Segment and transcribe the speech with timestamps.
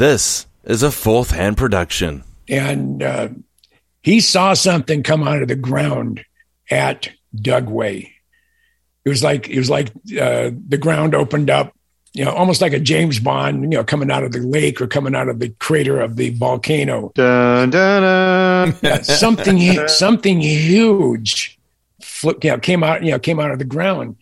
[0.00, 2.24] This is a fourth hand production.
[2.48, 3.28] And uh,
[4.02, 6.24] he saw something come out of the ground
[6.70, 8.10] at Dugway.
[9.04, 11.74] It was like it was like uh, the ground opened up,
[12.14, 14.86] you know, almost like a James Bond, you know, coming out of the lake or
[14.86, 17.12] coming out of the crater of the volcano.
[17.14, 19.04] Dun, dun, dun.
[19.04, 21.58] Something something huge,
[22.00, 24.16] flip, you know, came out, you know, came out of the ground.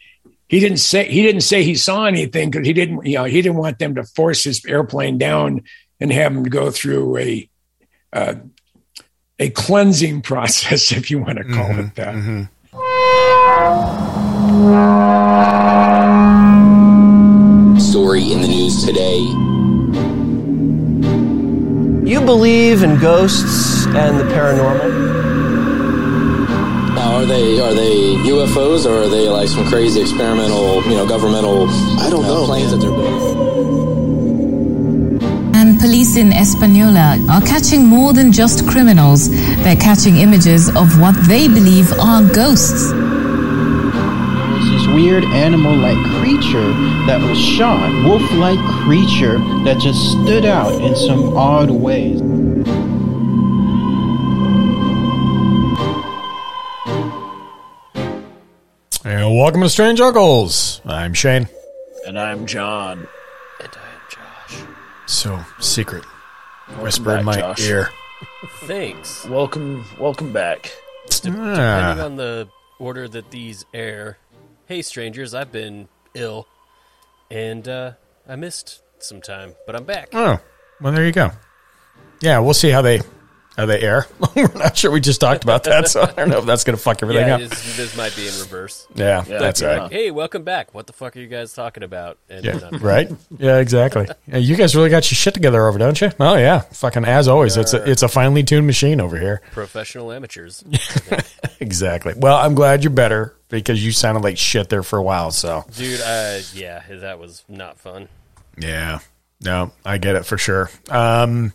[0.49, 3.43] He didn't say he didn't say he saw anything because he didn't, you know, he
[3.43, 5.63] didn't want them to force his airplane down
[6.01, 7.51] and have him go through a
[8.15, 8.35] uh,
[9.39, 12.15] a cleansing process, if you want to call it that.
[17.79, 19.19] Story in the news today.
[22.11, 25.38] You believe in ghosts and the paranormal?
[27.19, 31.05] Now, are they are they UFOs or are they like some crazy experimental, you know,
[31.05, 31.69] governmental?
[31.99, 32.79] I don't uh, know, planes man.
[32.79, 34.37] that they're building.
[35.53, 39.31] And police in Espanola are catching more than just criminals.
[39.65, 42.93] They're catching images of what they believe are ghosts.
[42.93, 46.71] was this weird animal-like creature
[47.09, 52.21] that was shot, wolf-like creature that just stood out in some odd ways.
[59.39, 60.81] Welcome to Strange Uncles.
[60.85, 61.49] I'm Shane.
[62.07, 63.07] And I'm John.
[63.61, 64.63] And I am Josh.
[65.07, 66.05] So secret.
[66.81, 67.61] Whisper in my Josh.
[67.69, 67.91] ear.
[68.63, 69.25] Thanks.
[69.27, 70.73] Welcome, welcome back.
[71.09, 71.55] De- Ah.
[71.55, 74.19] Depending on the order that these air.
[74.67, 76.47] Hey, strangers, I've been ill.
[77.31, 77.93] And uh,
[78.29, 80.09] I missed some time, but I'm back.
[80.13, 80.39] Oh,
[80.81, 81.31] well, there you go.
[82.21, 83.01] Yeah, we'll see how they
[83.59, 84.07] how they air.
[84.37, 84.93] We're not sure.
[84.93, 87.27] We just talked about that, so I don't know if that's going to fuck everything
[87.27, 87.41] yeah, up.
[87.41, 88.87] this, this might be in reverse.
[88.95, 89.91] Yeah, Yeah, that's right.
[89.91, 90.73] Hey, welcome back.
[90.73, 92.19] What the fuck are you guys talking about?
[92.31, 93.11] And Yeah, then right.
[93.37, 94.07] Yeah, exactly.
[94.29, 96.11] Yeah, you guys really got your shit together over, don't you?
[96.21, 97.57] Oh yeah, fucking as always.
[97.57, 99.41] It's a it's a finely tuned machine over here.
[99.53, 100.63] Professional amateurs.
[101.61, 102.15] Exactly.
[102.17, 105.33] Well, I'm glad you're better because you sounded like shit there for a while.
[105.33, 108.09] So Dude, uh, yeah, that was not fun.
[108.57, 109.01] Yeah.
[109.41, 110.71] No, I get it for sure.
[110.89, 111.53] Um,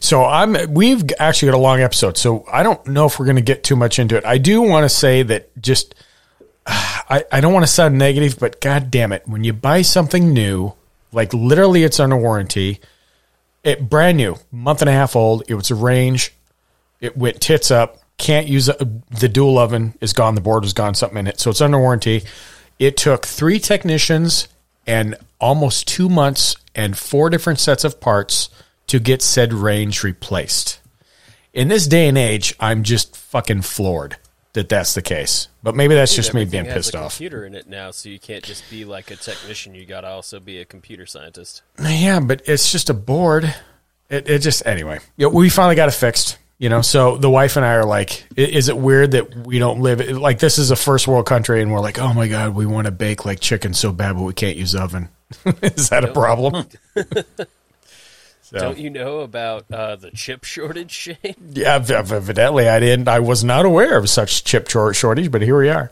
[0.00, 3.36] so I'm we've actually got a long episode, so I don't know if we're going
[3.36, 4.24] to get too much into it.
[4.24, 5.94] I do want to say that just
[6.66, 10.32] I, I don't want to sound negative, but god damn it, when you buy something
[10.32, 10.74] new,
[11.12, 12.80] like literally it's under warranty,
[13.64, 16.32] it brand new, month and a half old, it was a range,
[17.00, 18.76] it went tits up, can't use a,
[19.10, 21.78] the dual oven is gone, the board was gone, something in it, so it's under
[21.78, 22.22] warranty.
[22.78, 24.48] It took three technicians
[24.86, 28.48] and almost two months and four different sets of parts
[28.90, 30.80] to get said range replaced.
[31.52, 34.16] In this day and age, I'm just fucking floored
[34.54, 35.46] that that's the case.
[35.62, 37.12] But maybe that's just me being pissed a off.
[37.12, 39.76] computer in it now, so you can't just be like a technician.
[39.76, 41.62] You got to also be a computer scientist.
[41.80, 43.54] Yeah, but it's just a board.
[44.08, 44.98] It, it just anyway.
[45.16, 46.38] Yeah, we finally got it fixed.
[46.58, 49.80] You know, so the wife and I are like, is it weird that we don't
[49.80, 52.66] live like this is a first world country, and we're like, oh my god, we
[52.66, 55.10] want to bake like chicken so bad, but we can't use oven.
[55.62, 56.66] is that a problem?
[58.50, 61.16] so, Don't you know about uh, the chip shortage, Shane?
[61.52, 63.08] yeah, ev- ev- evidently I didn't.
[63.08, 65.90] I was not aware of such chip shortage, but here we are.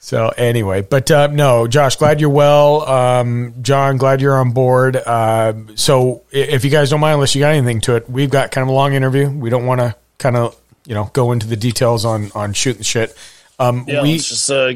[0.00, 2.88] So anyway, but uh, no, Josh, glad you're well.
[2.88, 4.94] Um, John, glad you're on board.
[4.96, 8.52] Uh, so if you guys don't mind, unless you got anything to it, we've got
[8.52, 9.28] kind of a long interview.
[9.28, 10.56] We don't want to kind of
[10.86, 13.12] you know go into the details on on shooting shit.
[13.58, 14.74] Um, Yeah, we let's just uh,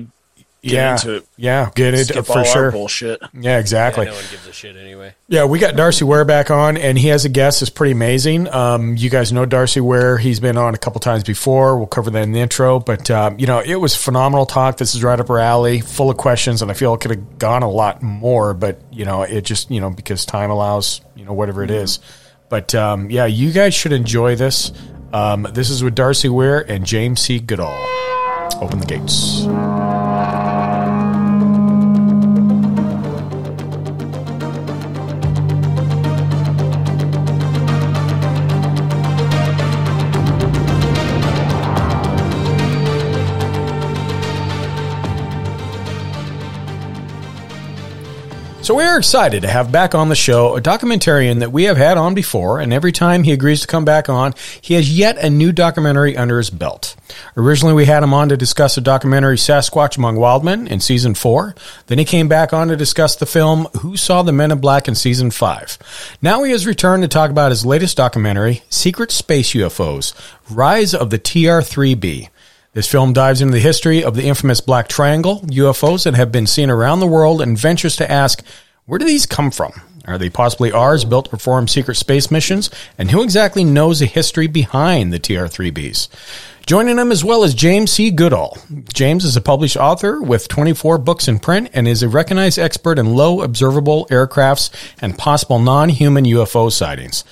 [0.63, 1.27] get yeah into it.
[1.37, 2.65] yeah get it Skip for all sure.
[2.67, 3.21] our bullshit.
[3.35, 4.07] Yeah, exactly.
[4.07, 5.15] no one gives a shit anyway.
[5.29, 7.63] Yeah, we got Darcy Ware back on, and he has a guest.
[7.63, 8.49] It's pretty amazing.
[8.49, 10.19] Um, you guys know Darcy Ware.
[10.19, 11.79] He's been on a couple times before.
[11.79, 12.79] We'll cover that in the intro.
[12.79, 14.77] But, um, you know, it was phenomenal talk.
[14.77, 17.39] This is right up our alley, full of questions, and I feel it could have
[17.39, 21.25] gone a lot more, but, you know, it just, you know, because time allows, you
[21.25, 21.99] know, whatever it is.
[22.49, 24.73] But, um, yeah, you guys should enjoy this.
[25.13, 27.39] Um, this is with Darcy Ware and James C.
[27.41, 27.79] Goodall.
[28.61, 30.02] Open the gates.
[48.63, 51.77] So we are excited to have back on the show a documentarian that we have
[51.77, 55.19] had on before, and every time he agrees to come back on, he has yet
[55.19, 56.95] a new documentary under his belt.
[57.37, 61.57] Originally, we had him on to discuss the documentary Sasquatch Among Wildmen in season four.
[61.89, 64.87] Then he came back on to discuss the film Who Saw the Men in Black
[64.87, 65.77] in season five.
[66.23, 70.15] Now he has returned to talk about his latest documentary, Secret Space UFOs
[70.49, 72.29] Rise of the TR 3B.
[72.75, 76.47] This film dives into the history of the infamous Black Triangle UFOs that have been
[76.47, 78.43] seen around the world and ventures to ask,
[78.87, 79.73] where do these come from?
[80.07, 82.71] Are they possibly ours, built to perform secret space missions?
[82.97, 86.09] And who exactly knows the history behind the TR 3Bs?
[86.65, 88.11] Joining them as well as James C.
[88.11, 88.57] Goodall.
[88.95, 92.99] James is a published author with 24 books in print and is a recognized expert
[92.99, 94.71] in low observable aircrafts
[95.03, 97.23] and possible non human UFO sightings.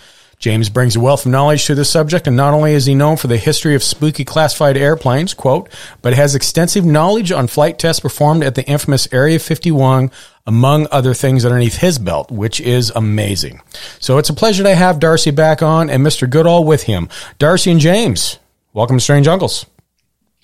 [0.41, 3.19] James brings a wealth of knowledge to this subject, and not only is he known
[3.19, 5.69] for the history of spooky classified airplanes, quote,
[6.01, 10.11] but has extensive knowledge on flight tests performed at the infamous Area 51,
[10.47, 13.61] among other things underneath his belt, which is amazing.
[13.99, 16.29] So it's a pleasure to have Darcy back on and Mr.
[16.29, 17.11] Goodall with him.
[17.39, 18.39] Darcy and James,
[18.73, 19.67] welcome to Strange Uncles.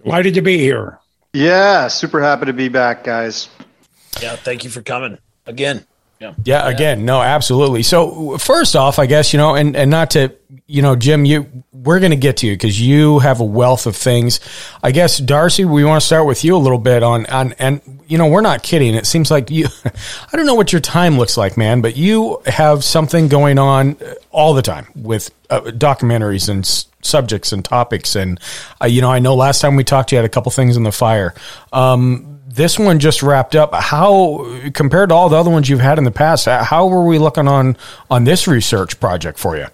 [0.04, 0.98] Delighted to be here.
[1.32, 3.48] Yeah, super happy to be back, guys.
[4.20, 5.16] Yeah, thank you for coming
[5.46, 5.86] again.
[6.18, 6.34] Yeah.
[6.44, 6.68] yeah.
[6.68, 7.82] again, no, absolutely.
[7.82, 10.34] So first off, I guess, you know, and, and not to,
[10.66, 13.86] you know, Jim, you, we're going to get to you because you have a wealth
[13.86, 14.40] of things.
[14.82, 17.80] I guess, Darcy, we want to start with you a little bit on, on, and,
[18.08, 18.94] you know, we're not kidding.
[18.94, 22.40] It seems like you, I don't know what your time looks like, man, but you
[22.46, 23.96] have something going on
[24.30, 28.16] all the time with uh, documentaries and s- subjects and topics.
[28.16, 28.40] And,
[28.82, 30.82] uh, you know, I know last time we talked, you had a couple things in
[30.82, 31.34] the fire.
[31.72, 33.74] Um, this one just wrapped up.
[33.74, 37.18] How compared to all the other ones you've had in the past, how were we
[37.18, 37.76] looking on
[38.10, 39.66] on this research project for you?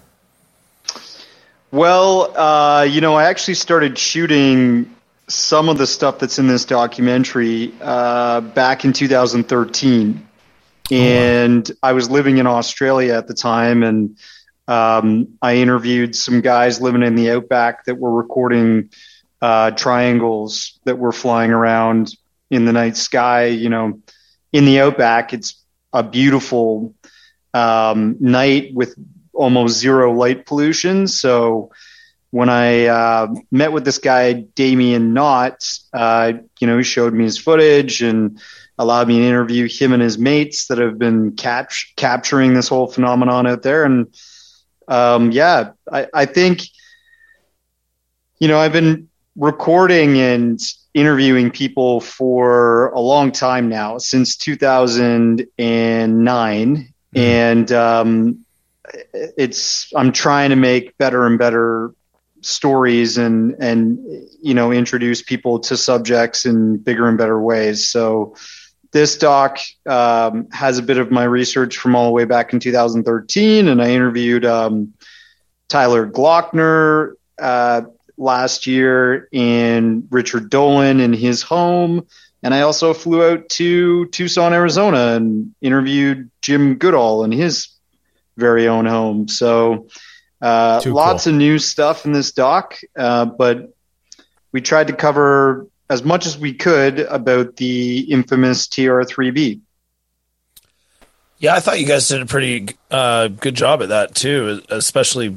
[1.71, 4.93] Well, uh, you know, I actually started shooting
[5.27, 10.27] some of the stuff that's in this documentary uh, back in 2013,
[10.91, 11.89] and oh, wow.
[11.89, 14.17] I was living in Australia at the time, and
[14.67, 18.89] um, I interviewed some guys living in the outback that were recording
[19.41, 22.15] uh, triangles that were flying around
[22.53, 23.45] in the night sky.
[23.45, 23.99] You know,
[24.51, 25.61] in the outback, it's
[25.91, 26.93] a beautiful
[27.53, 28.95] um, night with
[29.33, 31.07] almost zero light pollution.
[31.07, 31.71] So
[32.31, 37.25] when I uh, met with this guy, Damien Knott, uh, you know, he showed me
[37.25, 38.39] his footage and
[38.79, 42.87] allowed me to interview him and his mates that have been cap- capturing this whole
[42.87, 43.83] phenomenon out there.
[43.85, 44.07] And
[44.87, 46.63] um, yeah, I, I think,
[48.39, 50.59] you know, I've been recording and
[50.93, 57.19] interviewing people for a long time now, since 2009, mm-hmm.
[57.19, 58.45] and um,
[59.13, 61.93] it's I'm trying to make better and better
[62.41, 63.97] stories and and
[64.41, 67.87] you know introduce people to subjects in bigger and better ways.
[67.87, 68.35] So
[68.91, 69.57] this doc
[69.87, 73.81] um, has a bit of my research from all the way back in 2013, and
[73.81, 74.93] I interviewed um,
[75.67, 77.13] Tyler Glockner.
[77.41, 77.81] Uh,
[78.17, 82.05] last year in Richard Dolan in his home.
[82.41, 87.69] And I also flew out to Tucson, Arizona and interviewed Jim Goodall in his
[88.35, 89.27] very own home.
[89.27, 89.87] So
[90.41, 91.33] uh, lots cool.
[91.33, 93.73] of new stuff in this doc, uh, but
[94.51, 99.61] we tried to cover as much as we could about the infamous TR3B.
[101.37, 105.35] Yeah, I thought you guys did a pretty uh, good job at that too, especially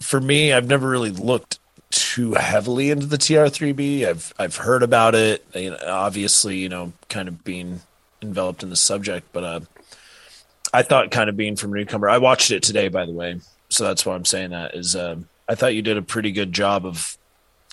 [0.00, 0.52] for me.
[0.52, 1.58] I've never really looked
[1.96, 4.06] too heavily into the TR3B.
[4.06, 5.44] I've I've heard about it.
[5.54, 7.80] You know, obviously, you know, kind of being
[8.20, 9.60] enveloped in the subject, but uh,
[10.72, 12.08] I thought kind of being from newcomer.
[12.08, 13.40] I watched it today, by the way,
[13.70, 14.94] so that's why I'm saying that is.
[14.94, 15.16] Uh,
[15.48, 17.16] I thought you did a pretty good job of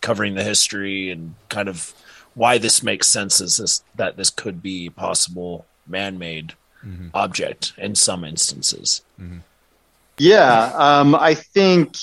[0.01, 1.93] covering the history and kind of
[2.35, 6.53] why this makes sense is this that this could be possible man-made
[6.85, 7.07] mm-hmm.
[7.13, 9.01] object in some instances.
[9.19, 9.39] Mm-hmm.
[10.17, 11.97] Yeah, um, I think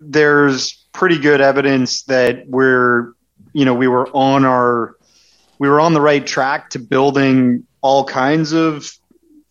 [0.00, 3.12] there's pretty good evidence that we're,
[3.52, 4.96] you know, we were on our,
[5.60, 8.90] we were on the right track to building all kinds of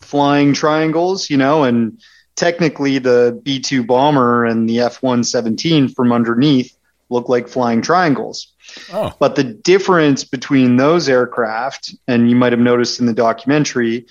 [0.02, 2.02] flying triangles, you know, and
[2.36, 6.78] technically the B 2 bomber and the F 117 from underneath
[7.10, 8.54] look like flying triangles.
[8.92, 9.14] Oh.
[9.18, 14.06] But the difference between those aircraft, and you might have noticed in the documentary,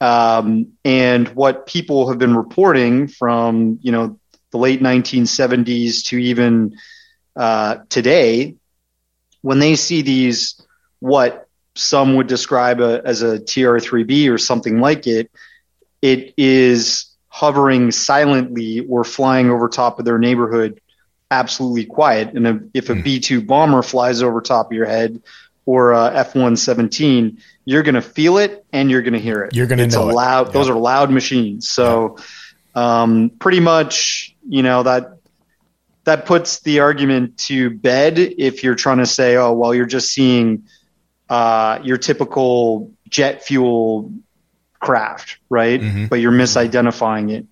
[0.00, 4.18] um, and what people have been reporting from, you know,
[4.52, 6.76] the late 1970s to even
[7.34, 8.54] uh, today,
[9.40, 10.60] when they see these,
[11.00, 15.30] what some would describe a, as a TR3B or something like it,
[16.00, 20.80] it is hovering silently or flying over top of their neighborhood
[21.30, 22.34] absolutely quiet.
[22.34, 23.02] And if a hmm.
[23.02, 25.22] B 2 bomber flies over top of your head
[25.64, 29.54] or a F 117, you're going to feel it and you're going to hear it.
[29.54, 30.52] You're going to know loud, it.
[30.52, 31.70] Those are loud machines.
[31.70, 32.18] So,
[32.76, 33.02] yeah.
[33.02, 35.18] um, pretty much you know that
[36.04, 40.10] that puts the argument to bed if you're trying to say, oh, well, you're just
[40.10, 40.64] seeing
[41.28, 44.12] uh, your typical jet fuel
[44.80, 45.80] craft, right?
[45.80, 46.06] Mm-hmm.
[46.06, 47.46] But you're misidentifying it.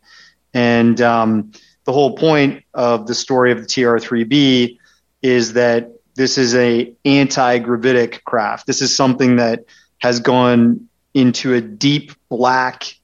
[0.52, 1.52] And um,
[1.84, 4.78] the whole point of the story of the TR3B
[5.22, 8.66] is that this is a anti-gravitic craft.
[8.66, 9.64] This is something that
[9.98, 12.94] has gone into a deep black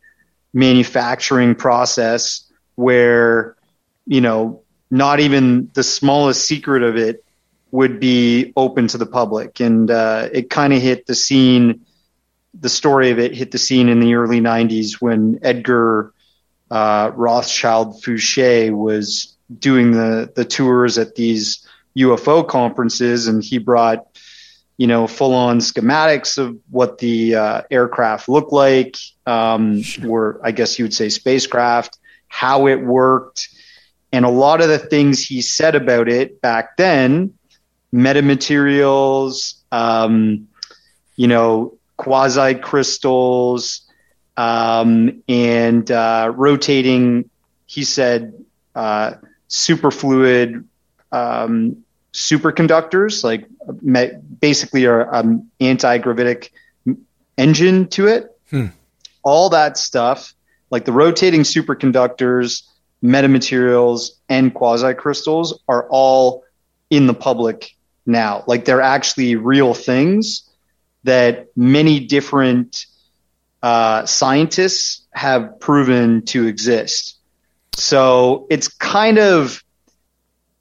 [0.52, 3.55] manufacturing process where,
[4.06, 7.24] you know, not even the smallest secret of it
[7.70, 9.60] would be open to the public.
[9.60, 11.84] And uh, it kind of hit the scene,
[12.58, 16.12] the story of it hit the scene in the early 90s when Edgar
[16.70, 24.06] uh, Rothschild Fouché was doing the, the tours at these UFO conferences, and he brought
[24.76, 30.52] you know, full on schematics of what the uh, aircraft looked like, um, or I
[30.52, 31.98] guess you would say spacecraft,
[32.28, 33.48] how it worked.
[34.16, 37.34] And a lot of the things he said about it back then,
[37.92, 40.48] metamaterials, um,
[41.16, 43.82] you know, quasi crystals,
[44.38, 47.28] um, and uh, rotating,
[47.66, 48.32] he said,
[48.74, 49.16] uh,
[49.50, 50.64] superfluid
[51.12, 53.44] um, superconductors, like
[54.40, 56.54] basically are um, anti-gravitic
[57.36, 58.34] engine to it.
[58.48, 58.68] Hmm.
[59.22, 60.32] All that stuff,
[60.70, 62.62] like the rotating superconductors,
[63.02, 66.44] metamaterials, and quasi crystals, are all
[66.90, 68.44] in the public now.
[68.46, 70.48] Like they're actually real things
[71.04, 72.86] that many different
[73.62, 77.18] uh, scientists have proven to exist.
[77.74, 79.62] So it's kind of,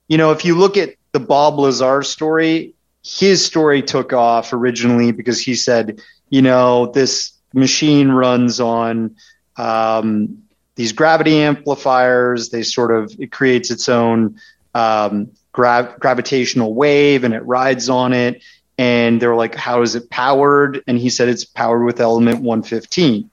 [0.07, 5.11] you know, if you look at the Bob Lazar story, his story took off originally
[5.11, 9.15] because he said, you know, this machine runs on
[9.57, 10.43] um,
[10.75, 12.49] these gravity amplifiers.
[12.49, 14.39] They sort of it creates its own
[14.73, 18.43] um, gra- gravitational wave, and it rides on it.
[18.77, 23.29] And they're like, "How is it powered?" And he said, "It's powered with element 115."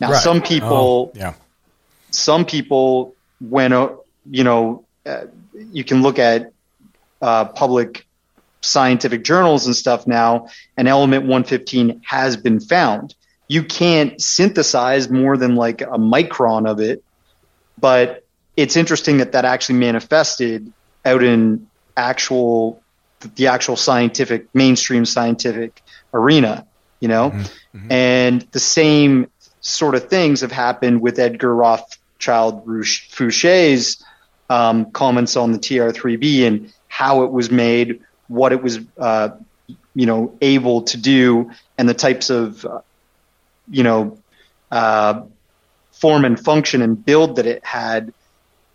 [0.00, 0.22] Now, right.
[0.22, 1.34] some people, oh, yeah,
[2.10, 3.88] some people, when uh,
[4.30, 5.24] you know, uh,
[5.72, 6.52] you can look at
[7.20, 8.06] uh, public
[8.60, 13.14] scientific journals and stuff now, and element 115 has been found.
[13.48, 17.02] You can't synthesize more than like a micron of it,
[17.78, 18.24] but
[18.56, 20.72] it's interesting that that actually manifested
[21.04, 22.82] out in actual
[23.34, 25.82] the actual scientific mainstream scientific
[26.14, 26.66] arena,
[27.00, 27.78] you know, mm-hmm.
[27.78, 27.92] Mm-hmm.
[27.92, 29.28] and the same
[29.60, 34.04] sort of things have happened with Edgar Rothschild Fouché's
[34.50, 39.30] um, comments on the TR3B and how it was made, what it was, uh,
[39.94, 42.80] you know, able to do, and the types of, uh,
[43.70, 44.18] you know,
[44.70, 45.22] uh,
[45.92, 48.12] form and function and build that it had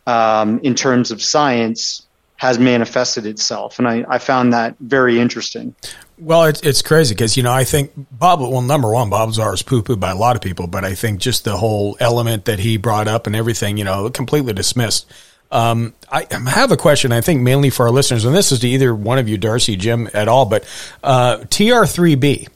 [0.05, 5.75] um, in terms of science has manifested itself, and I, I found that very interesting.
[6.17, 8.41] Well, it's it's crazy because you know I think Bob.
[8.41, 10.93] Well, number one, Bob Lazar is poo pooed by a lot of people, but I
[10.93, 15.09] think just the whole element that he brought up and everything, you know, completely dismissed.
[15.51, 18.67] Um, I have a question, I think mainly for our listeners, and this is to
[18.67, 20.63] either one of you, Darcy, Jim, at all, but
[21.03, 22.47] uh, TR3B,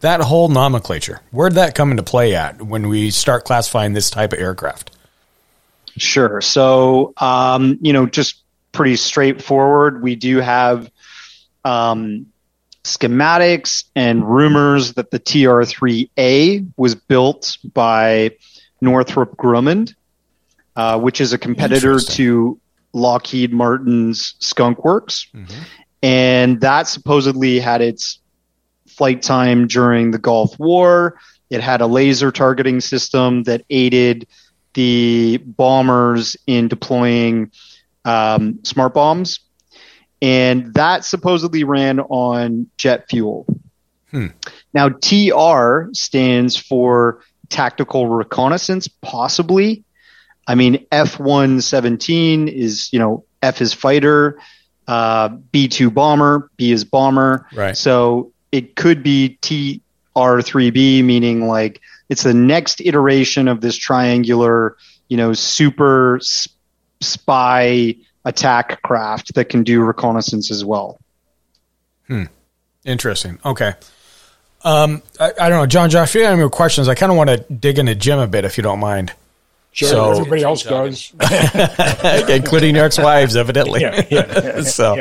[0.00, 4.32] that whole nomenclature, where'd that come into play at when we start classifying this type
[4.32, 4.90] of aircraft?
[5.96, 6.40] Sure.
[6.40, 8.42] So, um, you know, just
[8.72, 10.02] pretty straightforward.
[10.02, 10.90] We do have
[11.64, 12.26] um,
[12.84, 18.36] schematics and rumors that the TR3A was built by
[18.80, 19.94] Northrop Grumman
[20.76, 22.58] uh, which is a competitor to
[22.92, 25.26] Lockheed Martin's Skunk Works.
[25.34, 25.62] Mm-hmm.
[26.02, 28.19] And that supposedly had its
[29.00, 31.18] flight time during the Gulf War.
[31.48, 34.26] It had a laser targeting system that aided
[34.74, 37.50] the bombers in deploying
[38.04, 39.40] um, smart bombs.
[40.20, 43.46] And that supposedly ran on jet fuel.
[44.10, 44.26] Hmm.
[44.74, 49.82] Now, TR stands for tactical reconnaissance, possibly.
[50.46, 54.38] I mean, F one seventeen is you know F is fighter,
[54.86, 57.46] uh, B two bomber, B is bomber.
[57.54, 57.74] Right.
[57.74, 63.76] So it could be TR three B, meaning like it's the next iteration of this
[63.76, 64.76] triangular,
[65.08, 66.20] you know, super
[67.00, 70.98] spy attack craft that can do reconnaissance as well.
[72.06, 72.24] Hmm.
[72.84, 73.38] Interesting.
[73.44, 73.74] Okay.
[74.62, 75.88] Um, I, I, don't know, John.
[75.88, 78.18] Josh, if you have any more questions, I kind of want to dig into Jim
[78.18, 79.12] a bit, if you don't mind.
[79.72, 81.12] Sure, so, everybody else does,
[82.28, 83.82] including your ex-wives, evidently.
[83.82, 84.96] Yeah, yeah, so,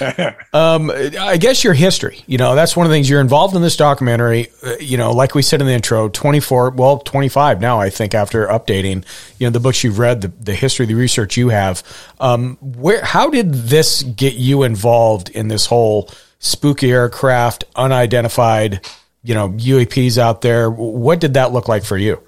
[0.00, 0.34] yeah.
[0.54, 2.22] um, I guess your history.
[2.26, 4.48] You know, that's one of the things you're involved in this documentary.
[4.62, 7.78] Uh, you know, like we said in the intro, 24, well, 25 now.
[7.78, 9.04] I think after updating,
[9.38, 11.82] you know, the books you've read, the, the history, the research you have.
[12.18, 18.88] Um, where, how did this get you involved in this whole spooky aircraft, unidentified,
[19.22, 20.70] you know, UAPs out there?
[20.70, 22.22] What did that look like for you?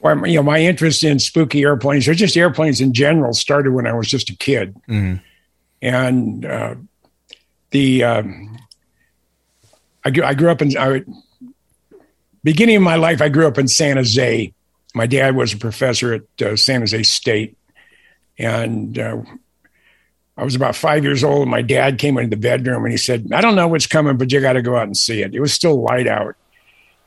[0.00, 3.86] Or you know my interest in spooky airplanes or just airplanes in general started when
[3.86, 5.16] I was just a kid, mm-hmm.
[5.82, 6.74] and uh,
[7.70, 8.58] the um,
[10.04, 11.04] I grew I grew up in I,
[12.44, 14.52] beginning of my life I grew up in San Jose,
[14.94, 17.56] my dad was a professor at uh, San Jose State,
[18.38, 19.22] and uh,
[20.36, 21.42] I was about five years old.
[21.42, 24.16] And my dad came into the bedroom and he said, "I don't know what's coming,
[24.16, 26.36] but you got to go out and see it." It was still light out,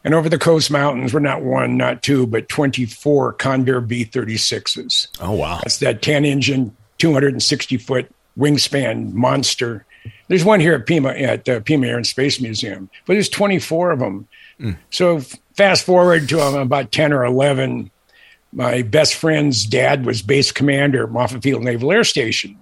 [0.03, 5.08] and over the Coast Mountains were not one, not two, but twenty-four Convair B thirty-sixes.
[5.20, 5.60] Oh wow!
[5.63, 9.86] That's that ten-engine, two hundred and sixty foot wingspan monster.
[10.27, 13.91] There's one here at Pima at uh, Pima Air and Space Museum, but there's 24
[13.91, 14.27] of them.
[14.60, 14.77] Mm.
[14.89, 15.20] So
[15.53, 17.91] fast forward to um, about 10 or 11,
[18.53, 22.62] my best friend's dad was base commander at Moffett Field Naval Air Station,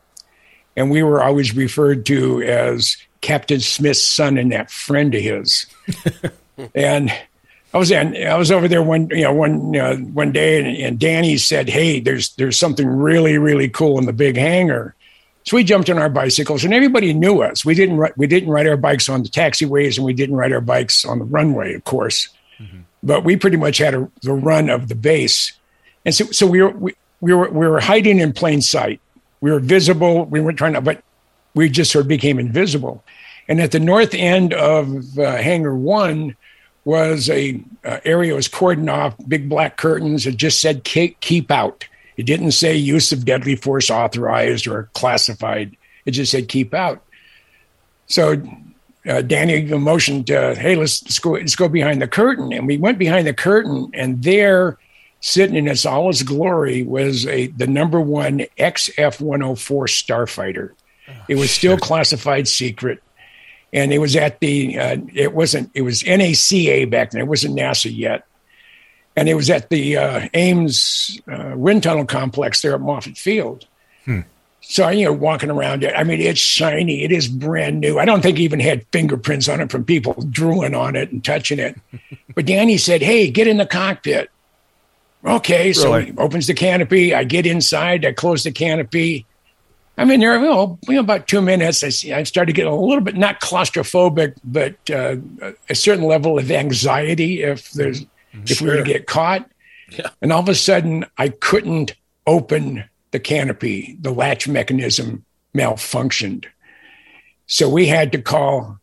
[0.75, 5.65] and we were always referred to as Captain Smith's son and that friend of his.
[6.75, 7.12] and
[7.73, 10.77] I was in, I was over there one you know one uh, one day, and,
[10.77, 14.95] and Danny said, "Hey, there's there's something really really cool in the big hangar."
[15.45, 17.63] So we jumped on our bicycles, and everybody knew us.
[17.63, 20.61] We didn't we didn't ride our bikes on the taxiways, and we didn't ride our
[20.61, 22.29] bikes on the runway, of course.
[22.59, 22.79] Mm-hmm.
[23.03, 25.53] But we pretty much had a, the run of the base,
[26.05, 28.99] and so so we were we, we were we were hiding in plain sight.
[29.41, 30.25] We were visible.
[30.25, 31.03] We weren't trying to, but
[31.53, 33.03] we just sort of became invisible.
[33.47, 36.35] And at the north end of uh, Hangar One
[36.86, 40.25] was a uh, area was cordoned off, big black curtains.
[40.25, 41.86] It just said "keep out."
[42.17, 45.77] It didn't say use of deadly force authorized or classified.
[46.05, 47.01] It just said keep out.
[48.07, 48.41] So
[49.07, 51.31] uh, Danny motioned, "Hey, let's, let's go.
[51.31, 54.77] Let's go behind the curtain." And we went behind the curtain, and there,
[55.21, 60.71] sitting in its all its glory, was a the number one XF 104 starfighter.
[61.07, 63.01] Oh, it was still classified secret,
[63.73, 64.77] and it was at the.
[64.77, 65.71] Uh, it wasn't.
[65.73, 67.21] It was NACA back then.
[67.21, 68.25] It wasn't NASA yet
[69.19, 73.65] and it was at the uh, Ames uh, wind tunnel complex there at Moffett Field.
[74.05, 74.21] Hmm.
[74.61, 77.03] So you know, walking around it, I mean, it's shiny.
[77.03, 77.99] It is brand new.
[77.99, 81.23] I don't think it even had fingerprints on it from people drooling on it and
[81.23, 81.77] touching it.
[82.35, 84.29] but Danny said, "Hey, get in the cockpit."
[85.25, 86.11] Okay, so really?
[86.11, 87.13] he opens the canopy.
[87.13, 88.05] I get inside.
[88.05, 89.25] I close the canopy.
[89.99, 90.39] I'm in there.
[90.39, 91.83] You know, about two minutes.
[91.83, 92.13] I see.
[92.13, 95.17] I started getting a little bit not claustrophobic, but uh,
[95.69, 99.49] a certain level of anxiety if there's if we were to get caught.
[99.91, 100.09] Yeah.
[100.21, 101.95] And all of a sudden, I couldn't
[102.27, 103.97] open the canopy.
[103.99, 106.45] The latch mechanism malfunctioned.
[107.47, 108.79] So we had to call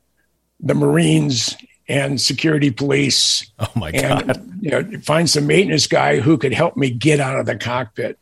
[0.60, 1.56] the Marines
[1.88, 3.48] and security police.
[3.58, 4.28] Oh my god!
[4.28, 7.56] And, you know, find some maintenance guy who could help me get out of the
[7.56, 8.18] cockpit.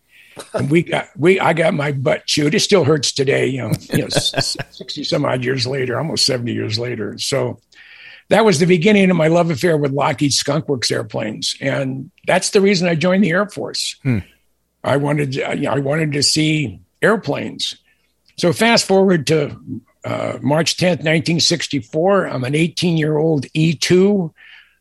[0.52, 2.54] And we got we I got my butt chewed.
[2.54, 3.46] It still hurts today.
[3.46, 7.18] You know, you know, sixty some odd years later, almost seventy years later.
[7.18, 7.60] So
[8.28, 12.50] that was the beginning of my love affair with Lockheed Skunk Works airplanes, and that's
[12.50, 13.96] the reason I joined the Air Force.
[14.02, 14.20] Hmm.
[14.82, 17.76] I wanted, know, I wanted to see airplanes.
[18.36, 19.56] So fast forward to
[20.04, 22.28] uh, March 10th, 1964.
[22.28, 24.32] I'm an 18 year old E2.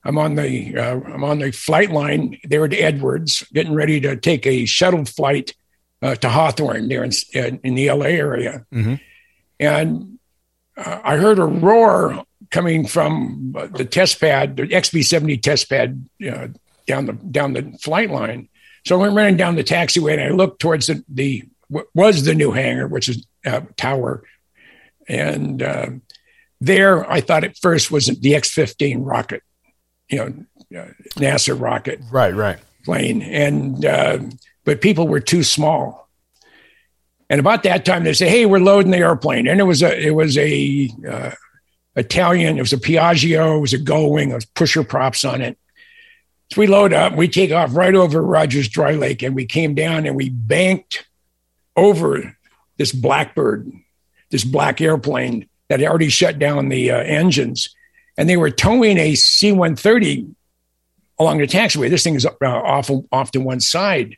[0.06, 4.16] I'm on the uh, I'm on the flight line there at Edwards, getting ready to
[4.18, 5.54] take a shuttle flight
[6.02, 7.12] uh, to Hawthorne there in,
[7.64, 8.96] in the LA area, mm-hmm.
[9.60, 10.20] and
[10.76, 16.48] uh, I heard a roar coming from the test pad, the XB70 test pad uh,
[16.86, 18.50] down the down the flight line.
[18.86, 22.26] So I went running down the taxiway and I looked towards the, the what was
[22.26, 24.24] the new hangar, which is uh, tower,
[25.08, 25.88] and uh,
[26.60, 29.42] there I thought at first was the X-15 rocket,
[30.10, 30.18] you
[30.72, 34.20] know, NASA rocket, right, right, plane, and uh,
[34.64, 36.10] but people were too small.
[37.30, 40.08] And about that time, they say, "Hey, we're loading the airplane," and it was a
[40.08, 41.32] it was a uh,
[41.96, 42.58] Italian.
[42.58, 43.58] It was a Piaggio.
[43.58, 44.32] It was a Gullwing.
[44.32, 45.58] It was pusher props on it.
[46.52, 47.16] So we load up.
[47.16, 51.08] We take off right over Rogers Dry Lake, and we came down and we banked
[51.76, 52.38] over
[52.78, 53.72] this Blackbird,
[54.30, 57.74] this black airplane that had already shut down the uh, engines,
[58.18, 60.34] and they were towing a C-130
[61.20, 61.90] along the taxiway.
[61.90, 64.18] This thing is uh, off off to one side,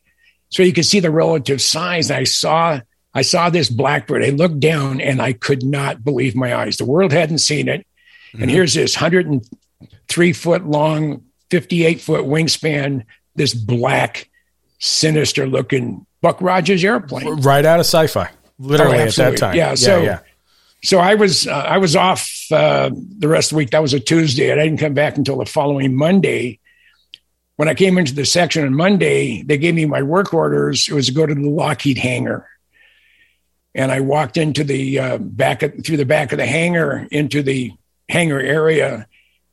[0.49, 2.12] so you could see the relative size.
[2.12, 2.79] I saw
[3.15, 4.23] I saw this blackbird.
[4.23, 6.75] I looked down and I could not believe my eyes.
[6.75, 7.88] The world hadn't seen it.
[8.34, 8.41] Mm-hmm.
[8.41, 13.05] And here's this 103 foot long, 58 foot wingspan,
[13.36, 14.29] this black,
[14.79, 17.41] sinister looking Buck Rogers airplane.
[17.41, 18.29] Right out of sci fi,
[18.60, 19.55] literally oh, at that time.
[19.55, 19.75] Yeah.
[19.75, 20.19] So, yeah.
[20.86, 23.71] So I was, uh, I was off uh, the rest of the week.
[23.71, 24.52] That was a Tuesday.
[24.52, 26.60] And I didn't come back until the following Monday.
[27.58, 30.88] When I came into the section on Monday, they gave me my work orders.
[30.89, 32.48] It was to go to the Lockheed hangar
[33.76, 37.43] and I walked into the uh, back of, through the back of the hangar into
[37.43, 37.74] the
[38.10, 39.06] hangar area,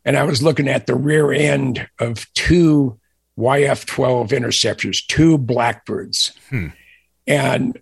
[0.05, 2.99] and I was looking at the rear end of two
[3.37, 6.68] YF-12 interceptors, two Blackbirds, hmm.
[7.27, 7.79] and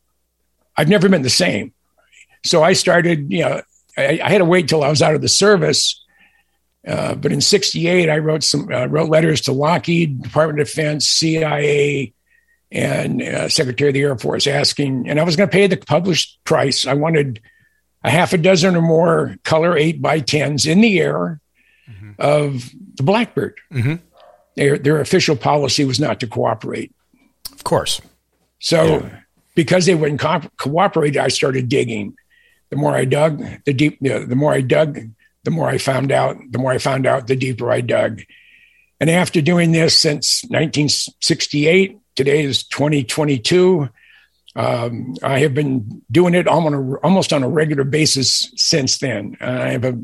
[0.76, 1.74] I've never been the same.
[2.44, 3.62] So I started, you know,
[3.96, 6.00] I, I had to wait till I was out of the service
[6.86, 11.06] Uh, but in '68, I wrote some uh, wrote letters to Lockheed, Department of Defense,
[11.08, 12.14] CIA,
[12.72, 15.76] and uh, Secretary of the Air Force asking, and I was going to pay the
[15.76, 16.86] published price.
[16.86, 17.40] I wanted
[18.02, 21.40] a half a dozen or more color eight by tens in the air
[21.86, 22.12] mm-hmm.
[22.18, 23.58] of the Blackbird.
[23.72, 23.96] Mm-hmm.
[24.56, 26.94] Their their official policy was not to cooperate.
[27.52, 28.00] Of course.
[28.58, 29.20] So yeah.
[29.54, 32.16] because they wouldn't co- cooperate, I started digging.
[32.70, 35.00] The more I dug, the deep the, the more I dug,
[35.44, 36.36] the more I found out.
[36.50, 38.22] The more I found out, the deeper I dug.
[39.00, 43.88] And after doing this since 1968, today is 2022.
[44.56, 49.36] Um, I have been doing it almost, almost on a regular basis since then.
[49.40, 49.98] I have a,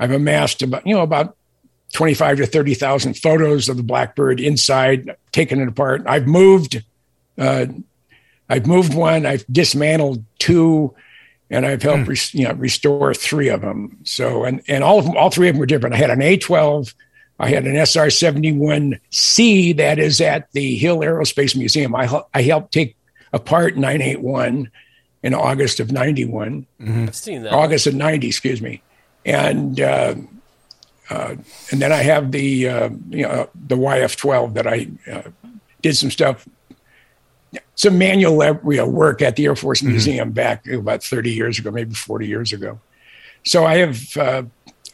[0.00, 1.36] I've amassed about you know about
[1.92, 6.02] 25 to 30,000 photos of the blackbird inside, taken it apart.
[6.06, 6.82] I've moved,
[7.38, 7.66] uh,
[8.48, 10.94] I've moved one, I've dismantled two,
[11.50, 12.08] and I've helped mm.
[12.08, 13.98] res, you know restore three of them.
[14.04, 15.94] So and and all of them, all three of them were different.
[15.94, 16.92] I had an A12,
[17.38, 21.94] I had an SR71C that is at the Hill Aerospace Museum.
[21.94, 22.96] I I helped take
[23.32, 24.70] apart 981
[25.22, 26.66] in August of 91.
[26.80, 27.04] Mm-hmm.
[27.04, 27.52] I've seen that.
[27.52, 28.82] August of 90, excuse me.
[29.24, 30.14] And uh,
[31.10, 31.36] uh,
[31.70, 35.30] and then I have the uh, you know the YF12 that I uh,
[35.82, 36.48] did some stuff,
[37.74, 39.90] some manual work at the Air Force mm-hmm.
[39.90, 42.80] Museum back about 30 years ago, maybe 40 years ago.
[43.44, 44.42] So I have, uh,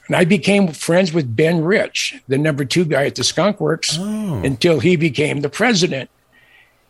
[0.06, 3.96] and I became friends with Ben Rich, the number two guy at the Skunk Works,
[3.98, 4.42] oh.
[4.44, 6.10] until he became the president.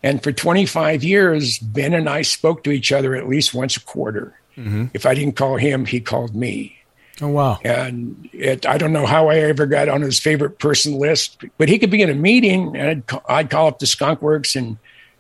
[0.03, 3.81] And for 25 years, Ben and I spoke to each other at least once a
[3.81, 4.39] quarter.
[4.57, 4.87] Mm-hmm.
[4.95, 6.77] If I didn't call him, he called me.
[7.21, 7.61] Oh wow!
[7.65, 11.69] And it, I don't know how I ever got on his favorite person list, but
[11.69, 14.79] he could be in a meeting, and I'd, I'd call up the Skunk Works, and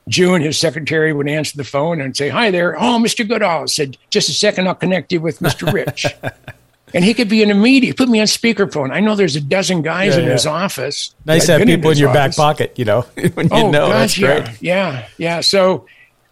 [0.08, 3.26] June, his secretary, would answer the phone and say, "Hi there, oh, Mr.
[3.26, 5.72] Goodall." Said, "Just a second, I'll connect you with Mr.
[5.72, 6.06] Rich."
[6.94, 7.92] and he could be in a meeting.
[7.92, 8.92] Put me on speakerphone.
[8.92, 10.32] I know there's a dozen guys yeah, in yeah.
[10.32, 11.14] his office.
[11.26, 12.36] Nice to have people in, in your office.
[12.36, 13.00] back pocket, you know,
[13.34, 13.88] when you oh, know.
[13.88, 15.40] Gosh, yeah, yeah, yeah.
[15.40, 15.86] So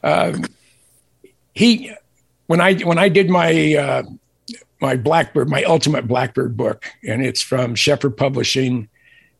[0.04, 0.44] um,
[1.52, 1.92] he,
[2.46, 4.02] when I when I did my uh,
[4.80, 8.88] my Blackbird, my ultimate Blackbird book, and it's from Schiffer Publishing,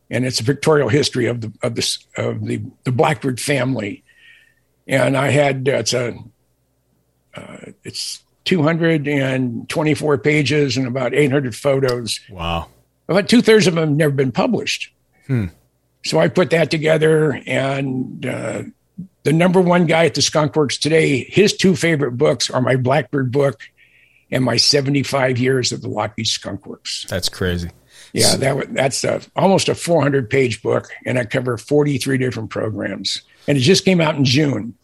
[0.09, 4.02] and it's a pictorial history of the of the of the the Blackbird family.
[4.87, 6.17] And I had it's a
[7.35, 12.19] uh, it's 224 pages and about 800 photos.
[12.29, 12.69] Wow!
[13.07, 14.91] About two thirds of them have never been published.
[15.27, 15.47] Hmm.
[16.05, 18.63] So I put that together, and uh,
[19.23, 22.75] the number one guy at the Skunk Works today, his two favorite books are my
[22.75, 23.61] Blackbird book
[24.29, 27.05] and my 75 years of the Lockheed Skunk Works.
[27.09, 27.69] That's crazy.
[28.11, 33.21] Yeah, that that's a, almost a 400 page book, and I cover 43 different programs.
[33.47, 34.75] And it just came out in June.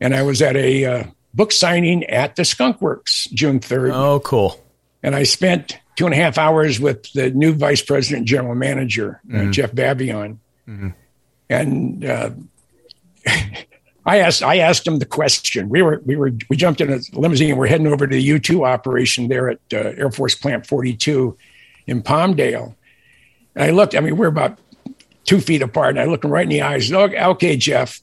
[0.00, 3.94] And I was at a uh, book signing at the Skunk Works June 3rd.
[3.94, 4.60] Oh, cool.
[5.02, 9.20] And I spent two and a half hours with the new vice president, general manager,
[9.28, 9.48] uh, mm-hmm.
[9.48, 10.38] uh, Jeff Babione.
[10.68, 10.88] Mm-hmm.
[11.50, 12.30] And uh,
[14.04, 15.68] I asked I asked him the question.
[15.68, 17.56] We were we were we jumped in a limousine.
[17.56, 20.94] We're heading over to the U two operation there at uh, Air Force Plant forty
[20.94, 21.36] two
[21.86, 22.74] in Palmdale.
[23.54, 23.94] And I looked.
[23.94, 24.58] I mean, we're about
[25.24, 25.90] two feet apart.
[25.90, 26.92] And I look him right in the eyes.
[26.92, 28.00] Okay, Jeff,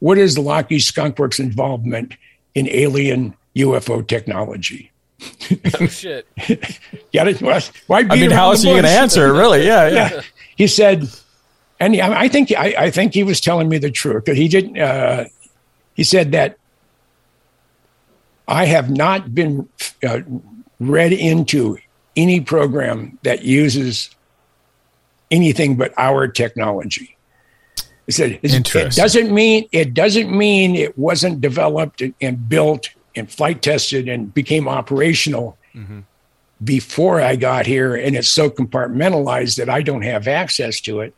[0.00, 2.14] what is the Lockheed Skunk Works involvement
[2.54, 4.92] in alien UFO technology?
[5.80, 6.26] oh shit!
[7.12, 7.42] Got it?
[7.42, 7.60] Why?
[7.90, 9.32] I mean, how else are you going to answer it?
[9.32, 9.66] Really?
[9.66, 10.10] Yeah, yeah.
[10.12, 10.22] yeah.
[10.56, 11.08] He said,
[11.80, 14.78] and I think I, I, think he was telling me the truth because he didn't.
[14.78, 15.24] Uh,
[15.94, 16.56] he said that
[18.46, 19.68] I have not been
[20.06, 20.20] uh,
[20.78, 21.78] read into
[22.16, 24.10] any program that uses
[25.30, 27.16] anything but our technology.
[28.06, 33.60] He said it doesn't mean it doesn't mean it wasn't developed and built and flight
[33.60, 36.00] tested and became operational mm-hmm.
[36.64, 41.14] before I got here, and it's so compartmentalized that I don't have access to it.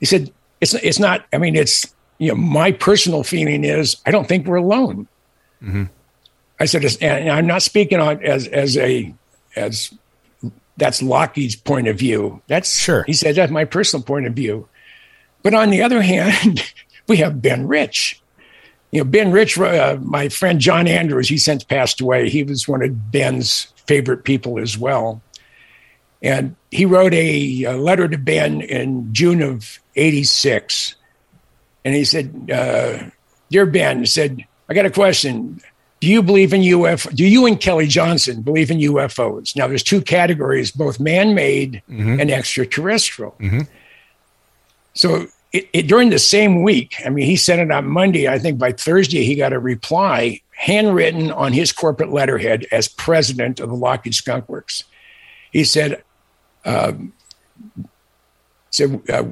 [0.00, 1.26] He said it's it's not.
[1.32, 5.06] I mean, it's you know, my personal feeling is I don't think we're alone.
[5.62, 5.84] Mm-hmm.
[6.58, 9.14] I said, and I'm not speaking on as as a
[9.54, 9.94] as
[10.76, 12.42] that's Lockheed's point of view.
[12.46, 13.04] That's sure.
[13.04, 14.68] He said that's my personal point of view.
[15.42, 16.62] But on the other hand,
[17.06, 18.20] we have Ben Rich.
[18.90, 22.28] You know, Ben Rich, uh, my friend John Andrews, he since passed away.
[22.28, 25.20] He was one of Ben's favorite people as well.
[26.22, 30.96] And he wrote a, a letter to Ben in June of 86
[31.86, 33.10] and he said, uh,
[33.48, 35.60] "Dear Ben," he said, "I got a question.
[36.00, 37.14] Do you believe in UFO?
[37.14, 42.20] Do you and Kelly Johnson believe in UFOs?" Now, there's two categories: both man-made mm-hmm.
[42.20, 43.34] and extraterrestrial.
[43.40, 43.60] Mm-hmm.
[44.94, 48.28] So, it, it, during the same week, I mean, he sent it on Monday.
[48.28, 53.60] I think by Thursday, he got a reply handwritten on his corporate letterhead as president
[53.60, 54.84] of the Lockheed Skunk Works.
[55.50, 56.02] He said,
[56.64, 57.12] Um,
[58.70, 59.24] so uh,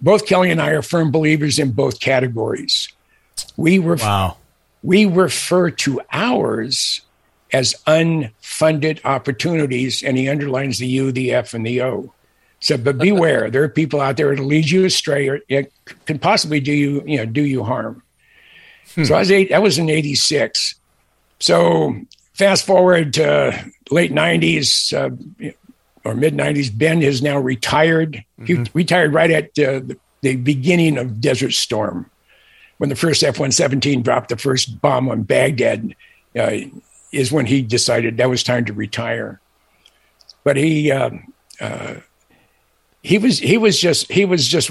[0.00, 2.88] both Kelly and I are firm believers in both categories.
[3.56, 4.36] We were wow.
[4.82, 7.02] We refer to ours
[7.52, 12.12] as unfunded opportunities, and he underlines the U, the F, and the O.
[12.60, 15.72] So, but beware, there are people out there that lead you astray, or it
[16.04, 18.02] can possibly do you, you know, do you harm.
[18.94, 19.04] Hmm.
[19.04, 19.52] So I was eight.
[19.52, 20.74] I was in '86.
[21.38, 21.96] So
[22.34, 25.52] fast forward to late '90s uh,
[26.04, 26.76] or mid '90s.
[26.76, 28.22] Ben is now retired.
[28.38, 28.64] Mm-hmm.
[28.64, 32.10] He retired right at uh, the, the beginning of Desert Storm,
[32.80, 35.94] when the first F-117 dropped the first bomb on Baghdad.
[36.34, 36.56] Uh,
[37.12, 39.40] is when he decided that was time to retire.
[40.44, 41.10] But he uh,
[41.60, 41.94] uh,
[43.02, 44.70] he was he was just he was just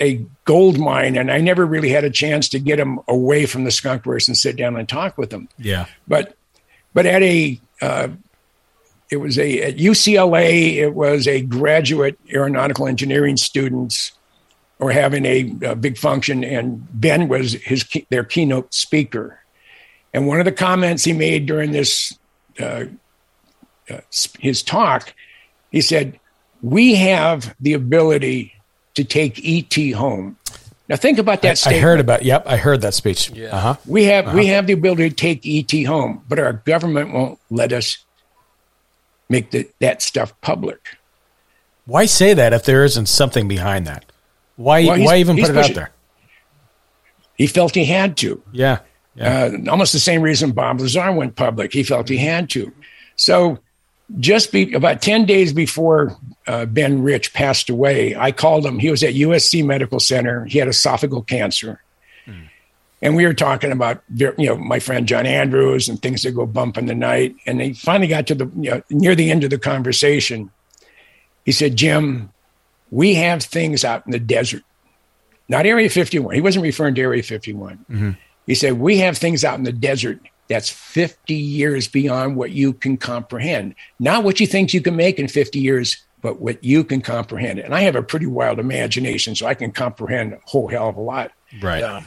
[0.00, 3.64] a gold mine, and I never really had a chance to get him away from
[3.64, 5.48] the skunk works and sit down and talk with him.
[5.58, 6.36] Yeah, but
[6.94, 8.08] but at a uh,
[9.10, 14.12] it was a at UCLA it was a graduate aeronautical engineering students
[14.78, 19.40] were having a, a big function, and Ben was his their keynote speaker
[20.14, 22.18] and one of the comments he made during this
[22.58, 22.84] uh,
[23.90, 24.00] uh,
[24.38, 25.14] his talk,
[25.70, 26.18] he said,
[26.62, 28.54] "We have the ability
[28.94, 30.36] to take ET home."
[30.88, 31.64] Now think about that.
[31.66, 32.24] I, I heard about.
[32.24, 33.30] Yep, I heard that speech.
[33.30, 33.54] Yeah.
[33.54, 33.76] Uh-huh.
[33.86, 34.36] We have uh-huh.
[34.36, 37.98] we have the ability to take ET home, but our government won't let us
[39.28, 40.96] make the, that stuff public.
[41.84, 44.07] Why say that if there isn't something behind that?
[44.58, 45.90] Why well, why even put it out there?
[47.36, 48.42] He felt he had to.
[48.50, 48.80] Yeah.
[49.14, 49.50] Yeah.
[49.66, 51.72] Uh, almost the same reason Bob Lazar went public.
[51.72, 52.72] He felt he had to.
[53.14, 53.60] So,
[54.18, 56.16] just be, about 10 days before
[56.48, 58.80] uh, Ben Rich passed away, I called him.
[58.80, 60.44] He was at USC Medical Center.
[60.46, 61.80] He had esophageal cancer.
[62.24, 62.44] Hmm.
[63.00, 66.46] And we were talking about, you know, my friend John Andrews and things that go
[66.46, 67.36] bump in the night.
[67.46, 70.50] And they finally got to the, you know, near the end of the conversation.
[71.44, 72.30] He said, Jim,
[72.90, 74.62] we have things out in the desert,
[75.48, 76.34] not Area 51.
[76.34, 77.84] He wasn't referring to Area 51.
[77.90, 78.10] Mm-hmm
[78.48, 82.72] he said, We have things out in the desert that's 50 years beyond what you
[82.72, 83.74] can comprehend.
[84.00, 87.58] Not what you think you can make in 50 years, but what you can comprehend.
[87.58, 90.96] And I have a pretty wild imagination, so I can comprehend a whole hell of
[90.96, 91.32] a lot.
[91.60, 91.80] Right.
[91.80, 92.02] Yeah.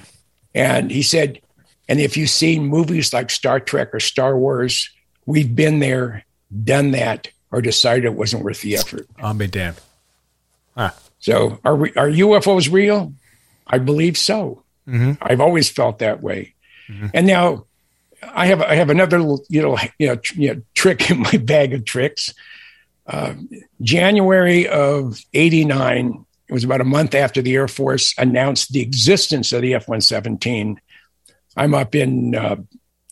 [0.55, 1.39] And he said,
[1.87, 4.89] and if you've seen movies like Star Trek or Star Wars,
[5.27, 6.25] we've been there,
[6.63, 9.07] done that, or decided it wasn't worth the effort.
[9.19, 9.79] I'll be damned.
[10.75, 10.91] Huh.
[11.19, 13.13] So are we, are UFOs real?
[13.67, 14.63] I believe so.
[14.87, 15.21] Mm-hmm.
[15.21, 16.53] I've always felt that way.
[16.89, 17.07] Mm-hmm.
[17.13, 17.65] And now
[18.23, 21.73] I have I have another you know you know, you know trick in my bag
[21.73, 22.33] of tricks.
[23.07, 23.33] Uh,
[23.81, 29.51] January of '89, it was about a month after the Air Force announced the existence
[29.51, 30.77] of the F-117.
[31.57, 32.57] I'm up in uh,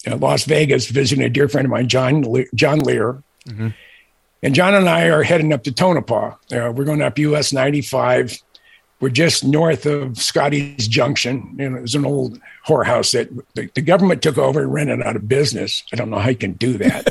[0.07, 3.23] Las Vegas visiting a dear friend of mine, John Le- John Lear.
[3.47, 3.69] Mm-hmm.
[4.41, 6.35] And John and I are heading up to Tonopah.
[6.51, 8.41] Uh, we're going up US 95
[8.99, 11.55] we're just north of Scotty's Junction.
[11.57, 15.01] You know, it was an old whorehouse that the, the, government took over and rented
[15.01, 15.83] out of business.
[15.93, 17.07] I don't know how you can do that.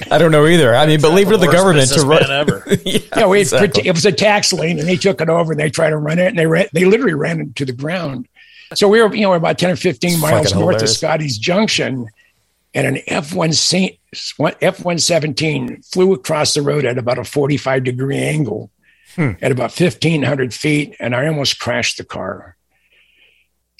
[0.10, 0.74] I don't know either.
[0.74, 2.30] I mean, but leave it to the government to run.
[2.30, 2.64] Ever.
[2.84, 3.86] yeah, yeah we, exactly.
[3.86, 6.18] it was a tax lien, and they took it over and they tried to run
[6.18, 8.28] it, and they ran, they literally ran it to the ground.
[8.74, 10.82] So we were, you know, about ten or fifteen it's miles north hilarious.
[10.82, 12.08] of Scotty's Junction,
[12.74, 17.56] and an F one F one seventeen flew across the road at about a forty
[17.56, 18.70] five degree angle
[19.18, 19.32] hmm.
[19.42, 22.56] at about 1,500 feet, and I almost crashed the car.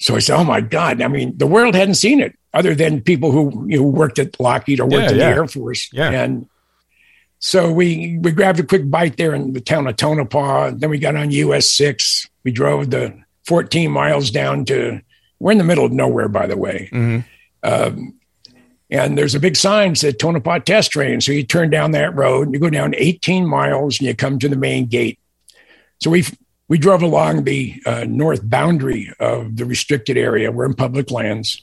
[0.01, 3.01] So I said, "Oh my God!" I mean, the world hadn't seen it, other than
[3.01, 5.29] people who you know, worked at Lockheed or worked yeah, in yeah.
[5.29, 5.89] the Air Force.
[5.91, 6.09] Yeah.
[6.11, 6.47] And
[7.39, 10.71] so we we grabbed a quick bite there in the town of Tonopah.
[10.71, 12.29] Then we got on US six.
[12.43, 15.01] We drove the 14 miles down to.
[15.39, 16.89] We're in the middle of nowhere, by the way.
[16.91, 17.19] Mm-hmm.
[17.63, 18.18] Um,
[18.89, 21.25] and there's a big sign that said Tonopah test range.
[21.25, 24.39] So you turn down that road and you go down 18 miles and you come
[24.39, 25.19] to the main gate.
[26.01, 26.25] So we
[26.67, 30.51] we drove along the uh, north boundary of the restricted area.
[30.51, 31.61] We're in public lands,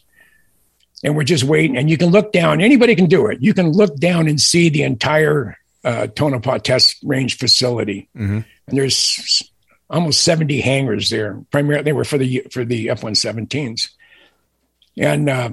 [1.03, 1.77] and we're just waiting.
[1.77, 2.61] And you can look down.
[2.61, 3.41] Anybody can do it.
[3.41, 8.09] You can look down and see the entire uh, Tonopah Test Range facility.
[8.17, 8.41] Mm-hmm.
[8.67, 9.49] And there's
[9.89, 11.41] almost 70 hangars there.
[11.53, 13.91] Primarily, they were for the for the F-117s.
[14.99, 15.51] And uh,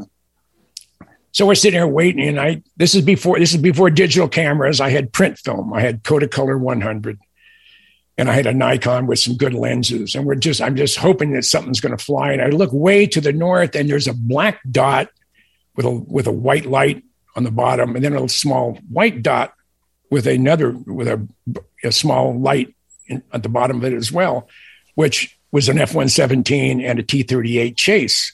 [1.34, 2.28] so we're sitting here waiting.
[2.28, 4.80] And I this is before this is before digital cameras.
[4.80, 5.74] I had print film.
[5.74, 7.20] I had Kodacolor 100
[8.18, 10.16] and I had a Nikon with some good lenses.
[10.16, 12.32] And we're just, I'm just hoping that something's going to fly.
[12.32, 15.10] And I look way to the north, and there's a black dot
[15.76, 17.04] with a with a white light
[17.36, 19.54] on the bottom, and then a small white dot
[20.12, 21.28] with another with a,
[21.84, 22.76] a small light
[23.08, 24.48] in, at the bottom of it as well,
[24.94, 28.34] which was an F-117 and a T-38 chase.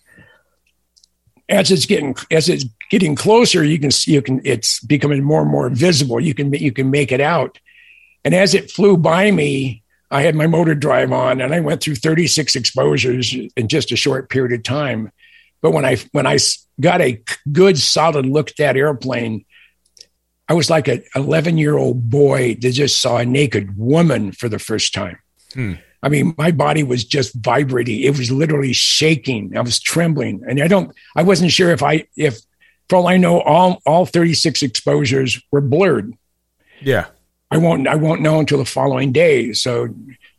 [1.50, 5.42] As it's getting as it's getting closer, you can see you can it's becoming more
[5.42, 6.20] and more visible.
[6.20, 7.60] You can you can make it out,
[8.24, 11.82] and as it flew by me, I had my motor drive on, and I went
[11.82, 15.12] through 36 exposures in just a short period of time.
[15.62, 16.38] But when I when I
[16.80, 19.46] got a good solid look at that airplane,
[20.48, 24.50] I was like an 11 year old boy that just saw a naked woman for
[24.50, 25.20] the first time.
[25.54, 25.74] Hmm.
[26.02, 28.02] I mean, my body was just vibrating.
[28.02, 29.56] It was literally shaking.
[29.58, 30.92] I was trembling, and I don't.
[31.16, 32.40] I wasn't sure if I if,
[32.88, 36.14] for all I know, all all 36 exposures were blurred.
[36.82, 37.08] Yeah.
[37.52, 37.88] I won't.
[37.88, 39.54] I won't know until the following day.
[39.54, 39.90] So,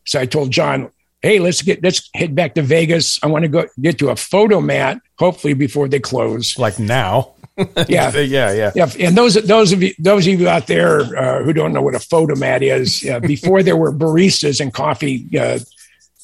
[0.07, 0.91] so I told John,
[1.23, 3.19] "Hey, let's get let's head back to Vegas.
[3.23, 7.35] I want to go get to a Fotomat, hopefully before they close." Like now.
[7.89, 8.73] Yeah, yeah, yeah.
[8.75, 8.89] yeah.
[9.01, 11.95] And those those of you those of you out there uh, who don't know what
[11.95, 15.59] a Fotomat is, uh, before there were baristas and coffee, uh,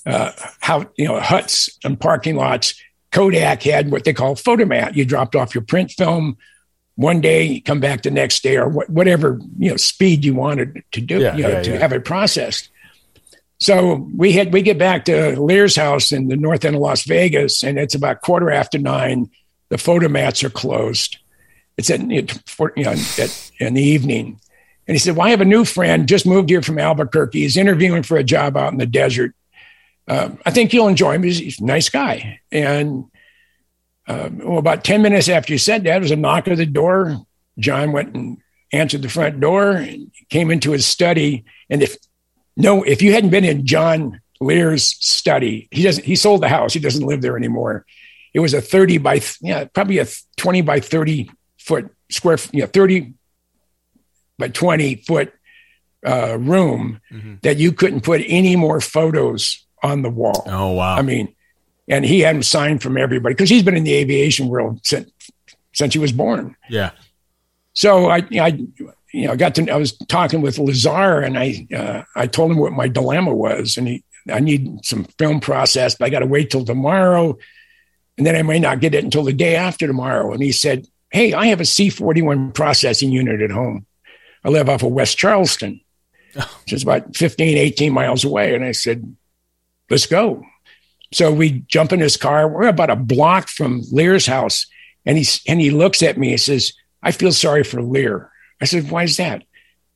[0.07, 2.75] uh, how you know huts and parking lots,
[3.13, 4.95] Kodak had what they call Fotomat.
[4.95, 6.37] You dropped off your print film
[6.95, 10.35] one day, you come back the next day, or wh- whatever you know speed you
[10.35, 11.79] wanted to do, Yeah, you know, yeah, to yeah.
[11.79, 12.71] have it processed.
[13.59, 17.05] So we had we get back to Lear's house in the north end of Las
[17.05, 19.31] Vegas, and it's about quarter after nine.
[19.69, 21.19] The Fotomats are closed.
[21.77, 24.41] It's at you know at, in the evening,
[24.87, 27.41] and he said, "Well, I have a new friend just moved here from Albuquerque.
[27.41, 29.35] He's interviewing for a job out in the desert.
[30.09, 31.23] Um, I think you'll enjoy him.
[31.23, 33.05] He's, he's a nice guy." And
[34.09, 36.67] um, well, about ten minutes after he said that, there was a knock at the
[36.67, 37.17] door.
[37.59, 38.39] John went and
[38.73, 41.45] answered the front door and came into his study.
[41.69, 41.97] And if
[42.57, 46.05] no, if you hadn't been in John Lear's study, he doesn't.
[46.05, 46.73] He sold the house.
[46.73, 47.85] He doesn't live there anymore.
[48.37, 52.67] It was a thirty by yeah, probably a twenty by thirty foot square, you know,
[52.67, 53.15] thirty
[54.39, 55.33] by twenty foot
[56.07, 57.01] uh, room
[57.43, 60.43] that you couldn't put any more photos on the wall.
[60.47, 60.97] Oh wow.
[60.97, 61.35] I mean,
[61.89, 65.11] and he had them signed from everybody because he's been in the aviation world since
[65.73, 66.57] since he was born.
[66.69, 66.91] yeah.
[67.73, 68.59] So I, I,
[69.13, 69.71] you know, I got to.
[69.71, 73.77] I was talking with Lazar, and I, uh, I told him what my dilemma was,
[73.79, 77.39] and he, I need some film process, but I got to wait till tomorrow,
[78.17, 80.33] and then I may not get it until the day after tomorrow.
[80.33, 83.87] And he said, "Hey, I have a C forty one processing unit at home.
[84.45, 85.81] I live off of West Charleston,
[86.35, 89.17] which is about 15, 18 miles away." And I said,
[89.91, 90.45] "Let's go."
[91.13, 92.49] So we jump in his car.
[92.49, 94.67] We're about a block from Lear's house,
[95.05, 98.65] and he's and he looks at me and says, "I feel sorry for Lear." I
[98.65, 99.43] said, "Why is that?"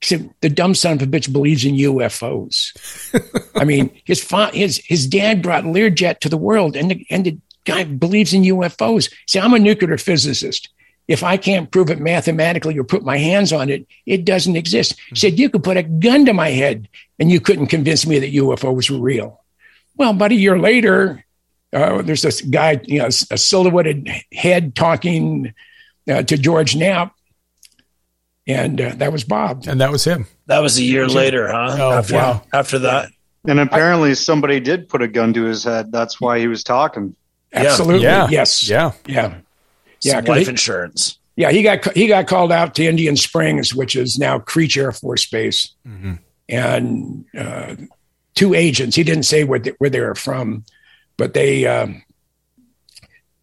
[0.00, 2.76] He said, "The dumb son of a bitch believes in UFOs."
[3.56, 7.24] I mean, his fa- his his dad brought Learjet to the world, and the and
[7.24, 9.12] the guy believes in UFOs.
[9.26, 10.68] See, I'm a nuclear physicist.
[11.08, 14.94] If I can't prove it mathematically or put my hands on it, it doesn't exist.
[15.08, 18.20] He said, You could put a gun to my head and you couldn't convince me
[18.20, 19.42] that UFOs were real.
[19.96, 21.24] Well, about a year later,
[21.72, 25.52] uh, there's this guy, you know, a silhouetted head talking
[26.08, 27.14] uh, to George Knapp.
[28.46, 29.64] And uh, that was Bob.
[29.66, 30.26] And that was him.
[30.46, 31.76] That was a year later, huh?
[31.78, 32.42] Oh, after, wow.
[32.52, 33.10] after that.
[33.46, 35.92] And apparently, somebody did put a gun to his head.
[35.92, 37.14] That's why he was talking.
[37.52, 38.02] Absolutely.
[38.04, 38.28] Yeah.
[38.30, 38.68] Yes.
[38.68, 38.92] Yeah.
[39.06, 39.34] Yeah.
[40.02, 40.12] Yeah.
[40.12, 41.18] Some 'cause life he- insurance.
[41.36, 44.92] Yeah, he got he got called out to Indian Springs, which is now Creech Air
[44.92, 45.72] Force Base,
[46.48, 47.76] and uh,
[48.34, 48.94] two agents.
[48.96, 50.64] He didn't say where they, where they were from,
[51.16, 52.02] but they um,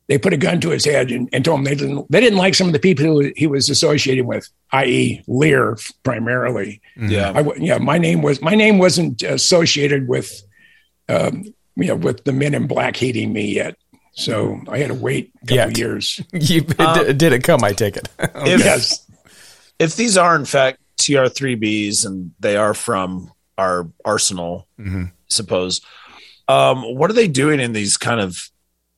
[0.07, 2.37] they put a gun to his head and, and told him they didn't they didn't
[2.37, 6.81] like some of the people who he was associated with, i.e., Lear primarily.
[6.95, 7.29] Yeah.
[7.31, 10.43] I w- yeah, my name was my name wasn't associated with
[11.09, 13.75] um, you know with the men in black hating me yet,
[14.17, 15.77] so I had to wait a couple Yet.
[15.77, 16.19] years.
[16.33, 17.63] You, it, did it come?
[17.63, 18.09] I take it.
[18.19, 19.05] If, Yes.
[19.79, 24.67] if these are in fact TR3Bs and they are from our arsenal,
[25.29, 25.81] suppose,
[26.47, 28.49] um, what are they doing in these kind of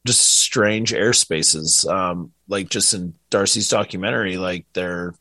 [0.08, 1.86] just strange airspaces?
[1.90, 5.14] Um, like just in Darcy's documentary, like they're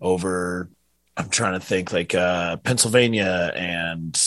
[0.00, 0.68] over.
[1.16, 4.18] I'm trying to think, like uh, Pennsylvania and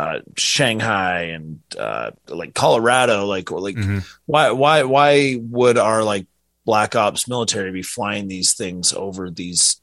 [0.00, 3.26] uh, Shanghai and uh, like Colorado.
[3.26, 3.76] Like, like
[4.26, 6.26] why, why, why would our like
[6.64, 9.80] black ops military be flying these things over these?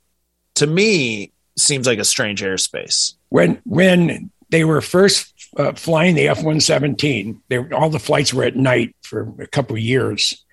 [0.56, 3.14] To me, seems like a strange airspace.
[3.30, 7.42] when when they were first uh, flying the F one seventeen,
[7.72, 10.44] all the flights were at night for a couple of years.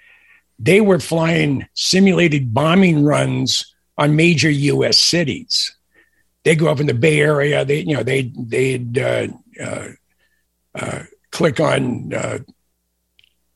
[0.59, 4.99] They were flying simulated bombing runs on major U.S.
[4.99, 5.75] cities.
[6.45, 7.65] They go up in the Bay Area.
[7.65, 9.29] They you know they they'd uh,
[11.31, 12.39] click on uh,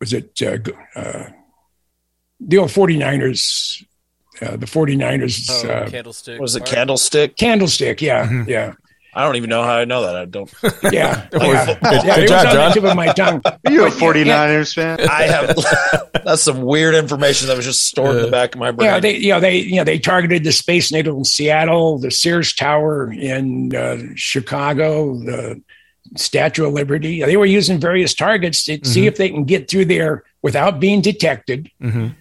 [0.01, 0.59] was it uh,
[0.99, 1.25] uh,
[2.41, 3.85] the old 49ers
[4.41, 6.41] uh, the 49ers Oh, uh, candlestick.
[6.41, 6.71] Was it Park.
[6.73, 7.37] Candlestick?
[7.37, 8.73] candlestick yeah yeah
[9.15, 10.15] I I don't even know how I know that.
[10.15, 10.53] I don't.
[10.93, 11.65] Yeah, Good- yeah.
[11.67, 12.73] good yeah, it job, was on the John.
[12.73, 13.41] tip of my tongue.
[13.67, 15.01] Are you a But, yeah, 49ers fan?
[15.11, 15.57] I have.
[16.25, 18.87] that's some weird information that was just stored in the back of my brain.
[18.91, 22.11] Yeah, they you know they you know they targeted the Space Needle in Seattle, the
[22.13, 25.61] Sears Tower in uh, Chicago, the
[26.17, 27.23] Statue of Liberty.
[27.23, 31.01] They were using various targets to see if they can get through there without being
[31.01, 31.71] detected.
[31.83, 32.15] Mhm.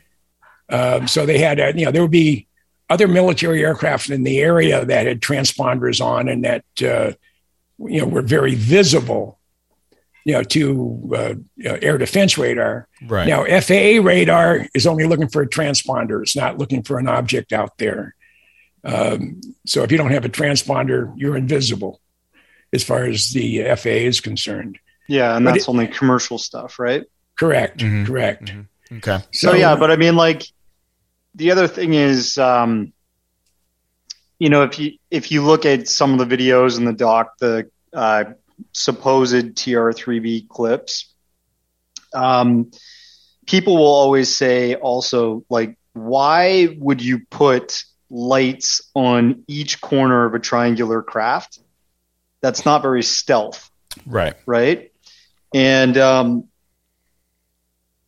[0.69, 2.47] Um, so they had, uh, you know, there would be
[2.89, 7.11] other military aircraft in the area that had transponders on and that, uh,
[7.79, 9.39] you know, were very visible,
[10.25, 11.33] you know, to uh,
[11.81, 12.87] air defense radar.
[13.05, 13.27] Right.
[13.27, 16.21] Now, FAA radar is only looking for a transponder.
[16.21, 18.15] It's not looking for an object out there.
[18.83, 22.01] Um, so if you don't have a transponder, you're invisible
[22.73, 24.79] as far as the FAA is concerned.
[25.07, 27.03] Yeah, and But that's it- only commercial stuff, right?
[27.39, 27.79] Correct.
[27.79, 28.05] Mhm.
[28.05, 28.51] Correct.
[28.91, 29.19] Okay.
[29.31, 30.43] So, yeah, but I mean, like
[31.35, 32.93] the other thing is, um,
[34.39, 37.37] you know, if you if you look at some of the videos in the doc,
[37.39, 38.25] the uh,
[38.73, 41.13] supposed TR3B clips,
[42.13, 42.71] um,
[43.45, 50.33] people will always say also like, why would you put lights on each corner of
[50.33, 51.59] a triangular craft?
[52.41, 53.69] That's not very stealth
[54.05, 54.35] Right.
[54.45, 54.91] right?
[55.53, 56.47] And um,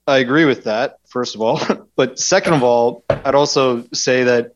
[0.08, 1.62] I agree with that, first of all.
[1.96, 4.54] but second of all, I'd also say that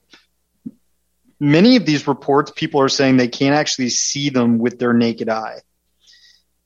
[1.39, 5.29] many of these reports, people are saying they can't actually see them with their naked
[5.29, 5.59] eye.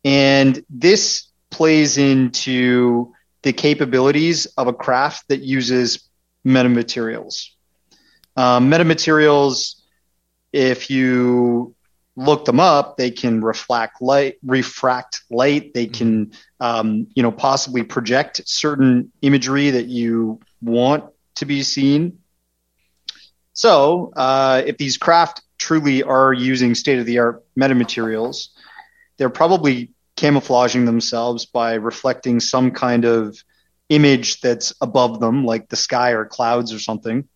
[0.03, 6.07] And this plays into the capabilities of a craft that uses
[6.45, 7.49] metamaterials.
[8.35, 9.81] Um, metamaterials,
[10.53, 11.75] if you
[12.17, 15.73] look them up, they can reflect light, refract light.
[15.75, 21.05] They can, um, you know, possibly project certain imagery that you want
[21.35, 22.19] to be seen.
[23.53, 28.47] So, uh, if these craft truly are using state of the art metamaterials,
[29.17, 33.37] they're probably camouflaging themselves by reflecting some kind of
[33.89, 37.27] image that's above them, like the sky or clouds or something.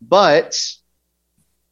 [0.00, 0.60] But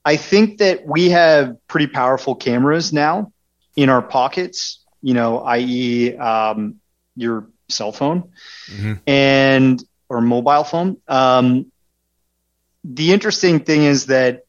[0.05, 3.33] I think that we have pretty powerful cameras now
[3.77, 6.77] in our pockets, you know, i.e., um,
[7.17, 8.31] your cell phone
[8.69, 9.01] Mhm.
[9.07, 10.99] and or mobile phone.
[11.09, 11.73] Um,
[12.85, 14.45] the interesting thing is that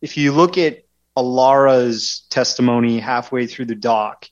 [0.00, 0.84] if you look at
[1.16, 4.26] Alara's testimony halfway through the doc,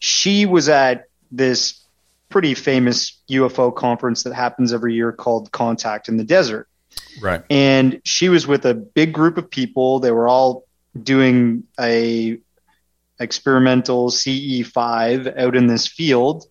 [0.00, 1.84] she was at this
[2.28, 6.68] pretty famous UFO conference that happens every year called Contact in the Desert
[7.20, 7.42] Right.
[7.50, 9.98] and she was with a big group of people.
[10.00, 10.64] They were all
[11.00, 12.38] doing a
[13.20, 16.44] experimental CE5 out in this field.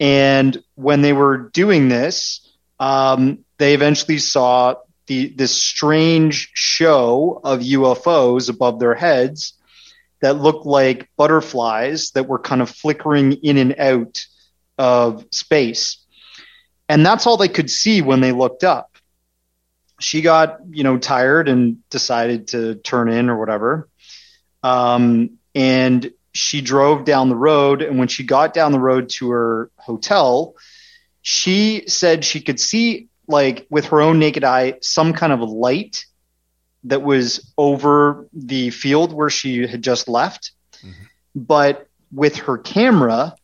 [0.00, 4.74] And when they were doing this, um, they eventually saw
[5.06, 9.54] the this strange show of UFOs above their heads
[10.20, 14.26] that looked like butterflies that were kind of flickering in and out
[14.78, 15.98] of space.
[16.88, 18.95] And that's all they could see when they looked up
[20.00, 23.88] she got you know tired and decided to turn in or whatever.
[24.62, 29.30] Um, and she drove down the road and when she got down the road to
[29.30, 30.54] her hotel
[31.22, 36.04] she said she could see like with her own naked eye some kind of light
[36.84, 40.52] that was over the field where she had just left.
[41.34, 43.34] But with her camera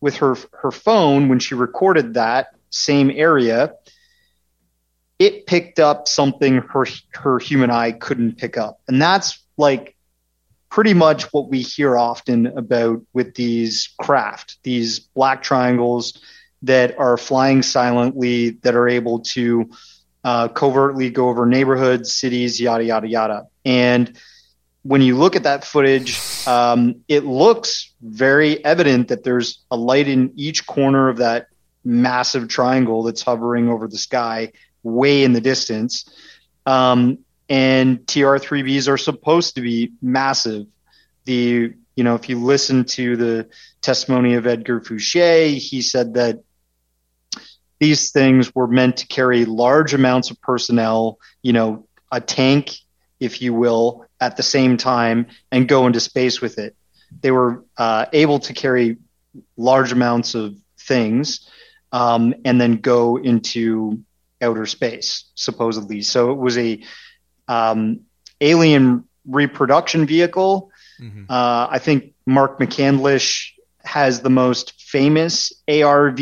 [0.00, 3.74] with her her phone when she recorded that same area
[5.22, 8.80] it picked up something her her human eye couldn't pick up.
[8.88, 9.94] And that's like
[10.68, 16.20] pretty much what we hear often about with these craft these black triangles
[16.62, 19.70] that are flying silently that are able to
[20.24, 23.46] uh, covertly go over neighborhoods cities yada yada yada.
[23.64, 24.18] And
[24.82, 26.18] when you look at that footage
[26.48, 31.46] um, it looks very evident that there's a light in each corner of that
[31.84, 34.50] massive triangle that's hovering over the sky
[34.82, 36.08] way in the distance.
[36.66, 37.18] Um,
[37.48, 40.66] and TR3Bs are supposed to be massive.
[41.24, 43.48] The you know if you listen to the
[43.80, 46.42] testimony of Edgar Fouché, he said that
[47.78, 52.76] these things were meant to carry large amounts of personnel, you know, a tank,
[53.18, 56.76] if you will, at the same time and go into space with it.
[57.20, 58.98] They were uh, able to carry
[59.56, 61.48] large amounts of things
[61.90, 64.04] um, and then go into
[64.42, 66.02] outer space, supposedly.
[66.02, 66.82] So it was a
[67.48, 68.00] um,
[68.40, 70.70] alien reproduction vehicle.
[71.00, 71.26] Mhm.
[71.28, 73.52] Uh, I think Mark McCandlish
[73.84, 76.20] has the most famous ARV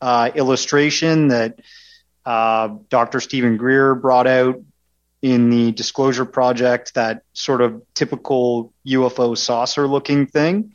[0.00, 1.60] uh, illustration that
[2.24, 3.20] uh, Dr.
[3.20, 4.60] Steven Greer brought out
[5.22, 10.74] in the Disclosure Project, that sort of typical UFO saucer looking thing.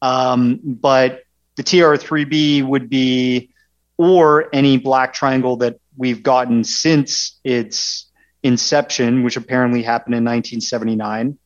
[0.00, 1.22] Um, but
[1.56, 3.50] the TR3B would be,
[3.98, 8.10] or any black triangle that we've gotten since its
[8.42, 11.38] inception, which apparently happened in 1979.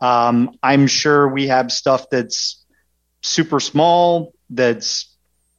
[0.00, 2.64] Um, I'm sure we have stuff that's
[3.22, 5.16] super small, that's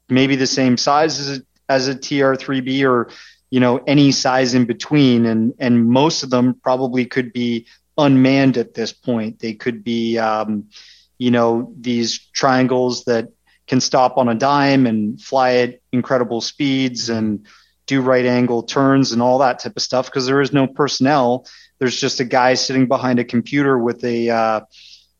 [0.07, 3.09] maybe the same size as a, as a TR3B or
[3.49, 7.67] you know any size in between and and most of them probably could be
[7.97, 10.69] unmanned at this point they could be um,
[11.17, 13.29] you know these triangles that
[13.67, 17.47] can stop on a dime and fly at incredible speeds and
[17.89, 21.45] do right angle turns and all that type of stuff because there is no personnel
[21.79, 24.61] there's just a guy sitting behind a computer with a uh,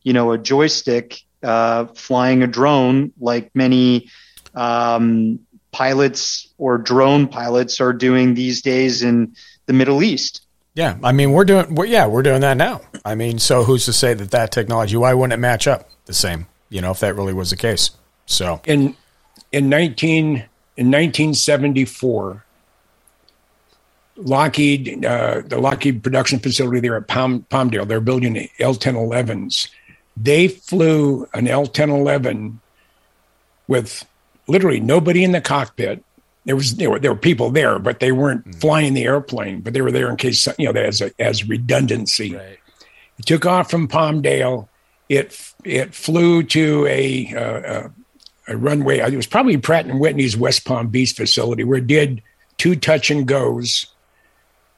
[0.04, 4.10] you know a joystick uh, flying a drone like many
[4.54, 5.40] um,
[5.72, 10.46] pilots or drone pilots are doing these days in the Middle East.
[10.76, 12.82] Yeah, I mean we're doing we're, yeah we're doing that now.
[13.04, 16.14] I mean, so who's to say that that technology why wouldn't it match up the
[16.14, 16.48] same?
[16.70, 17.92] You know, if that really was the case.
[18.26, 18.96] So in
[19.52, 20.46] in nineteen
[20.78, 22.46] in nineteen seventy four,
[24.20, 29.68] Lockheed uh, the Lockheed production facility there at Palm, Palmdale they're building L ten elevens.
[30.18, 32.60] They flew an L ten eleven
[33.68, 34.06] with
[34.48, 36.04] literally nobody in the cockpit.
[36.46, 38.56] There was there were, there were people there, but they weren't mm.
[38.60, 39.62] flying the airplane.
[39.62, 42.36] But they were there in case you know as a, as redundancy.
[42.36, 42.60] Right.
[43.20, 44.68] It took off from Palmdale.
[45.10, 47.90] It it flew to a, uh,
[48.48, 49.00] a runway.
[49.00, 52.22] It was probably Pratt and Whitney's West Palm Beach facility where it did
[52.58, 53.88] two touch and goes,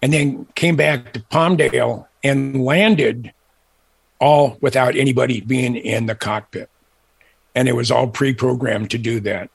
[0.01, 3.33] and then came back to Palmdale and landed
[4.19, 6.69] all without anybody being in the cockpit.
[7.55, 9.49] And it was all pre-programmed to do that.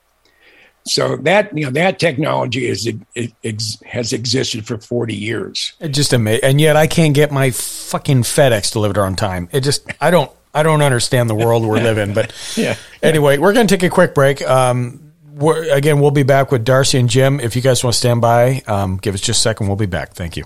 [0.87, 5.73] So that you know that technology is it, it, has existed for forty years.
[5.81, 9.49] It just amazing, and yet I can't get my fucking FedEx delivered on time.
[9.51, 12.15] It just I don't I don't understand the world we're living.
[12.15, 12.77] But yeah.
[13.03, 14.41] Anyway, we're going to take a quick break.
[14.43, 15.06] Um,
[15.39, 17.41] again, we'll be back with Darcy and Jim.
[17.41, 19.67] If you guys want to stand by, um, give us just a second.
[19.67, 20.13] We'll be back.
[20.13, 20.45] Thank you.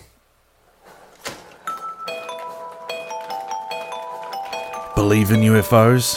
[4.95, 6.17] Believe in UFOs?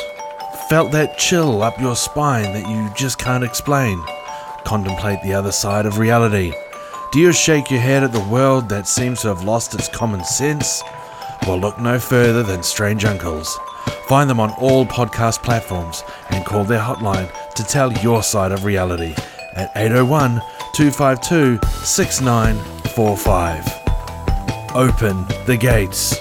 [0.69, 4.01] Felt that chill up your spine that you just can't explain.
[4.65, 6.53] Contemplate the other side of reality.
[7.11, 10.23] Do you shake your head at the world that seems to have lost its common
[10.23, 10.81] sense?
[11.45, 13.57] Well, look no further than Strange Uncles.
[14.07, 18.65] Find them on all podcast platforms and call their hotline to tell your side of
[18.65, 19.15] reality
[19.55, 20.41] at 801
[20.73, 23.65] 252 6945.
[24.75, 26.19] Open the gates.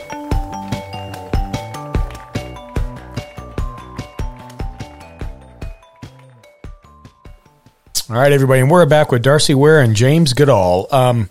[8.10, 10.86] All right, everybody, and we're back with Darcy Weir and James Goodall.
[10.90, 11.30] Um,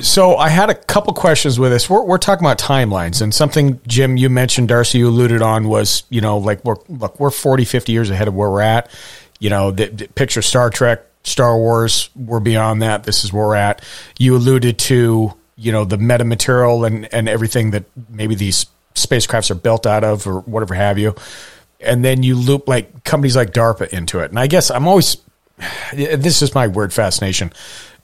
[0.00, 1.90] so I had a couple questions with this.
[1.90, 6.04] We're, we're talking about timelines and something, Jim, you mentioned, Darcy, you alluded on was,
[6.08, 8.90] you know, like we're, look, we're 40, 50 years ahead of where we're at.
[9.38, 13.04] You know, the, the picture Star Trek, Star Wars, we're beyond that.
[13.04, 13.84] This is where we're at.
[14.18, 19.56] You alluded to, you know, the metamaterial and, and everything that maybe these spacecrafts are
[19.56, 21.14] built out of or whatever have you.
[21.80, 24.30] And then you loop like companies like DARPA into it.
[24.30, 25.16] And I guess I'm always
[25.92, 27.52] this is my word fascination.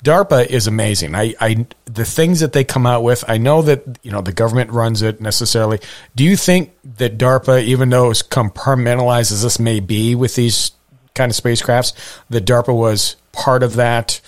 [0.05, 1.15] DARPA is amazing.
[1.15, 3.25] I, I, the things that they come out with.
[3.27, 5.81] I know that you know the government runs it necessarily.
[6.15, 10.71] Do you think that DARPA, even though as compartmentalized as this may be with these
[11.15, 11.95] kind of spacecrafts,
[12.31, 14.21] that DARPA was part of that,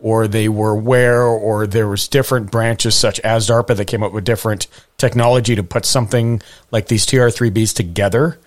[0.00, 4.12] or they were aware, or there was different branches such as DARPA that came up
[4.12, 4.66] with different
[4.96, 8.38] technology to put something like these TR3Bs together?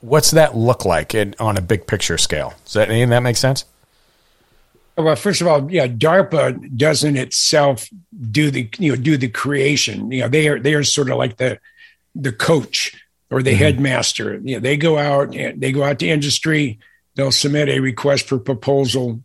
[0.00, 2.54] What's that look like in, on a big picture scale?
[2.64, 3.66] Does that any of that make sense?
[4.96, 7.88] Well, first of all, yeah, DARPA doesn't itself
[8.30, 10.10] do the you know do the creation.
[10.10, 11.58] You know, they are they are sort of like the
[12.14, 12.94] the coach
[13.30, 13.58] or the mm-hmm.
[13.58, 14.34] headmaster.
[14.44, 16.78] You know, they go out and they go out to industry.
[17.16, 19.20] They'll submit a request for proposal.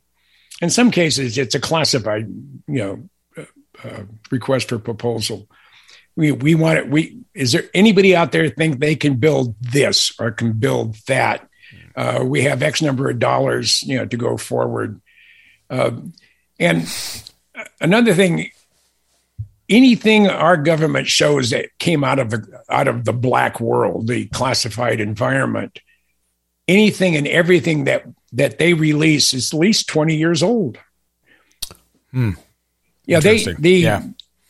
[0.61, 2.28] In some cases, it's a classified
[2.67, 5.47] you know uh, uh, request for proposal.
[6.15, 6.89] We we want it.
[6.89, 11.47] We is there anybody out there think they can build this or can build that?
[11.95, 14.99] Uh, we have X number of dollars, you know, to go forward
[15.70, 15.91] uh,
[16.59, 16.88] and
[17.80, 18.51] another thing,
[19.70, 24.26] anything our government shows that came out of the out of the black world, the
[24.28, 25.80] classified environment,
[26.67, 30.78] anything and everything that that they release is at least twenty years old.
[32.11, 32.32] Hmm.
[33.05, 34.03] Yeah, they the yeah.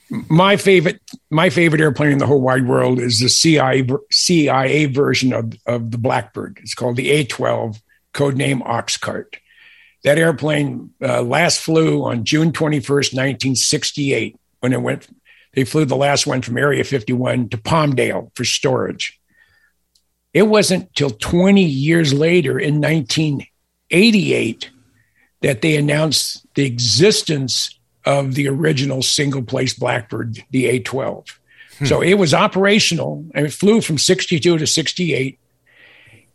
[0.09, 5.34] my favorite my favorite airplane in the whole wide world is the CIA CIA version
[5.34, 6.59] of of the Blackbird.
[6.61, 7.82] It's called the A12,
[8.13, 9.36] code name Oxcart.
[10.04, 15.08] That airplane uh, last flew on June 21st, 1968, when it went
[15.54, 19.20] they flew the last one from Area 51 to Palmdale for storage.
[20.34, 24.70] It wasn't till 20 years later in 1988
[25.41, 31.39] that they announced the existence of the original single place Blackbird, the A 12.
[31.80, 31.86] Hmm.
[31.86, 35.39] So it was operational and it flew from 62 to 68.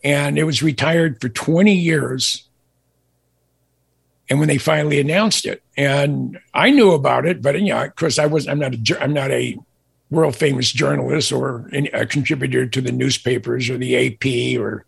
[0.03, 2.49] And it was retired for 20 years.
[4.31, 7.95] And when they finally announced it, and I knew about it, but you know, of
[7.97, 9.59] course, I was I'm not a I'm not a
[10.11, 14.85] world famous journalist or a contributor to the newspapers or the AP or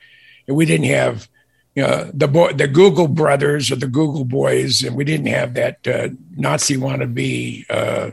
[0.46, 1.28] we didn't have
[1.76, 5.54] you know, the boy, the Google brothers or the Google boys, and we didn't have
[5.54, 8.12] that uh, Nazi wannabe uh,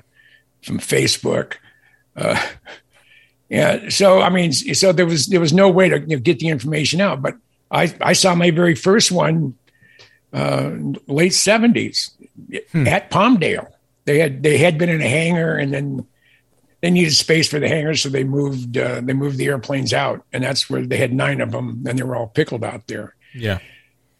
[0.61, 1.53] from Facebook.
[2.13, 2.39] Uh,
[3.49, 6.39] yeah, so I mean, so there was there was no way to you know, get
[6.39, 7.21] the information out.
[7.21, 7.35] But
[7.71, 9.55] I I saw my very first one
[10.33, 10.71] uh,
[11.07, 12.11] late seventies
[12.71, 12.87] hmm.
[12.87, 13.67] at Palmdale.
[14.05, 16.07] They had they had been in a hangar, and then
[16.81, 20.25] they needed space for the hangars, so they moved uh, they moved the airplanes out,
[20.33, 23.15] and that's where they had nine of them, and they were all pickled out there.
[23.33, 23.59] Yeah.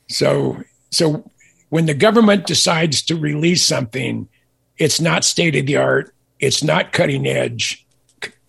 [0.07, 1.29] So so
[1.69, 4.29] when the government decides to release something,
[4.77, 7.85] it's not state of the art, it's not cutting edge.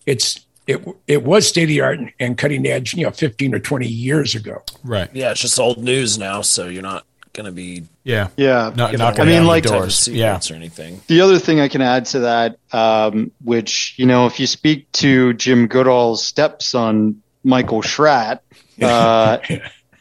[0.06, 3.58] It's it it was state of the art and cutting edge, you know, 15 or
[3.58, 4.62] 20 years ago.
[4.82, 5.08] Right.
[5.12, 8.28] Yeah, it's just old news now, so you're not going to be yeah.
[8.36, 8.72] Yeah.
[8.74, 10.08] Not, not I mean like doors.
[10.08, 10.40] yeah.
[10.50, 11.02] or anything.
[11.08, 14.90] The other thing I can add to that, um, which you know, if you speak
[14.92, 18.42] to Jim Goodall's stepson Michael Schratt,
[18.82, 19.38] uh,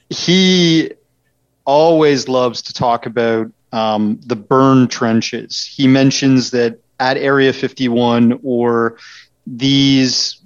[0.09, 0.91] he
[1.65, 5.65] always loves to talk about um, the burn trenches.
[5.65, 8.97] He mentions that at Area 51 or
[9.45, 10.39] these,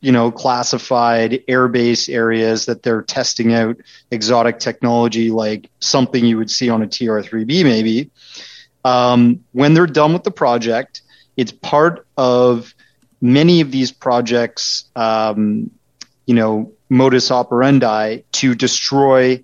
[0.00, 3.76] you know, classified airbase areas that they're testing out
[4.10, 8.10] exotic technology like something you would see on a TR3B maybe.
[8.84, 11.02] Um, when they're done with the project,
[11.36, 12.74] it's part of
[13.20, 15.70] many of these projects, um,
[16.26, 19.42] you know, modus operandi to destroy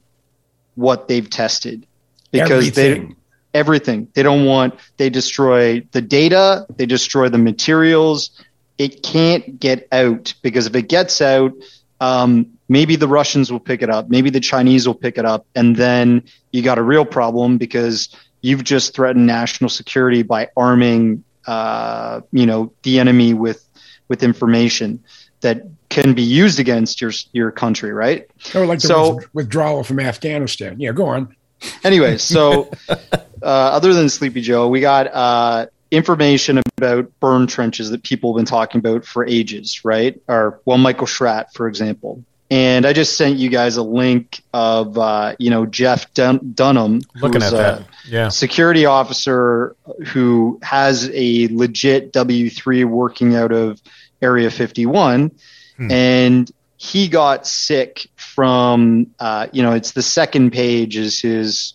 [0.75, 1.87] what they've tested
[2.31, 3.09] because everything.
[3.09, 8.31] they everything they don't want they destroy the data they destroy the materials
[8.79, 11.53] it can't get out because if it gets out
[12.01, 15.47] um, maybe the russians will pick it up maybe the chinese will pick it up
[15.55, 21.23] and then you got a real problem because you've just threatened national security by arming
[21.47, 23.69] uh, you know the enemy with
[24.09, 25.03] with information
[25.41, 25.63] that
[25.93, 28.29] can be used against your your country, right?
[28.55, 30.81] Or like the so, withdrawal from Afghanistan.
[30.81, 31.37] Yeah, go on.
[31.85, 32.97] Anyway, so uh,
[33.43, 38.47] other than Sleepy Joe, we got uh, information about burn trenches that people have been
[38.47, 40.21] talking about for ages, right?
[40.27, 42.25] Or well, Michael Schratt, for example.
[42.51, 47.01] And I just sent you guys a link of uh, you know Jeff Dun- Dunham,
[47.17, 49.77] looking at that, yeah, security officer
[50.09, 53.81] who has a legit W three working out of
[54.21, 55.31] Area 51,
[55.77, 55.91] hmm.
[55.91, 61.73] and he got sick from uh, you know it's the second page is his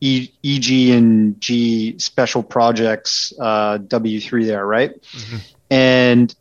[0.00, 5.00] e, EG and G special projects uh, W3 there, right?
[5.02, 5.36] Mm-hmm.
[5.70, 6.34] And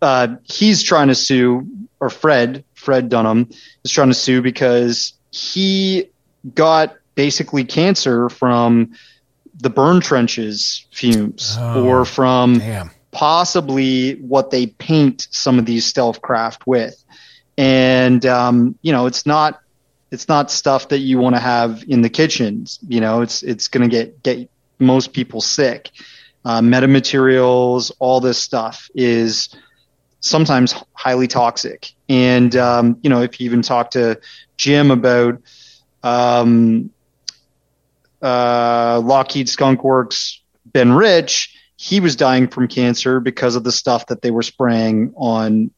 [0.00, 1.66] uh, he's trying to sue,
[2.00, 3.50] or Fred, Fred Dunham
[3.84, 6.10] is trying to sue because he
[6.54, 8.92] got basically cancer from
[9.58, 15.86] the burn trenches fumes oh, or from damn possibly what they paint some of these
[15.86, 17.02] stealth craft with.
[17.56, 19.58] And um, you know, it's not
[20.10, 22.78] it's not stuff that you want to have in the kitchens.
[22.86, 24.48] You know, it's it's going to get get
[24.78, 25.90] most people sick.
[26.44, 29.48] Uh, metamaterials, all this stuff is
[30.20, 31.92] sometimes highly toxic.
[32.08, 34.20] And um, you know, if you even talk to
[34.56, 35.42] Jim about
[36.02, 36.90] um,
[38.22, 44.06] uh, Lockheed Skunk Works, Ben Rich, he was dying from cancer because of the stuff
[44.06, 45.70] that they were spraying on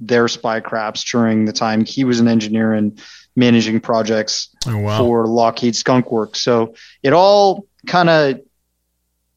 [0.00, 3.00] their spy crafts during the time he was an engineer and
[3.36, 4.98] managing projects oh, wow.
[4.98, 6.40] for Lockheed Skunk Works.
[6.40, 8.40] So it all kind of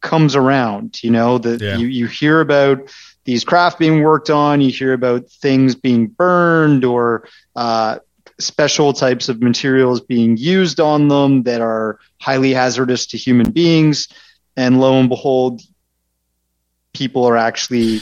[0.01, 1.77] comes around, you know, that yeah.
[1.77, 2.89] you, you hear about
[3.25, 7.99] these craft being worked on, you hear about things being burned or uh,
[8.39, 14.07] special types of materials being used on them that are highly hazardous to human beings.
[14.55, 15.61] And lo and behold,
[16.93, 18.01] people are actually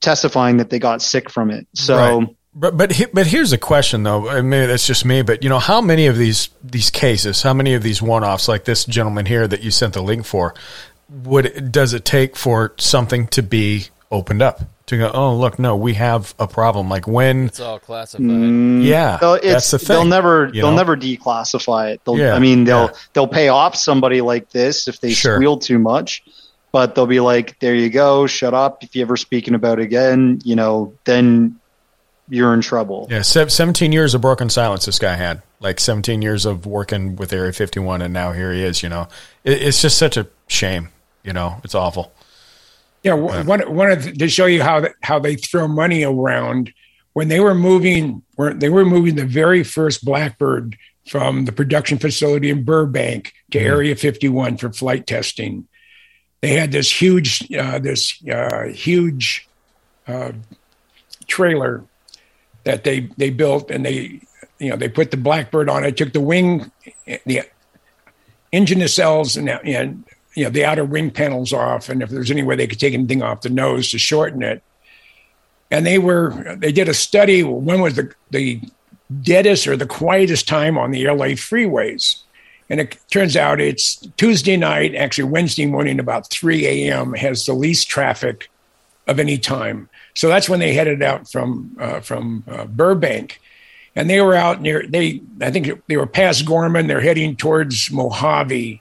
[0.00, 1.68] testifying that they got sick from it.
[1.74, 2.18] So.
[2.18, 2.35] Right.
[2.58, 4.42] But but but here's a question though.
[4.42, 5.20] Maybe that's just me.
[5.20, 8.48] But you know, how many of these these cases, how many of these one offs
[8.48, 10.54] like this gentleman here that you sent the link for,
[11.10, 14.62] would does it take for something to be opened up?
[14.86, 16.88] to go, oh look, no, we have a problem.
[16.88, 18.24] Like when it's all classified.
[18.24, 19.88] Mm, yeah, that's the thing.
[19.88, 22.04] They'll never they'll never declassify it.
[22.04, 22.96] They'll, yeah, I mean, they'll yeah.
[23.12, 25.36] they'll pay off somebody like this if they sure.
[25.36, 26.24] squeal too much
[26.72, 28.84] but they'll be like, "There you go, shut up.
[28.84, 31.58] If you ever speaking about it again, you know, then
[32.28, 35.42] you're in trouble." Yeah, se- 17 years of broken silence this guy had.
[35.60, 38.82] Like 17 years of working with Area 51, and now here he is.
[38.82, 39.08] You know,
[39.44, 40.90] it, it's just such a shame.
[41.24, 42.12] You know, it's awful.
[43.02, 46.72] Yeah, one one of the, to show you how how they throw money around
[47.12, 50.76] when they were moving where they were moving the very first Blackbird
[51.08, 53.66] from the production facility in Burbank to Mm-hmm.
[53.66, 55.68] Area 51 for flight testing.
[56.42, 59.48] They had this huge uh, this uh, huge
[60.08, 60.32] uh,
[61.26, 61.84] trailer
[62.66, 64.20] that they they built and they
[64.58, 66.70] you know they put the Blackbird on it, took the wing
[67.24, 67.42] the
[68.52, 70.04] engine nacelles and, and
[70.34, 72.92] you know the outer wing panels off, and if there's any way they could take
[72.92, 74.62] anything off the nose to shorten it.
[75.70, 77.42] And they were they did a study.
[77.42, 78.60] When was the the
[79.22, 82.20] deadest or the quietest time on the LA freeways?
[82.68, 87.14] And it turns out it's Tuesday night, actually Wednesday morning, about 3 a.m.
[87.14, 88.50] has the least traffic
[89.06, 89.88] of any time.
[90.16, 93.38] So that's when they headed out from uh, from uh, Burbank,
[93.94, 96.86] and they were out near they I think they were past Gorman.
[96.86, 98.80] They're heading towards Mojave,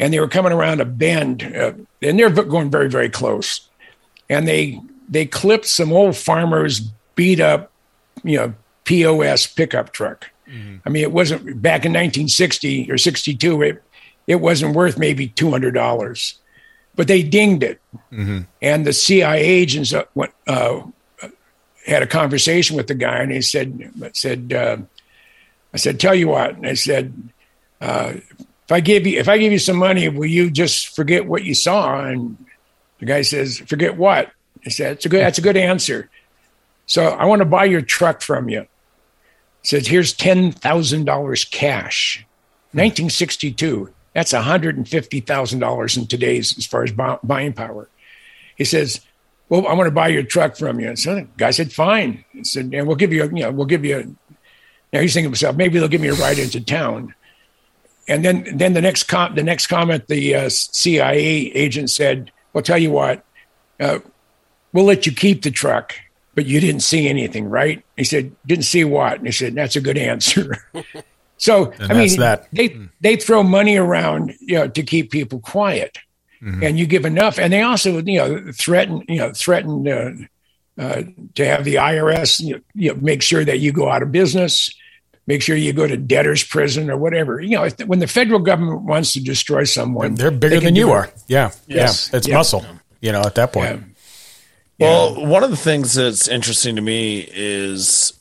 [0.00, 1.72] and they were coming around a bend, uh,
[2.02, 3.68] and they're going very very close,
[4.28, 6.80] and they they clipped some old farmers
[7.14, 7.70] beat up,
[8.24, 10.28] you know, POS pickup truck.
[10.84, 13.62] I mean, it wasn't back in 1960 or 62.
[13.62, 13.82] It
[14.26, 16.40] it wasn't worth maybe two hundred dollars,
[16.94, 17.80] but they dinged it,
[18.60, 20.82] and the CIA agents uh, went, uh,
[21.86, 24.76] had a conversation with the guy, and he said said uh,
[25.72, 27.12] I said, tell you what, and I said.
[27.80, 28.14] Uh,
[28.64, 31.44] if I give you if I give you some money, will you just forget what
[31.44, 32.00] you saw?
[32.04, 32.36] And
[33.00, 34.30] the guy says, "Forget what?"
[34.64, 35.20] I said, "It's a good.
[35.20, 36.08] That's a good answer."
[36.86, 38.60] So I want to buy your truck from you.
[39.62, 42.24] He says, "Here's ten thousand dollars cash."
[42.74, 43.92] 1962.
[44.14, 47.88] That's one hundred and fifty thousand dollars in today's as far as bu- buying power.
[48.56, 49.00] He says,
[49.48, 52.24] "Well, I want to buy your truck from you." And so the guy said, "Fine."
[52.32, 54.04] He said, "And we'll give you, a, you know, we'll give you." A,
[54.92, 57.14] now he's thinking to himself, maybe they'll give me a ride into town.
[58.08, 62.62] And then, then the next com- the next comment, the uh, CIA agent said, "Well,
[62.62, 63.24] tell you what,
[63.80, 64.00] uh,
[64.72, 65.94] we'll let you keep the truck,
[66.34, 69.76] but you didn't see anything, right?" He said, "Didn't see what?" And he said, "That's
[69.76, 70.56] a good answer."
[71.42, 72.46] so And I mean, that.
[72.52, 75.98] they they throw money around, you know, to keep people quiet,
[76.40, 80.10] and you give enough, and they also, you know, threaten, you know, threaten uh,
[80.82, 81.02] uh,
[81.34, 84.10] to have the IRS, you know, you know, make sure that you go out of
[84.12, 84.70] business
[85.28, 87.40] make sure you go to debtor's prison or whatever.
[87.40, 90.74] You know, if, when the federal government wants to destroy someone, They're bigger they than
[90.74, 90.96] do you it.
[90.96, 91.06] are.
[91.28, 91.52] Yeah.
[91.68, 92.10] Yes.
[92.10, 92.16] Yeah.
[92.18, 92.36] It's Yeah.
[92.38, 92.66] muscle,
[93.00, 93.84] you know, at that point.
[94.80, 98.12] Well, one of the things that's interesting to me is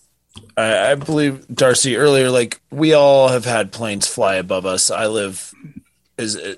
[0.57, 4.91] I, I believe Darcy earlier, like we all have had planes fly above us.
[4.91, 5.53] I live
[6.17, 6.55] is uh,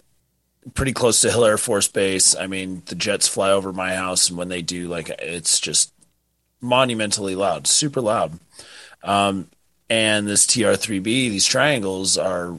[0.74, 2.36] pretty close to Hill Air Force Base.
[2.36, 5.94] I mean, the jets fly over my house, and when they do, like it's just
[6.62, 8.40] monumentally loud, super loud.
[9.04, 9.50] Um,
[9.90, 12.58] and this TR3B, these triangles are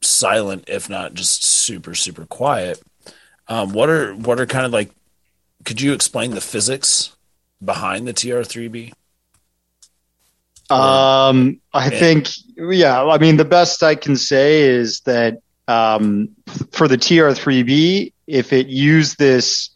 [0.00, 2.80] silent, if not just super, super quiet.
[3.48, 4.90] Um, what are what are kind of like?
[5.64, 7.14] Could you explain the physics
[7.62, 8.92] behind the TR3B?
[10.70, 16.30] Um, I think, yeah, I mean, the best I can say is that um,
[16.72, 19.70] for the TR3B, if it used this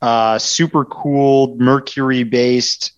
[0.00, 2.92] uh, super cooled mercury based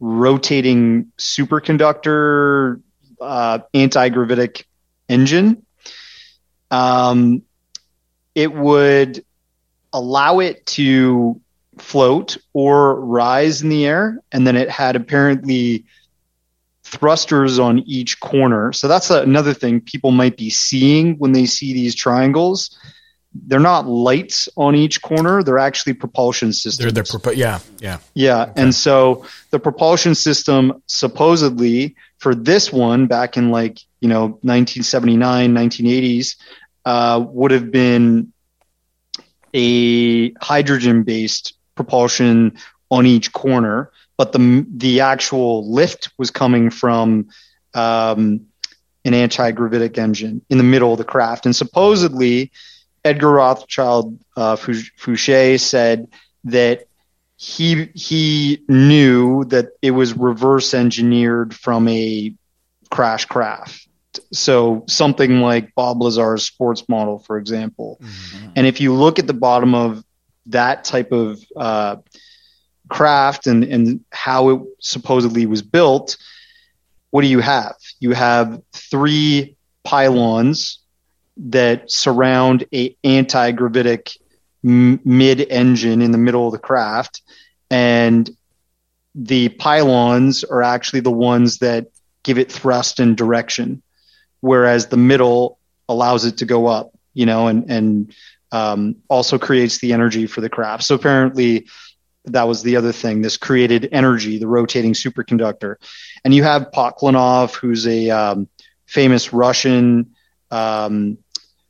[0.00, 2.80] rotating superconductor
[3.20, 4.66] uh, anti gravitic
[5.08, 5.64] engine,
[6.70, 7.42] um,
[8.34, 9.24] it would
[9.92, 11.40] allow it to
[11.78, 14.18] float or rise in the air.
[14.32, 15.84] And then it had apparently
[16.86, 18.72] thrusters on each corner.
[18.72, 22.78] So that's another thing people might be seeing when they see these triangles.
[23.34, 26.78] They're not lights on each corner, they're actually propulsion systems.
[26.78, 27.58] They're, they're, propo- yeah.
[27.80, 27.98] Yeah.
[28.14, 28.52] Yeah.
[28.56, 35.54] And so the propulsion system supposedly for this one back in like, you know, 1979,
[35.54, 36.36] 1980s,
[36.84, 38.32] uh, would have been
[39.52, 42.56] a hydrogen based propulsion
[42.90, 47.28] on each corner, but the, the actual lift was coming from,
[47.74, 48.46] um,
[49.04, 51.46] an anti-gravitic engine in the middle of the craft.
[51.46, 52.50] And supposedly
[53.04, 56.08] Edgar Rothschild, uh, Fouché said
[56.44, 56.86] that
[57.36, 62.34] he he knew that it was reverse engineered from a
[62.90, 63.86] crash craft.
[64.32, 68.00] So something like Bob Lazar's sports model, for example.
[68.56, 70.02] And if you look at the bottom of
[70.46, 71.96] that type of uh,
[72.88, 76.16] craft and, and how it supposedly was built,
[77.10, 77.76] what do you have?
[78.00, 80.80] You have three pylons
[81.36, 84.10] that surround a anti-gravitic
[84.64, 87.22] m- mid-engine in the middle of the craft,
[87.70, 88.28] and
[89.14, 91.86] the pylons are actually the ones that
[92.22, 93.82] give it thrust and direction,
[94.40, 95.58] whereas the middle
[95.88, 98.14] allows it to go up, you know, and and
[98.52, 100.84] um, also creates the energy for the craft.
[100.84, 101.66] So apparently,
[102.26, 103.22] that was the other thing.
[103.22, 105.76] This created energy, the rotating superconductor,
[106.24, 108.48] and you have Podkletnov, who's a um,
[108.86, 110.14] famous Russian
[110.50, 111.18] um,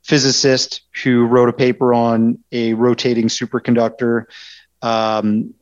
[0.03, 4.27] physicist who wrote a paper on a rotating superconductor.
[4.83, 5.55] Um,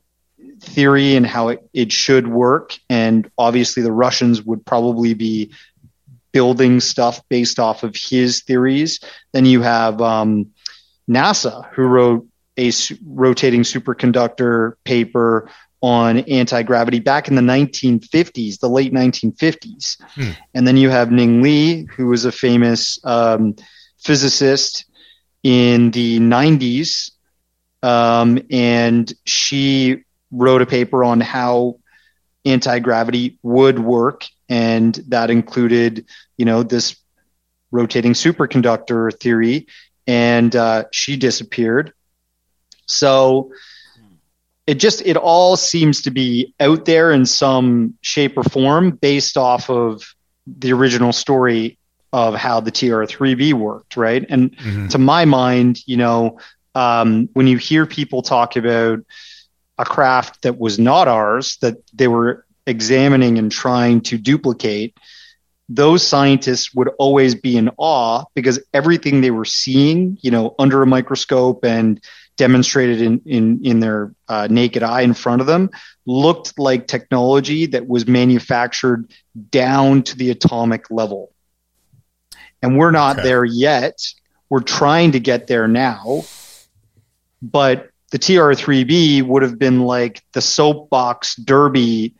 [0.59, 2.77] theory and how it, it should work.
[2.89, 5.51] And obviously, the Russians would probably be
[6.31, 8.99] building stuff based off of his theories.
[9.31, 10.51] Then you have um,
[11.09, 12.27] NASA, who wrote
[12.57, 12.71] a
[13.05, 15.49] rotating superconductor paper
[15.81, 20.01] on anti gravity back in the 1950s, the late 1950s.
[20.15, 20.31] Hmm.
[20.53, 23.55] And then you have Ning Li, who was a famous um,
[23.99, 24.85] physicist
[25.43, 27.11] in the 90s.
[27.83, 31.79] Um, and she wrote a paper on how
[32.45, 36.05] anti gravity would work, and that included,
[36.37, 36.95] you know, this
[37.71, 39.67] rotating superconductor theory,
[40.07, 41.93] and uh, she disappeared.
[42.85, 43.51] So
[44.67, 49.37] it just it all seems to be out there in some shape or form based
[49.37, 50.03] off of
[50.47, 51.77] the original story
[52.13, 54.25] of how the TR3B worked, right?
[54.29, 54.89] And Mhm.
[54.91, 56.39] to my mind, you know,
[56.73, 58.99] um, when you hear people talk about
[59.77, 64.95] a craft that was not ours that they were examining and trying to duplicate,
[65.67, 70.81] those scientists would always be in awe because everything they were seeing, you know, under
[70.81, 71.99] a microscope and
[72.37, 75.69] demonstrated in in in their uh, naked eye in front of them
[76.05, 79.11] looked like technology that was manufactured
[79.51, 81.31] down to the atomic level.
[82.61, 83.29] And we're not Okay.
[83.29, 83.99] there yet.
[84.49, 86.23] We're trying to get there now.
[87.41, 92.15] But the TR3B would have been like the soapbox derby,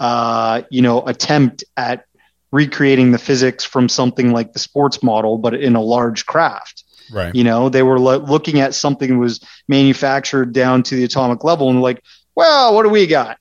[0.00, 2.04] uh, you know, attempt at
[2.52, 6.84] recreating the physics from something like the sports model, but in a large craft.
[7.10, 7.34] Right.
[7.34, 11.44] You know, they were lo- looking at something that was manufactured down to the atomic
[11.44, 12.02] level and like,
[12.34, 13.38] well, what do we got?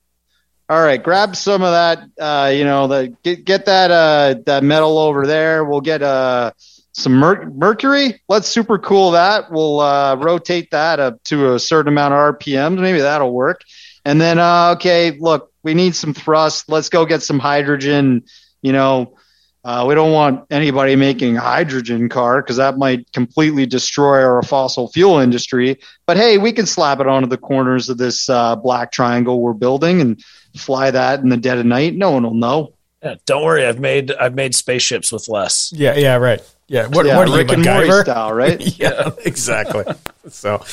[0.69, 2.03] All right, grab some of that.
[2.17, 5.65] Uh, you know, the get get that uh, that metal over there.
[5.65, 6.51] We'll get uh,
[6.93, 8.21] some mer- mercury.
[8.29, 9.51] Let's super cool that.
[9.51, 12.79] We'll uh, rotate that up to a certain amount of RPMs.
[12.79, 13.63] Maybe that'll work.
[14.05, 16.69] And then, uh, okay, look, we need some thrust.
[16.69, 18.23] Let's go get some hydrogen.
[18.61, 19.17] You know,
[19.63, 24.41] uh, we don't want anybody making a hydrogen car because that might completely destroy our
[24.41, 25.79] fossil fuel industry.
[26.07, 29.53] But hey, we can slap it onto the corners of this uh, black triangle we're
[29.53, 30.23] building and
[30.55, 31.95] fly that in the dead of night.
[31.95, 32.73] No one will know.
[33.03, 33.65] Yeah, don't worry.
[33.65, 35.71] I've made I've made spaceships with less.
[35.73, 36.41] Yeah, yeah, right.
[36.67, 36.87] Yeah.
[36.87, 38.03] What, Yeah, what are you, Rick and Morty MacGyver?
[38.03, 38.61] style, right?
[38.79, 39.85] yeah, exactly.
[40.29, 40.63] so,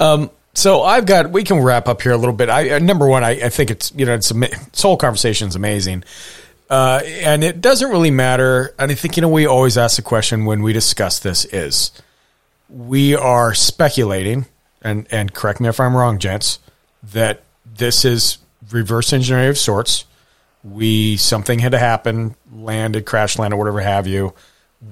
[0.00, 1.30] um, so I've got.
[1.30, 2.48] We can wrap up here a little bit.
[2.48, 5.48] I uh, number one, I, I think it's you know it's ama- this whole conversation
[5.48, 6.04] is amazing,
[6.72, 8.74] uh, and it doesn't really matter.
[8.78, 11.92] And I think you know we always ask the question when we discuss this is
[12.70, 14.46] we are speculating,
[14.80, 16.60] and and correct me if I'm wrong, gents,
[17.12, 18.38] that this is
[18.70, 20.06] reverse engineering of sorts.
[20.64, 24.32] We something had to happen, landed, crash landed, whatever have you.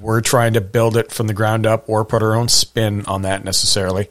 [0.03, 3.23] We're trying to build it from the ground up or put our own spin on
[3.23, 4.11] that necessarily.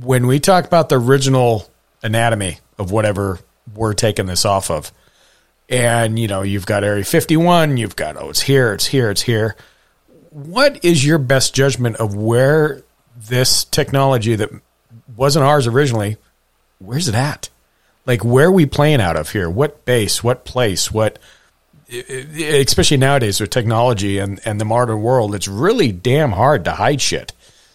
[0.00, 1.68] When we talk about the original
[2.04, 3.40] anatomy of whatever
[3.74, 4.92] we're taking this off of,
[5.68, 9.22] and you know, you've got Area 51, you've got, oh, it's here, it's here, it's
[9.22, 9.56] here.
[10.30, 12.82] What is your best judgment of where
[13.16, 14.50] this technology that
[15.16, 16.16] wasn't ours originally,
[16.78, 17.48] where's it at?
[18.04, 19.50] Like, where are we playing out of here?
[19.50, 20.22] What base?
[20.22, 20.92] What place?
[20.92, 21.18] What,
[21.88, 27.00] especially nowadays with technology and, and the modern world, it's really damn hard to hide
[27.00, 27.32] shit.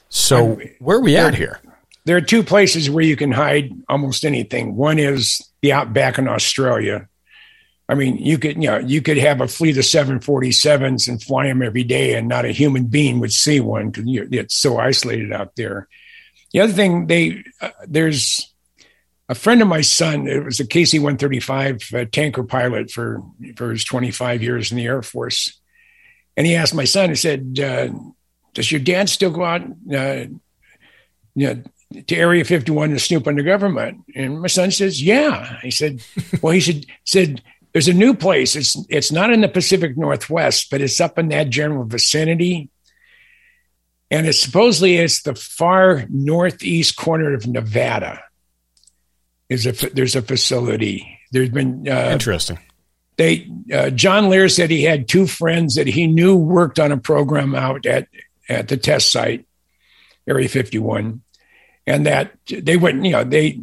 [0.09, 1.59] So, where are we at here?
[2.03, 4.75] There are two places where you can hide almost anything.
[4.75, 7.07] One is the outback in Australia.
[7.91, 11.47] I mean, you could you know you could have a fleet of 747s and fly
[11.47, 15.33] them every day, and not a human being would see one because it's so isolated
[15.33, 15.89] out there.
[16.53, 18.49] The other thing they uh, there's
[19.27, 20.25] a friend of my son.
[20.25, 23.21] It was a KC 135 uh, tanker pilot for
[23.57, 25.59] for his 25 years in the Air Force,
[26.37, 27.09] and he asked my son.
[27.09, 27.89] He said, uh,
[28.53, 29.63] "Does your dad still go out?"
[29.93, 30.27] Uh,
[31.35, 31.61] you know,
[32.07, 34.05] to Area 51 to snoop on the government.
[34.15, 35.59] And my son says, Yeah.
[35.61, 36.03] He said,
[36.41, 37.41] Well, he said, said
[37.73, 38.55] there's a new place.
[38.55, 42.69] It's it's not in the Pacific Northwest, but it's up in that general vicinity.
[44.09, 48.21] And it's supposedly it's the far northeast corner of Nevada.
[49.47, 51.19] Is a there's a facility.
[51.31, 52.59] There's been uh, Interesting.
[53.17, 56.97] they uh, John Lear said he had two friends that he knew worked on a
[56.97, 58.07] program out at
[58.49, 59.45] at the test site,
[60.27, 61.21] Area 51,
[61.87, 63.61] and that they wouldn't, you know, they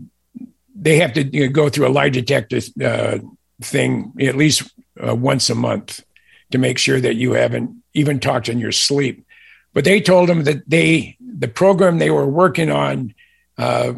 [0.75, 3.19] they have to you know, go through a lie detector uh,
[3.61, 4.71] thing at least
[5.05, 6.03] uh, once a month
[6.51, 9.27] to make sure that you haven't even talked in your sleep.
[9.75, 13.15] But they told them that they the program they were working on
[13.57, 13.93] uh,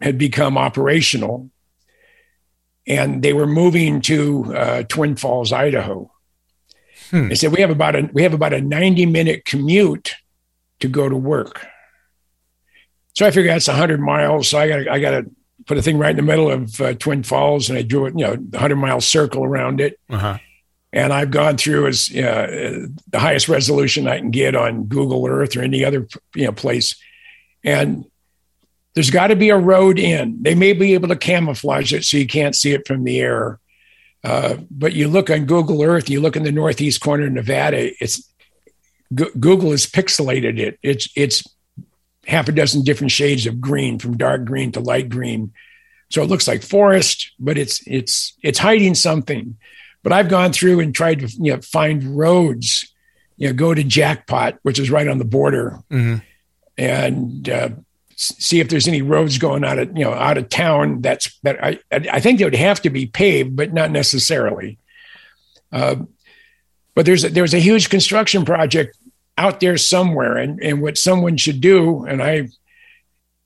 [0.00, 1.50] had become operational,
[2.86, 6.10] and they were moving to uh, Twin Falls, Idaho.
[7.10, 7.28] Hmm.
[7.28, 10.14] They said we have about a we have about a ninety minute commute
[10.80, 11.66] to go to work.
[13.14, 14.48] So I figured that's hundred miles.
[14.48, 15.30] So I got I got to
[15.66, 18.18] put a thing right in the middle of uh, Twin Falls, and I drew it,
[18.18, 19.98] you know, the hundred mile circle around it.
[20.10, 20.38] Uh-huh.
[20.92, 25.56] And I've gone through as uh, the highest resolution I can get on Google Earth
[25.56, 26.94] or any other you know place,
[27.64, 28.04] and
[28.94, 30.40] there's got to be a road in.
[30.40, 33.58] They may be able to camouflage it so you can't see it from the air.
[34.22, 37.90] Uh, but you look on Google Earth, you look in the northeast corner of Nevada,
[38.02, 38.32] it's
[39.14, 40.78] Google has pixelated it.
[40.82, 41.44] It's it's
[42.26, 45.52] half a dozen different shades of green, from dark green to light green.
[46.10, 49.56] So it looks like forest, but it's it's it's hiding something.
[50.02, 52.92] But I've gone through and tried to you know find roads,
[53.36, 56.16] you know, go to Jackpot, which is right on the border, mm-hmm.
[56.76, 57.70] and uh,
[58.16, 61.00] see if there's any roads going out of you know out of town.
[61.00, 64.78] That's that I I think they would have to be paved, but not necessarily.
[65.72, 65.96] Uh,
[66.94, 68.96] but there's a, there's a huge construction project
[69.36, 72.48] out there somewhere, and and what someone should do, and I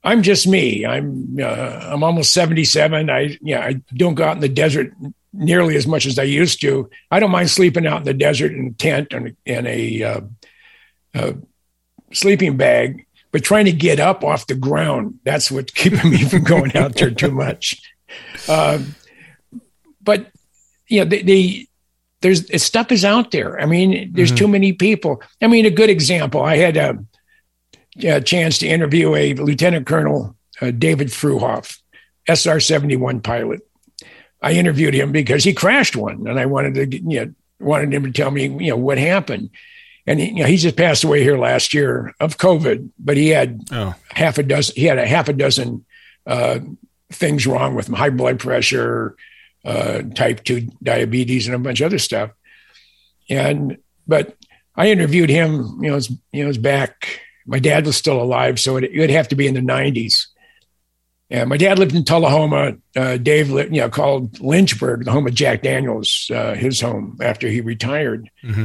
[0.04, 0.86] I'm just me.
[0.86, 3.10] I'm uh, I'm almost 77.
[3.10, 4.92] I yeah, I don't go out in the desert
[5.32, 6.88] nearly as much as I used to.
[7.10, 10.20] I don't mind sleeping out in the desert in a tent and in a, uh,
[11.14, 11.34] a
[12.12, 16.44] sleeping bag, but trying to get up off the ground that's what's keeping me from
[16.44, 17.80] going out there too much.
[18.48, 18.78] Uh,
[20.00, 20.28] but
[20.88, 21.68] you know, the, the
[22.20, 23.60] there's stuff is out there.
[23.60, 24.36] I mean, there's mm-hmm.
[24.36, 25.22] too many people.
[25.40, 26.42] I mean, a good example.
[26.42, 26.98] I had a,
[28.04, 31.78] a chance to interview a Lieutenant Colonel uh, David Fruehauf,
[32.26, 33.60] SR seventy one pilot.
[34.42, 38.04] I interviewed him because he crashed one, and I wanted to you know wanted him
[38.04, 39.50] to tell me you know what happened.
[40.06, 43.28] And he, you know, he just passed away here last year of COVID, but he
[43.28, 43.94] had oh.
[44.10, 44.74] half a dozen.
[44.74, 45.84] He had a half a dozen
[46.26, 46.60] uh,
[47.12, 49.16] things wrong with him: high blood pressure,
[49.68, 52.30] uh, type 2 diabetes and a bunch of other stuff.
[53.28, 54.34] And, but
[54.74, 57.96] I interviewed him, you know, it was, you know, it was back, my dad was
[57.96, 60.26] still alive, so it, it would have to be in the 90s.
[61.30, 62.78] And my dad lived in Tullahoma.
[62.96, 67.18] Uh, Dave lived, you know, called Lynchburg, the home of Jack Daniels, uh, his home
[67.20, 68.30] after he retired.
[68.42, 68.64] Mm-hmm.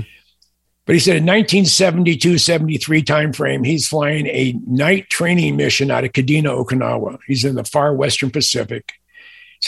[0.85, 6.13] But he said in 1972, 73 timeframe, he's flying a night training mission out of
[6.13, 7.19] Kadena, Okinawa.
[7.27, 8.93] He's in the far Western Pacific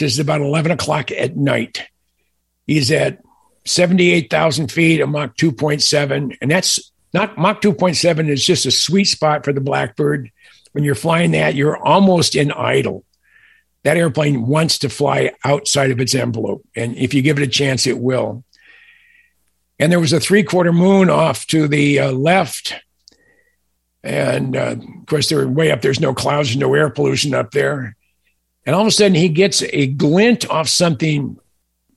[0.04, 1.86] it's about 11 o'clock at night.
[2.66, 3.22] He's at
[3.64, 6.36] 78,000 feet, a Mach 2.7.
[6.40, 10.30] And that's not Mach 2.7 is just a sweet spot for the Blackbird.
[10.72, 13.04] When you're flying that, you're almost in idle.
[13.84, 16.66] That airplane wants to fly outside of its envelope.
[16.74, 18.44] And if you give it a chance, it will.
[19.78, 22.74] And there was a three quarter moon off to the uh, left.
[24.02, 25.82] And uh, of course, they're way up.
[25.82, 27.96] There's no clouds, no air pollution up there.
[28.66, 31.38] And all of a sudden, he gets a glint off something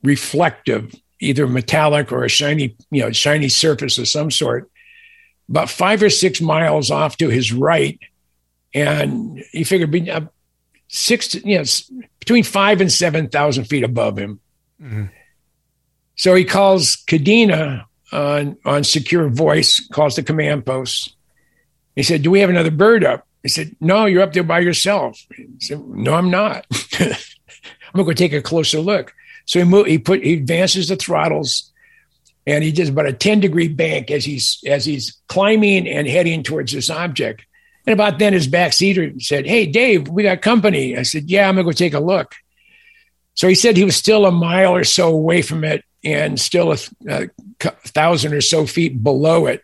[0.03, 4.69] reflective, either metallic or a shiny, you know, shiny surface of some sort,
[5.49, 7.99] about five or six miles off to his right.
[8.73, 10.21] And he figured uh,
[10.87, 11.63] six, you know,
[12.19, 14.39] between five and 7,000 feet above him.
[14.79, 15.05] Mm-hmm.
[16.15, 21.15] So he calls Kadena on, on secure voice, calls the command post.
[21.95, 23.25] He said, Do we have another bird up?
[23.43, 25.19] I said, No, you're up there by yourself.
[25.35, 26.65] He said, No, I'm not.
[26.99, 27.15] I'm
[27.93, 29.13] gonna go take a closer look.
[29.45, 31.71] So he moved, he put he advances the throttles
[32.45, 36.43] and he does about a 10 degree bank as he's as he's climbing and heading
[36.43, 37.45] towards this object.
[37.87, 40.97] And about then his backseater said, Hey Dave, we got company.
[40.97, 42.35] I said, Yeah, I'm gonna go take a look.
[43.35, 46.73] So he said he was still a mile or so away from it and still
[46.73, 46.77] a,
[47.07, 47.29] a
[47.59, 49.63] thousand or so feet below it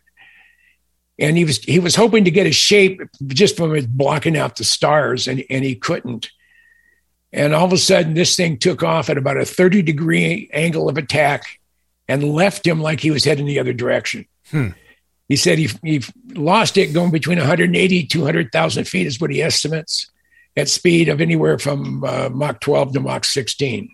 [1.18, 4.57] and he was he was hoping to get a shape just from it blocking out
[4.57, 6.30] the stars and, and he couldn't.
[7.32, 10.89] And all of a sudden this thing took off at about a 30 degree angle
[10.89, 11.59] of attack
[12.07, 14.26] and left him like he was heading the other direction.
[14.51, 14.70] Hmm.
[15.28, 16.03] he said he, he
[16.36, 20.11] lost it going between 180 200000 feet is what he estimates
[20.55, 23.89] at speed of anywhere from uh, mach 12 to mach 16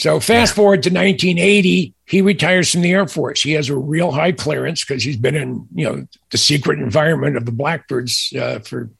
[0.00, 3.42] so fast forward to 1980, he retires from the Air Force.
[3.42, 7.36] He has a real high clearance because he's been in, you know, the secret environment
[7.36, 8.90] of the Blackbirds uh, for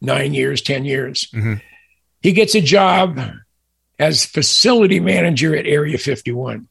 [0.00, 1.28] nine years, 10 years.
[1.32, 1.54] Mm-hmm.
[2.20, 3.20] He gets a job
[4.00, 6.66] as facility manager at Area 51.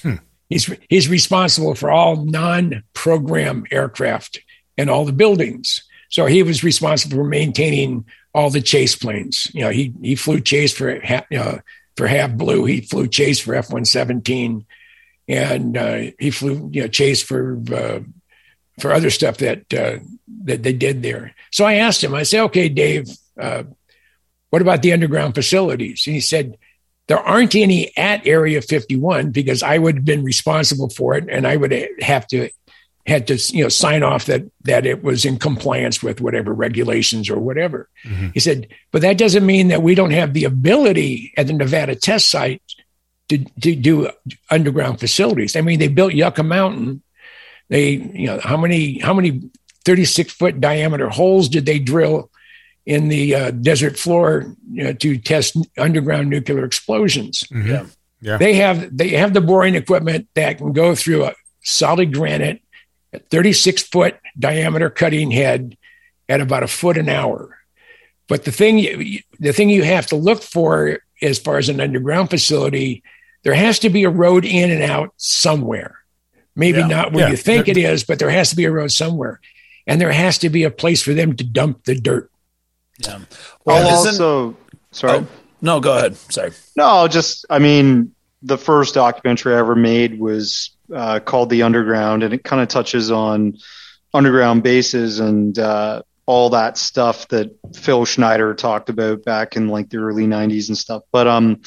[0.00, 0.14] Hmm.
[0.48, 4.38] He's, he's responsible for all non program aircraft
[4.76, 5.82] and all the buildings.
[6.10, 9.50] So he was responsible for maintaining all the chase planes.
[9.52, 11.60] You know, he he flew chase for half, you know,
[11.98, 12.64] for Have Blue.
[12.64, 14.64] He flew chase for F one seventeen,
[15.26, 18.00] and uh, he flew you know chase for uh,
[18.80, 19.98] for other stuff that uh,
[20.44, 21.34] that they did there.
[21.50, 22.14] So I asked him.
[22.14, 23.64] I said, "Okay, Dave, uh,
[24.50, 26.56] what about the underground facilities?" And he said,
[27.08, 31.48] "There aren't any at Area 51 because I would have been responsible for it, and
[31.48, 32.48] I would have to
[33.08, 37.28] had to you know sign off that that it was in compliance with whatever regulations
[37.30, 38.28] or whatever." Mm-hmm.
[38.34, 41.94] He said, "But that doesn't mean that we don't have the ability at the Nevada
[41.94, 42.62] test site."
[43.30, 44.08] To, to do
[44.50, 45.54] underground facilities.
[45.54, 47.02] I mean, they built Yucca Mountain.
[47.68, 49.50] They, you know, how many how many
[49.84, 52.30] 36 foot diameter holes did they drill
[52.86, 57.44] in the uh, desert floor you know, to test underground nuclear explosions?
[57.52, 57.66] Mhm.
[57.66, 57.86] Yeah.
[58.20, 58.38] Yeah.
[58.38, 62.60] They have they have the boring equipment that can go through a solid granite,
[63.12, 65.76] a 36 foot diameter cutting head
[66.28, 67.56] at about a foot an hour.
[68.28, 71.80] But the thing you, the thing you have to look for as far as an
[71.80, 73.02] underground facility,
[73.44, 75.96] there has to be a road in and out somewhere.
[76.54, 76.86] Maybe Yeah.
[76.88, 77.30] not where Yeah.
[77.30, 79.40] you think it is, but there has to be a road somewhere.
[79.86, 82.30] And there has to be a place for them to dump the dirt.
[83.02, 83.20] Yeah.
[83.64, 84.56] Well, Well, isn't- also,
[84.90, 85.18] sorry.
[85.20, 85.26] Oh,
[85.62, 86.16] no, go ahead.
[86.16, 86.50] Sorry.
[86.76, 92.22] No, just I mean, the first documentary I ever made was uh, called The Underground,
[92.22, 93.58] and it kind of touches on
[94.14, 99.90] underground bases and uh, all that stuff that Phil Schneider talked about back in like
[99.90, 101.02] the early '90s and stuff.
[101.12, 101.62] But um,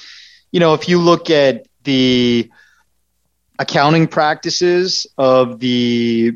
[0.51, 2.49] you know, if you look at the
[3.59, 6.33] accounting practices of the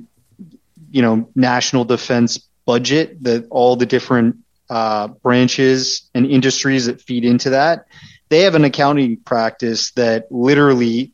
[0.92, 4.38] you know national defense budget that all the different
[4.70, 7.86] uh, branches and industries that feed into that
[8.30, 11.14] they have an accounting practice that literally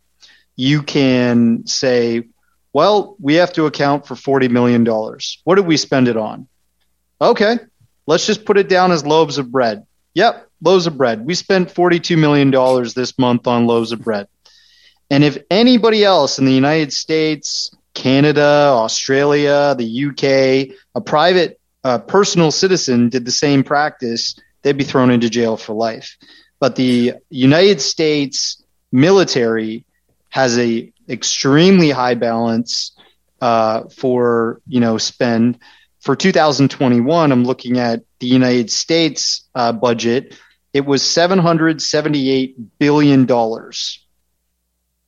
[0.62, 2.24] you can say
[2.74, 5.42] well we have to account for 40 million dollars.
[5.44, 6.48] What did we spend it on?
[7.20, 7.58] Okay
[8.08, 9.86] let's just put it down as loaves of bread.
[10.14, 11.26] Yep loaves of bread.
[11.26, 14.28] We spent 42 million dollars this month on loaves of bread.
[15.10, 21.98] And if anybody else in the United States, Canada, Australia, the UK, a private uh,
[22.00, 26.16] personal citizen did the same practice, they'd be thrown into jail for life.
[26.60, 29.84] But the United States military
[30.32, 32.98] has a extremely high balance
[33.40, 35.60] uh, for you know spend.
[36.00, 40.36] For 2021, I'm looking at the United States uh, budget.
[40.74, 44.00] It was 778 billion dollars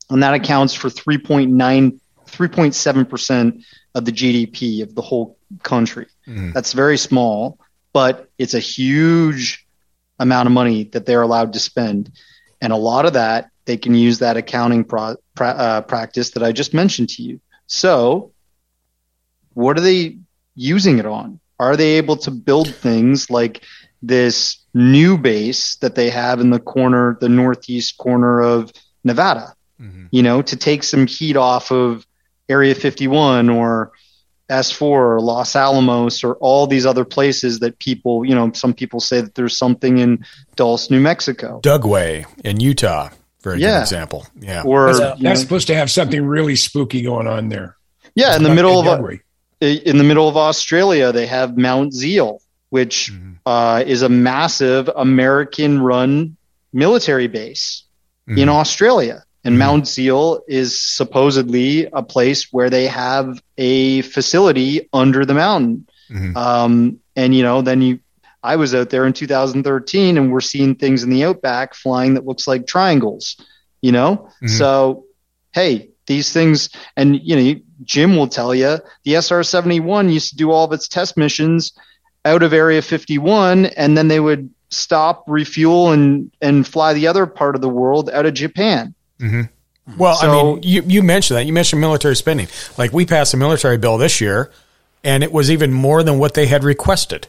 [0.09, 3.63] and that accounts for 3.9 3.7%
[3.93, 6.07] of the GDP of the whole country.
[6.28, 6.53] Mhm.
[6.53, 7.59] That's very small,
[7.93, 9.67] but it's a huge
[10.17, 12.11] amount of money that they're allowed to spend.
[12.59, 16.43] And a lot of that, they can use that accounting pro- pra- uh, practice that
[16.43, 17.39] I just mentioned to you.
[17.68, 18.32] So,
[19.53, 20.18] what are they
[20.55, 21.39] using it on?
[21.59, 23.64] Are they able to build things like
[24.01, 28.72] this new base that they have in the corner, the northeast corner of
[29.03, 29.53] Nevada?
[29.82, 30.07] Mhm.
[30.11, 32.05] you know, to take some heat off of
[32.47, 33.91] Area 51 or
[34.49, 38.99] S4 or Los Alamos or all these other places that people, you know, some people
[38.99, 40.24] say that there's something in
[40.55, 41.59] Dulce, New Mexico.
[41.61, 43.09] Dugway in Utah,
[43.43, 43.77] very Yeah.
[43.77, 44.25] good example.
[44.41, 44.63] Yeah.
[44.65, 47.75] Or, That's, you that's know, supposed to have something really spooky going on there.
[48.15, 49.19] yeah, in the middle of Dugway.
[49.61, 52.39] in the middle of Australia, they have Mount Zeil,
[52.69, 53.35] which Mhm.
[53.45, 54.89] uh, is a massive
[55.47, 56.35] American-run
[56.73, 57.83] military base
[58.27, 58.49] in Mhm.
[58.49, 59.23] Australia.
[59.45, 59.59] And Mhm.
[59.59, 65.85] Mount Zeil is supposedly a place where they have a facility under the mountain.
[66.09, 66.35] Mhm.
[66.37, 67.99] Um, and you know, then you,
[68.44, 72.26] I was out there in 2013, and we're seeing things in the outback flying that
[72.26, 73.38] looks like triangles.
[73.82, 74.49] You know, Mhm.
[74.49, 75.06] so
[75.53, 80.52] hey, these things, and you know, Jim will tell you the SR-71 used to do
[80.52, 81.74] all of its test missions
[82.26, 87.26] out of Area 51, and then they would stop, refuel, and and fly the other
[87.26, 88.94] part of the world out of Japan.
[89.22, 89.49] Mhm.
[89.98, 91.45] Well, I So- mean, you, you mentioned that.
[91.45, 92.48] You mentioned military spending.
[92.78, 94.49] Like we passed a military bill this year,
[95.03, 97.28] and it was even more than what they had requested.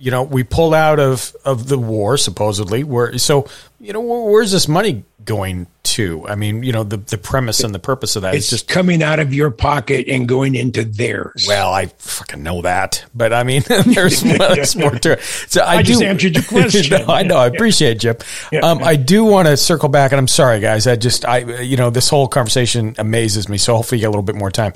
[0.00, 2.84] You know, we pulled out of, of the war supposedly.
[2.84, 3.46] Where so
[3.78, 6.26] you know where, where's this money going to?
[6.26, 9.02] I mean, you know, the the premise and the purpose of that It's just coming
[9.02, 11.44] out of your pocket and going into theirs.
[11.46, 15.22] well, I fucking know that, but I mean, there's much more to it.
[15.22, 16.98] So I, I do, just answered your question.
[17.06, 17.36] no, I know.
[17.36, 18.16] I appreciate it, Jim.
[18.52, 18.60] Yeah.
[18.60, 20.86] Um, I do want to circle back, and I'm sorry, guys.
[20.86, 23.58] I just, I, you know, this whole conversation amazes me.
[23.58, 24.72] So hopefully, you get a little bit more time.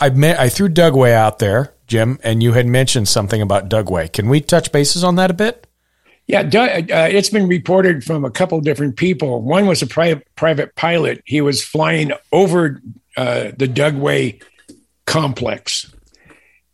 [0.00, 4.12] I met, I threw Dugway out there, Jim, and you had mentioned something about Dugway.
[4.12, 5.66] Can we touch bases on that a bit?
[6.26, 9.42] Yeah, Du- uh, it's been reported from a couple different people.
[9.42, 11.22] One was a private private pilot.
[11.26, 12.80] He was flying over
[13.16, 14.42] uh, the Dugway
[15.04, 15.92] complex,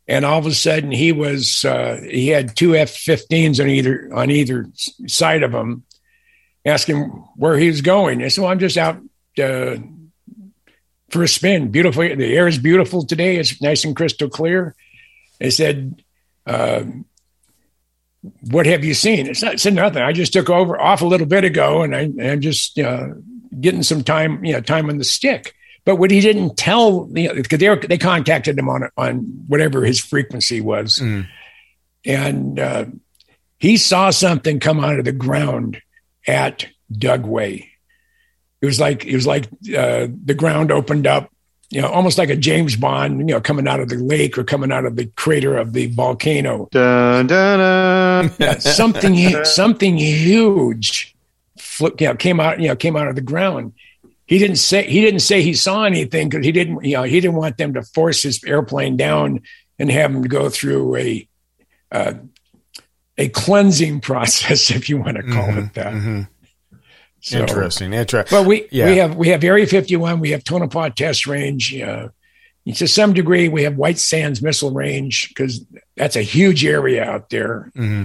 [0.06, 4.30] and all of a sudden he was uh, he had two F-15s on either on
[4.30, 4.66] either
[5.06, 5.82] side of him,
[6.66, 7.04] asking
[7.36, 8.22] where he was going.
[8.22, 9.00] I said, "Well, I'm just out
[9.42, 9.76] uh,
[11.10, 11.70] for a spin.
[11.70, 12.02] Beautiful.
[12.02, 13.36] The air is beautiful today.
[13.36, 14.76] It's nice and crystal clear."
[15.40, 16.02] They said.
[16.46, 16.84] Uh,
[18.50, 19.26] what have you seen?
[19.28, 20.02] It's not, said nothing.
[20.02, 23.08] I just took over off a little bit ago, and I, I'm just uh,
[23.60, 25.54] getting some time, you know, time on the stick.
[25.84, 29.84] But what he didn't tell, you know, because they, they contacted him on on whatever
[29.84, 31.26] his frequency was, Mm.
[32.04, 32.84] and uh,
[33.58, 35.80] he saw something come out of the ground
[36.26, 37.68] at Dugway.
[38.60, 39.44] It was like it was like
[39.76, 41.30] uh, the ground opened up,
[41.70, 44.44] you know, almost like a James Bond, you know, coming out of the lake or
[44.44, 46.68] coming out of the crater of the volcano.
[46.70, 48.36] Dun, dun, dun.
[48.38, 49.14] Yeah, something
[49.44, 51.14] something huge,
[51.58, 53.74] flip, you know, came out, you know, came out of the ground.
[54.26, 57.20] He didn't say he didn't say he saw anything because he didn't, you know, he
[57.20, 59.42] didn't want them to force his airplane down
[59.78, 61.28] and have him go through a
[61.92, 62.14] uh,
[63.16, 65.92] a cleansing process, if you want to call it that.
[65.92, 66.22] hmm
[67.20, 67.92] So- Interesting.
[67.92, 68.36] Interesting.
[68.38, 68.86] But we Yeah.
[68.90, 71.80] we have we have Area 51, we have Tonopah Test Range.
[71.80, 72.08] Uh,
[72.74, 75.64] to some degree, we have White Sands Missile Range because
[75.96, 77.70] that's a huge area out there.
[77.74, 78.04] hmm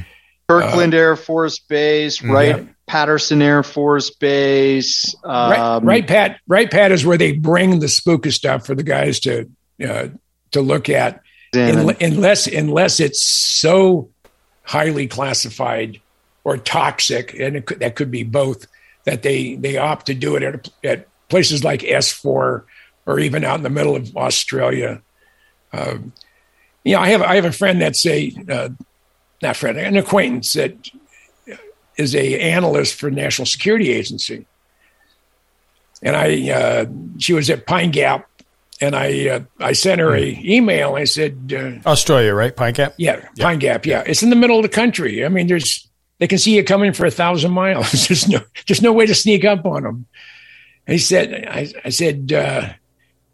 [0.49, 2.29] Kirtland Air Force Base, Mhm.
[2.29, 2.67] right?
[2.85, 5.15] Patterson Air Force Base.
[5.23, 6.37] right, Um, right, Pat.
[6.47, 9.49] Wright-Pat is where they bring the spooka stuff for the guys to
[9.87, 10.07] uh,
[10.51, 11.19] to look at,
[11.55, 14.09] And- Un- unless unless it's so
[14.63, 15.99] highly classified
[16.43, 18.67] or toxic, and it could, that could be both.
[19.05, 22.65] That they they opt to do it at, at places like S four
[23.05, 25.01] or even out in the middle of Australia.
[25.73, 26.13] Um,
[26.83, 28.69] you know, I have I have a friend that's a uh,
[29.41, 30.89] not friend, an acquaintance that
[31.97, 34.45] is a analyst for National Security Agency
[36.03, 36.85] and I uh,
[37.17, 38.29] she was at Pine Gap,
[38.81, 40.95] and I uh, I sent her a email.
[40.95, 42.55] I said, uh, Australia, right?
[42.55, 42.93] Pine Gap.
[42.97, 45.25] yeah, Pine Gap, yeah, it's in the middle of the country.
[45.25, 45.87] I mean, there's
[46.23, 47.91] they can see you coming for a thousand miles.
[48.07, 50.05] there's no there's no way to sneak up on them.
[50.87, 52.69] He said, I, I said, uh,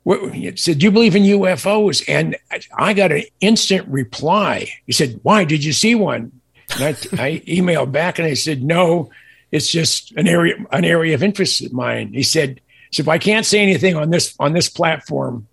[0.01, 2.03] what, he said, do you believe in UFOs?
[2.07, 4.69] And I, I got an instant reply.
[4.87, 6.31] He said, why did you see one?
[6.79, 6.89] And I,
[7.23, 9.11] I emailed back and I said, no,
[9.51, 12.11] it's just an area, an area of interest of mine.
[12.11, 12.59] He said,
[12.91, 15.45] so if I can't say anything on this, on this platform,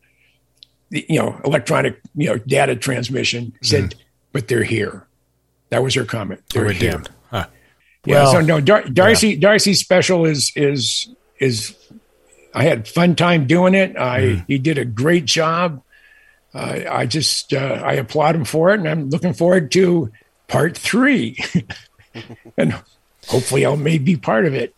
[0.88, 3.94] the- you know, electronic, you know, data transmission, he said,
[4.32, 5.06] but they're here.
[5.68, 6.40] That was her comment.
[6.54, 6.92] They're We're here.
[6.92, 7.10] damned.
[8.06, 8.22] Yeah.
[8.24, 11.08] Well, so no, Dar- Darcy Darcy's special is is
[11.38, 11.74] is.
[12.54, 13.96] I had fun time doing it.
[13.98, 14.44] I Mm.
[14.48, 15.82] he did a great job.
[16.54, 20.10] Uh, I just uh, I applaud him for it, and I'm looking forward to
[20.48, 21.36] part three,
[22.56, 22.72] and
[23.26, 24.74] hopefully I'll maybe be part of it.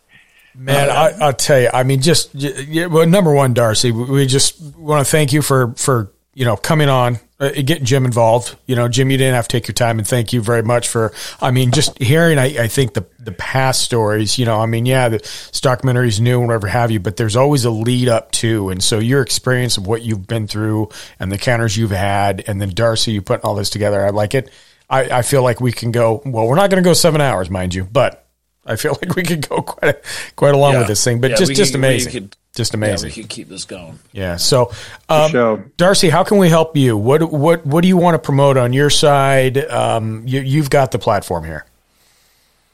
[0.55, 1.69] Man, I, I'll tell you.
[1.73, 5.41] I mean, just yeah, well, number one, Darcy, we we just want to thank you
[5.41, 8.55] for for you know coming on, uh, getting Jim involved.
[8.65, 10.87] You know, Jim, you didn't have to take your time, and thank you very much
[10.89, 11.13] for.
[11.41, 12.37] I mean, just hearing.
[12.37, 14.37] I, I think the the past stories.
[14.37, 15.19] You know, I mean, yeah, the
[15.61, 18.83] documentary is new and whatever have you, but there's always a lead up to, and
[18.83, 20.89] so your experience of what you've been through
[21.19, 24.03] and the encounters you've had, and then Darcy, you putting all this together.
[24.05, 24.51] I like it.
[24.89, 26.21] I, I feel like we can go.
[26.25, 28.25] Well, we're not going to go seven hours, mind you, but
[28.65, 30.01] I feel like we could go quite a,
[30.35, 30.79] quite along Yeah.
[30.79, 31.21] with this thing.
[31.21, 33.09] But Yeah, just just could- amazing, could- just Yeah, amazing.
[33.09, 33.99] we could keep this going.
[34.11, 34.35] Yeah.
[34.37, 34.71] So,
[35.09, 35.71] um.
[35.77, 36.97] Darcy, how can we help you?
[36.97, 39.57] What what what do you want to promote on your side?
[39.57, 41.65] Um, you, you've got the platform here.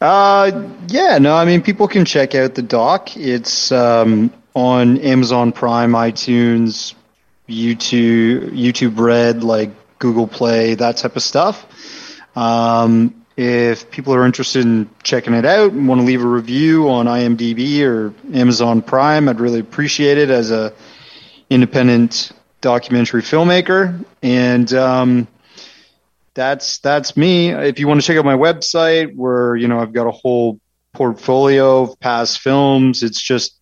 [0.01, 0.51] Uh,
[0.87, 3.15] yeah, no, I mean, people can check out the doc.
[3.15, 6.93] It's um, on Amazon Prime, iTunes,
[7.47, 11.65] YouTube, YouTube Red, like Google Play, that type of stuff.
[12.35, 16.89] Um, if people are interested in checking it out and want to leave a review
[16.89, 20.73] on IMDb or Amazon Prime, I'd really appreciate it as a
[21.49, 22.31] independent
[22.61, 24.05] documentary filmmaker.
[24.23, 25.27] And um,
[26.33, 27.49] that's that's me.
[27.49, 30.59] If you want to check out my website, where you know I've got a whole
[30.93, 33.59] portfolio of past films, it's just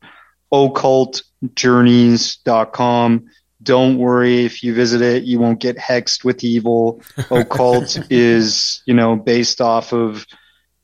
[0.51, 3.29] occultjourneys.com.
[3.63, 7.01] Don't worry if you visit it, you won't get hexed with evil.
[7.31, 10.25] Occult is, you know, based off of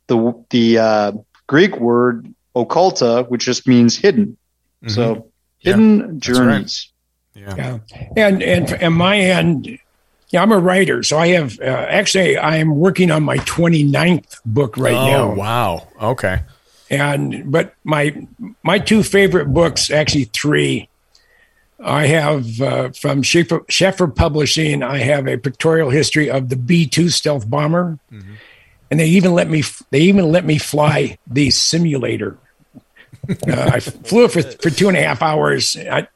[0.08, 1.12] the the uh,
[1.48, 4.38] Greek word occulta, which just means hidden.
[4.88, 5.30] So
[5.60, 6.22] Yeah, hidden that's right.
[6.36, 6.92] journeys.
[7.36, 7.56] Yeah.
[7.56, 7.80] Yeah,
[8.18, 9.78] and and and my end,
[10.30, 14.40] yeah, I'm a writer, so I have uh, actually I am working on my 29th
[14.46, 15.34] book right oh now.
[15.36, 15.88] wow.
[16.02, 16.42] Okay.
[16.90, 18.26] and but my
[18.64, 20.89] my two favorite books actually three
[21.84, 27.50] i have uh, from Schiffer publishing i have a pictorial history of the b2 stealth
[27.50, 28.00] bomber.
[28.92, 32.38] And they even let me they even let me fly the simulator.
[33.48, 35.78] Uh, i flew it for, for two and a half hours.
[35.78, 36.08] I,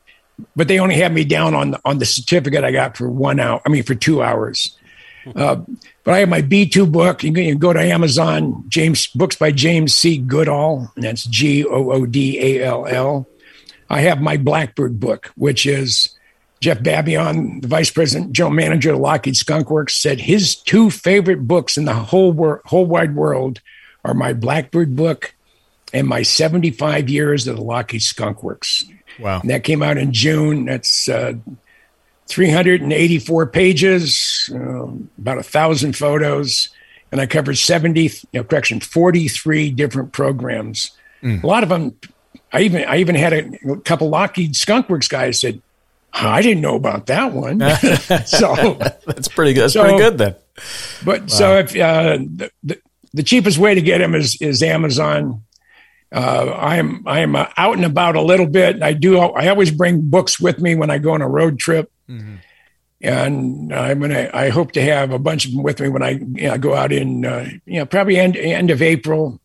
[0.56, 3.40] but they only had me down on the, on the certificate i got for one
[3.40, 4.77] hour i mean for two hours.
[5.35, 5.57] Uh,
[6.03, 7.23] but I have my B2 book.
[7.23, 10.18] You can, you can go to Amazon, James books by James C.
[10.18, 13.27] Goodall, and that's G O O D A L L.
[13.94, 16.10] I have my Blackbird book, which is
[16.61, 21.48] Jeff Babione, the vice president, general manager of Lockheed Skunk Works, said his two favorite
[21.48, 23.61] books in the whole wor- whole wide world
[24.06, 25.36] are my Blackbird book
[25.94, 28.86] and my 75 years of the Lockheed Skunk Works.
[29.20, 29.41] Wow.
[29.41, 30.65] And that came out in June.
[30.65, 31.34] That's uh,
[32.28, 34.88] 384 pages, uh,
[35.18, 36.70] about a thousand photos,
[37.11, 40.91] and I covered 70, you know, correction, 43 different programs.
[41.22, 41.44] Mm.
[41.44, 41.95] A lot of them,
[42.53, 45.61] I even I even had a, couple Lockheed Skunk Works guys said,
[46.13, 47.59] I didn't know about that one.
[48.25, 49.63] so that's pretty good.
[49.63, 50.35] That's so- pretty good then.
[51.03, 52.80] but so if uh, the, the
[53.15, 55.41] the cheapest way to get them is is Amazon.
[56.11, 58.84] Uh, I'm I'm uh, out and about a little bit.
[58.84, 59.17] I do.
[59.17, 61.91] I always bring books with me when I go on a road trip,
[63.01, 64.30] and I'm gonna.
[64.31, 66.75] I hope to have a bunch of them with me when I you know, go
[66.75, 69.39] out in uh, you know probably end end of April.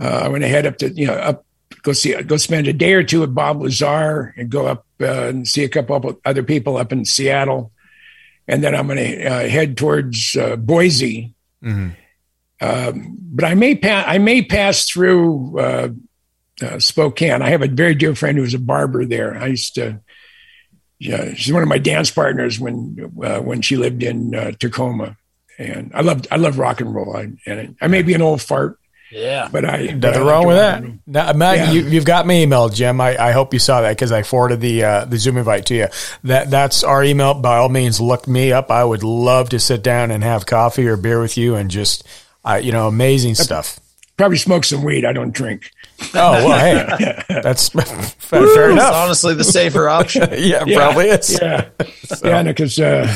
[0.00, 1.44] Uh, I'm gonna head up to you know up
[1.82, 5.28] go see go spend a day or two with Bob Lazar and go up uh,
[5.28, 7.72] and see a couple of other people up in Seattle,
[8.48, 11.34] and then I'm gonna uh, head towards uh, Boise.
[11.62, 11.96] Mhm.
[12.62, 14.04] Um, but I may pass.
[14.06, 15.88] I may pass through uh,
[16.62, 17.40] uh, Spokane.
[17.42, 19.36] I have a very dear friend who's a barber there.
[19.36, 20.00] I used to.
[20.98, 25.16] Yeah, she's one of my dance partners when uh, when she lived in uh, Tacoma,
[25.58, 27.16] and I love I love rock and roll.
[27.16, 28.78] I, and I may be an old fart,
[29.12, 29.48] Yeah.
[29.50, 30.82] but I but I Nothing wrong with that.
[30.82, 31.00] and.
[31.06, 31.70] Now, Matt, Yeah.
[31.72, 33.00] you, you've got my email, Jim.
[33.00, 35.74] I, I hope you saw that because I forwarded the uh, the Zoom invite to
[35.74, 35.86] you.
[36.24, 37.34] That that's our email.
[37.34, 38.70] By all means, look me up.
[38.70, 42.06] I would love to sit down and have coffee or beer with you and just,
[42.44, 43.80] uh, you know, amazing stuff.
[44.16, 45.04] Probably smoke some weed.
[45.06, 45.70] I don't drink.
[46.14, 48.94] Oh well, hey, that's fair It's enough.
[48.94, 50.28] honestly the safer option.
[50.38, 51.38] yeah, probably is.
[51.40, 51.68] Yeah,
[52.22, 53.06] yeah, because uh,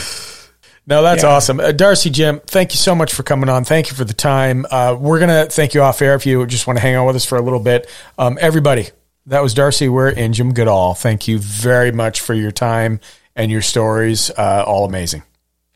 [0.87, 1.31] No, that's Yeah.
[1.31, 1.61] awesome.
[1.61, 3.65] Uh, Darcy, Jim, thank you so much for coming on.
[3.65, 4.67] Thank you for the time.
[4.71, 7.07] Uh, we're going to thank you off air if you just want to hang on
[7.07, 7.89] with us for a little bit.
[8.19, 8.91] Um, everybody,
[9.27, 10.93] that was Darcy Weir and Jim Goodall.
[10.95, 13.01] Thank you very much for your time
[13.35, 14.31] and your stories.
[14.31, 15.23] Uh, all amazing.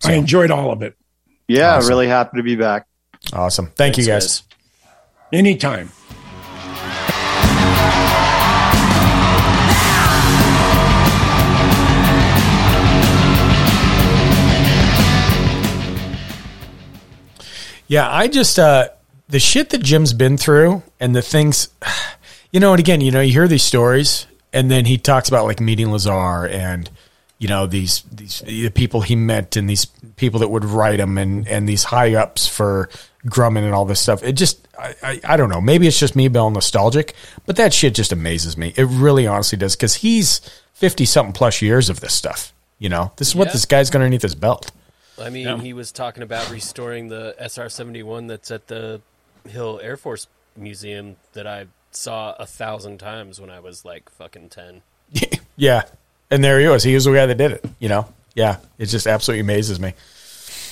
[0.05, 0.95] I enjoyed all of it.
[1.49, 1.89] Yeah, Awesome.
[1.89, 2.87] really happy to be back.
[3.33, 3.73] Awesome.
[3.77, 4.43] Thank you, guys.
[5.33, 5.91] Anytime.
[17.89, 18.89] Yeah, I just uh
[19.29, 21.69] the shit that Jim's been through and the things
[22.53, 25.45] you know, and again, you know, you hear these stories and then he talks about
[25.47, 26.89] like meeting Lazar and
[27.39, 29.85] you know, these these the people he met and these
[30.17, 32.89] people that would write him and and these high ups for
[33.27, 34.23] Grumman and all this stuff.
[34.23, 35.61] It just I, I, I don't know.
[35.61, 37.15] Maybe it's just me being nostalgic,
[37.47, 38.73] but that shit just amazes me.
[38.77, 40.41] It really honestly does because he's
[40.73, 42.53] fifty something plus years of this stuff.
[42.81, 43.53] You know, this is what Yeah.
[43.53, 44.71] this guy's got underneath his belt.
[45.21, 49.01] I mean, he was talking about restoring the SR 71 that's at the
[49.49, 50.27] Hill Air Force
[50.57, 54.83] Museum that I saw a thousand times when I was like fucking 10.
[55.61, 55.83] Yeah.
[56.31, 56.85] And there he was.
[56.85, 58.07] He was the guy that did it, you know?
[58.37, 58.59] Yeah.
[58.79, 59.93] It just absolutely amazes me.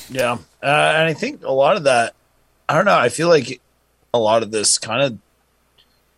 [0.08, 2.14] Yeah, uh, and I think a lot of that,
[2.68, 2.96] I don't know.
[2.96, 3.60] I feel like
[4.14, 5.18] a lot of this kind of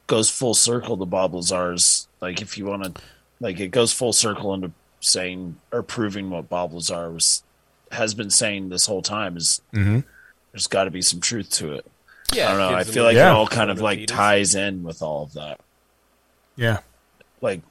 [0.07, 2.09] goes full circle to Bob Lazar's.
[2.21, 3.03] Like, if you want to,
[3.41, 7.43] like, it goes full circle into saying or proving what Bob Lazar was
[7.93, 10.05] has been saying this whole time is Mhm.
[10.52, 11.86] there's got to be some truth to it.
[12.35, 12.77] Yeah, I don't know.
[12.77, 13.31] I feel like Yeah.
[13.31, 15.60] it all kind of like ties in with all of that.
[16.56, 16.78] Yeah.
[17.40, 17.62] Like,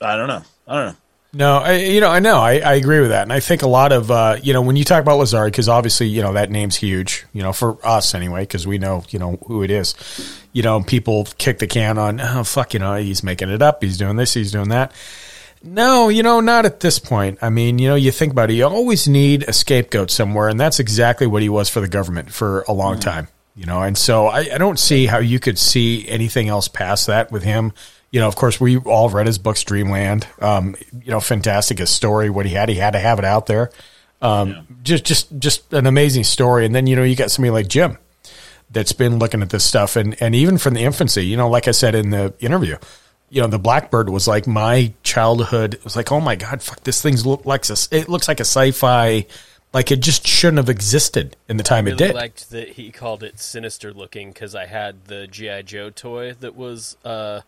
[0.00, 0.42] I don't know.
[0.66, 0.96] I don't know.
[1.32, 2.38] No, I, you know, I know.
[2.38, 3.22] I, I agree with that.
[3.22, 5.68] And I think a lot of, uh, you know, when you talk about Lazari, because
[5.68, 9.20] obviously, you know, that name's huge, you know, for us anyway, because we know, you
[9.20, 9.94] know, who it is.
[10.52, 13.80] You know, people kick the can on, oh, fuck, you know, he's making it up.
[13.80, 14.90] He's doing this, he's doing that.
[15.62, 17.38] No, you know, not at this point.
[17.42, 20.58] I mean, you know, you think about it, you always need a scapegoat somewhere, and
[20.58, 23.28] that's exactly what he was for the government for a long time.
[23.54, 27.08] You know, and so I, I don't see how you could see anything else past
[27.08, 27.72] that with him.
[28.10, 30.26] You know, of course, we all read his books, Dreamland.
[30.40, 32.30] Um, you know, fantastic a story.
[32.30, 33.70] What he had, he had to have it out there.
[34.22, 36.64] Um, just, just, just an amazing story.
[36.64, 37.98] And then you know, you got somebody like Jim
[38.70, 41.26] that's been looking at this stuff, and and even from the infancy.
[41.26, 42.78] You know, like I said in the interview,
[43.30, 45.74] you know, the Blackbird was like my childhood.
[45.74, 48.40] It was like, oh my god, fuck, this thing's look like a, it looks like
[48.40, 49.26] a sci-fi.
[49.72, 52.14] Like it just shouldn't have existed in the time I it really did.
[52.14, 56.56] liked that he called it sinister looking because I had the GI Joe toy that
[56.56, 57.42] was uh,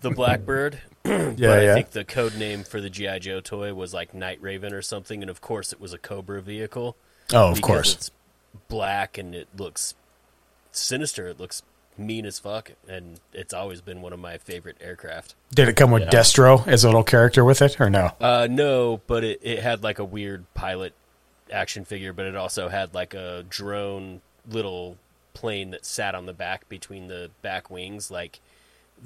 [0.00, 0.80] the Blackbird.
[1.04, 1.74] Yeah, but I yeah.
[1.74, 5.22] think the code name for the GI Joe toy was like Night Raven or something,
[5.22, 6.96] and of course it was a Cobra vehicle.
[7.34, 7.94] Oh, of course.
[7.94, 8.10] it's
[8.68, 9.94] black and it looks
[10.72, 11.28] sinister.
[11.28, 11.62] It looks
[11.98, 15.34] mean as fuck, and it's always been one of my favorite aircraft.
[15.54, 16.10] Did it come with Yeah.
[16.10, 18.12] Destro as a little character with it, or no?
[18.20, 20.94] Uh, no, but it, it had like a weird pilot
[21.52, 24.96] action figure, but it also had like a drone little
[25.34, 28.40] plane that sat on the back between the back wings, like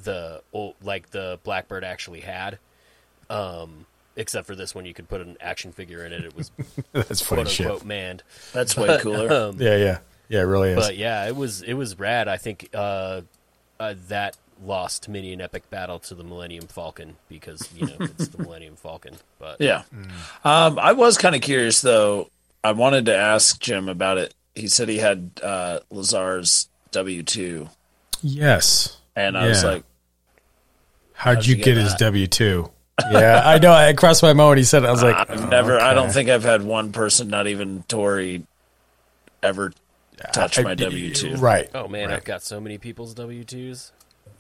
[0.02, 2.58] the old, like the Blackbird actually had.
[3.30, 3.86] Um,
[4.16, 6.24] except for this one, you could put an action figure in it.
[6.24, 6.50] It was
[6.92, 7.66] That's funny quote shit.
[7.66, 8.22] unquote manned.
[8.52, 9.32] That's way cooler.
[9.32, 9.98] um, Yeah, yeah,
[10.32, 10.40] yeah.
[10.40, 10.76] It really is.
[10.76, 12.26] but yeah, it was it was rad.
[12.28, 13.22] I think uh,
[13.78, 18.28] uh, that lost many an epic battle to the Millennium Falcon because you know it's
[18.28, 19.16] the Millennium Falcon.
[19.38, 19.82] But Yeah.
[20.44, 22.30] Um, I was kind of curious though.
[22.64, 24.34] I wanted to ask Jim about it.
[24.54, 27.70] He said he had uh, Lazar's W two,
[28.22, 28.98] yes.
[29.16, 29.82] and I was like,
[31.14, 31.94] How'd, How'd you you get, get his?
[31.94, 32.70] W two?
[33.10, 33.72] Yeah, I know.
[33.72, 34.86] I crossed my mind when he said it.
[34.86, 35.80] I was like, I've never.
[35.80, 35.94] I okay.
[35.94, 38.44] don't think I've had one person, not even Tori,
[39.42, 39.72] ever
[40.32, 41.34] touch I- my W two.
[41.36, 41.68] Right.
[41.74, 42.16] oh man, right.
[42.18, 43.92] I've got so many people's W twos.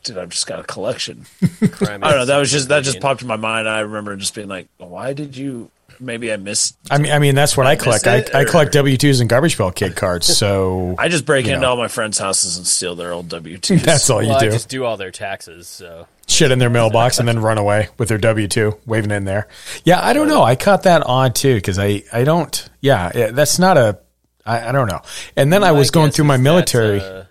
[0.04, 1.26] Dude, I've just got a collection.
[1.70, 2.24] Crime I don't know.
[2.26, 3.68] That was just that just popped in my mind.
[3.68, 5.70] I remember just being like, why did you?
[6.00, 6.76] Maybe I missed.
[6.90, 8.06] I mean, I mean, that's what I miss collect.
[8.08, 10.26] I, it, I or- collect W twos and garbage pail kid cards.
[10.26, 11.70] So I just break into know.
[11.70, 13.82] all my friends' houses and steal their old W twos.
[13.84, 14.50] that's all you Well, I do.
[14.50, 15.68] just do all their taxes.
[15.68, 19.24] So Shit in their mailbox and then run away with their W two waving in
[19.24, 19.46] there.
[19.84, 20.42] Yeah, I don't know.
[20.42, 22.68] I caught that on too because I I don't.
[22.80, 23.98] Yeah, yeah, that's not a.
[24.44, 25.00] I, I don't know.
[25.36, 27.00] And then I My was going through my military.
[27.00, 27.24] Uh,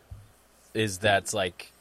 [0.73, 1.71] is that's like,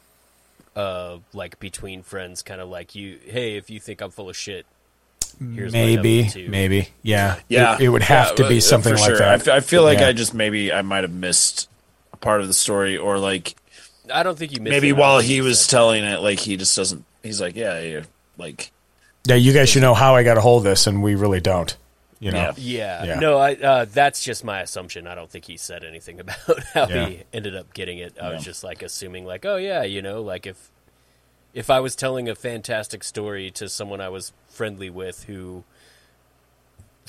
[0.74, 3.18] uh, like between friends, kind of like you.
[3.24, 4.66] Hey, if you think I'm full of shit,
[5.38, 8.98] here's maybe, maybe, yeah, Yeah, It, it would have Yeah, to be uh, something for
[9.00, 9.18] like sure.
[9.18, 9.28] that.
[9.28, 10.08] I f- I feel like Yeah.
[10.08, 11.68] I just maybe I might have missed
[12.12, 13.54] a part of the story, or like
[14.12, 14.96] I don't think you missed maybe it.
[14.96, 17.04] While he was said- telling it, like he just doesn't.
[17.22, 18.00] He's like, yeah, yeah
[18.38, 18.72] like
[19.26, 21.40] yeah, you guys should know how I got a hold of this, and we really
[21.40, 21.76] don't.
[22.20, 22.52] You know, Yeah.
[22.58, 23.04] Yeah.
[23.04, 23.18] Yeah.
[23.18, 25.06] No, I, uh, that's just my assumption.
[25.06, 27.06] I don't think he said anything about how Yeah.
[27.06, 28.18] he ended up getting it.
[28.20, 30.70] I was just like assuming, like, oh yeah, you know, like if
[31.54, 35.64] if I was telling a fantastic story to someone I was friendly with who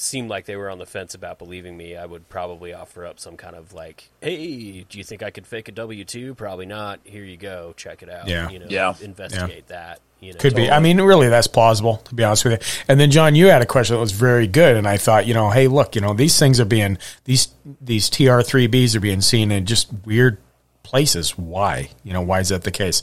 [0.02, 3.20] seemed like they were on the fence about believing me, I would probably offer up
[3.20, 6.34] some kind of like, hey, do you think I could fake a W two?
[6.36, 7.00] Probably not.
[7.04, 8.28] Here you go, check it out.
[8.28, 8.50] Yeah.
[8.50, 8.94] You know, Yeah.
[9.02, 10.00] investigate that.
[10.20, 10.70] You know, Could be.
[10.70, 12.84] I mean, really, that's plausible to be honest with you.
[12.88, 15.34] And then, John, you had a question that was very good, and I thought, you
[15.34, 17.48] know, hey, look, you know, these things are being these
[17.82, 20.38] these TR three Bs are being seen in just weird
[20.84, 21.38] places.
[21.38, 21.90] Why?
[22.04, 23.02] You know, why is that the case?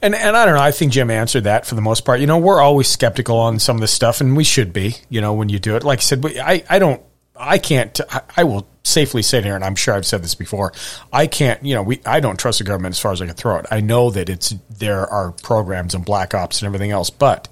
[0.00, 0.60] And and I don't know.
[0.60, 2.20] I think Jim answered that for the most part.
[2.20, 4.94] You know, we're always skeptical on some of this stuff, and we should be.
[5.08, 7.02] You know, when you do it, like I said, I I don't.
[7.36, 7.98] I can't.
[8.10, 10.72] I- I will safely sit here, and I'm sure I've said this before.
[11.12, 11.62] I can't.
[11.64, 12.00] You know, we.
[12.06, 13.66] I don't trust the government as far as I can throw it.
[13.70, 17.48] I know that it's there are programs and black ops and everything else, but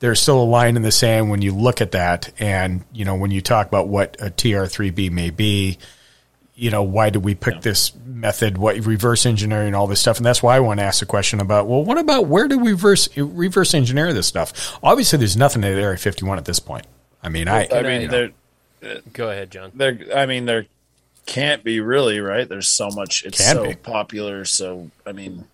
[0.00, 3.14] there's still a line in the sand when you look at that, and you know
[3.16, 5.78] when you talk about what a TR3B may be.
[6.60, 8.58] You know, why did we pick this method?
[8.58, 11.40] What reverse engineering, all this stuff, and that's why I want to ask the question
[11.40, 11.66] about.
[11.66, 14.78] Well, what about where do we reverse reverse engineer this stuff?
[14.82, 16.86] Obviously, there's nothing at Area 51 at this point.
[17.22, 18.32] I mean, I, I Can mean, I-
[18.82, 19.72] there, go ahead, John.
[19.74, 19.98] there.
[20.14, 20.66] I mean, there
[21.26, 22.46] can't be really right.
[22.48, 23.24] There's so much.
[23.24, 23.74] It's Can so be.
[23.76, 24.44] popular.
[24.44, 25.46] So I mean,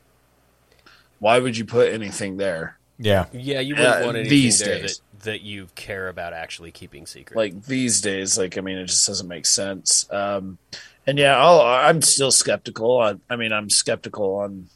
[1.19, 2.79] why would you put anything there?
[2.99, 5.01] yeah, Yeah, you wouldn't Yeah, want anything these there days.
[5.19, 7.37] that, that you care about actually keeping secret.
[7.37, 10.11] Like these days, like I mean, it just doesn't make sense.
[10.11, 10.59] Um,
[11.07, 13.01] and yeah, I'll, I'm still skeptical.
[13.01, 14.69] I, I mean, I'm skeptical on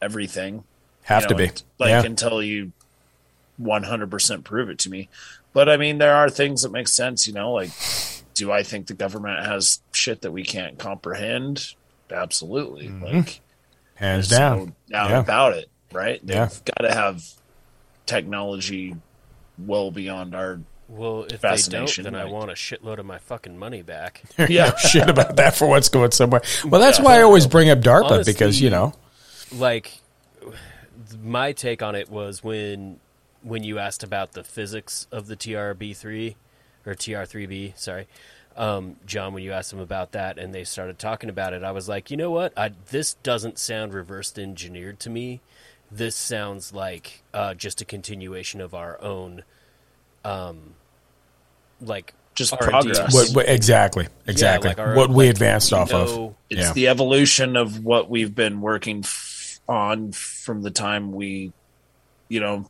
[0.00, 0.64] everything.
[1.04, 1.50] have you to be.
[1.78, 2.02] like yeah.
[2.04, 2.72] until you
[3.60, 5.08] 100% prove it to me.
[5.52, 7.70] But I mean, there are things that make sense, you know, like
[8.34, 11.74] do I think the government has shit that we can't comprehend?
[12.10, 12.88] Absolutely.
[12.88, 13.04] Mm-hmm.
[13.18, 13.40] Like
[13.94, 14.58] Hands down.
[14.58, 14.64] no
[14.98, 15.20] doubt Yeah.
[15.20, 16.20] about it, right?
[16.26, 16.48] They've Yeah.
[16.76, 17.22] got to have
[18.06, 18.96] technology
[19.58, 23.18] well beyond our well, if they don't, fascination, then I want a shitload of my
[23.18, 24.22] fucking money back.
[24.48, 24.76] Yeah.
[24.76, 26.42] shit about that for what's going somewhere.
[26.64, 28.94] Well, that's why I always bring up DARPA Honestly, because you know,
[29.52, 30.00] like
[31.22, 33.00] my take on it was when
[33.42, 36.34] when you asked about the physics of the TRB3
[36.86, 38.06] or TR3B, sorry.
[38.56, 41.72] Um, John, when you asked them about that and they started talking about it, I
[41.72, 42.56] was like, you know what?
[42.56, 45.40] I, this doesn't sound reversed engineered to me.
[45.90, 49.42] This sounds like uh, just a continuation of our own,
[50.24, 50.74] um,
[51.80, 52.66] like Just R&D.
[52.66, 53.14] progress.
[53.14, 56.34] what, what exactly, exactly, like our- what we like, advanced we off of.
[56.50, 56.72] It's Yeah.
[56.72, 61.52] the evolution of what we've been working f- on from the time we,
[62.28, 62.68] you know,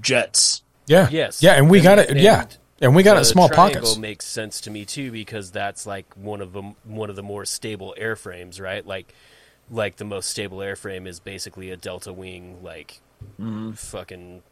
[0.00, 0.62] jets.
[0.86, 1.42] Yeah, Yes.
[1.42, 2.10] yeah, and we And- got it.
[2.10, 2.46] and yeah,
[2.80, 3.96] and we got it small triangle pockets.
[3.98, 7.44] makes sense to me too because that's like one of them one of the more
[7.44, 9.14] stable airframes right like
[9.70, 13.00] like the most stable airframe is basically a delta wing like
[13.40, 14.42] mmm fucking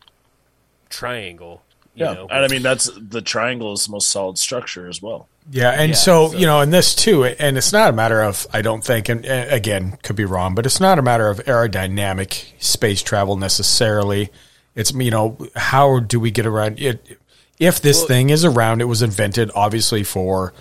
[0.89, 1.62] triangle
[1.95, 5.01] you Yeah, know and I mean that's the triangle is the most solid structure as
[5.03, 5.29] well.
[5.51, 8.23] Yeah, and Yeah, so, so- you know, and this too, and it's not a matter
[8.23, 11.29] of I don't think, and uh, again, could be wrong, but it's not a matter
[11.29, 14.31] of aerodynamic space travel necessarily.
[14.77, 17.19] It's you know, how do we get around it?
[17.59, 20.53] If this Well- thing is around, it was invented obviously for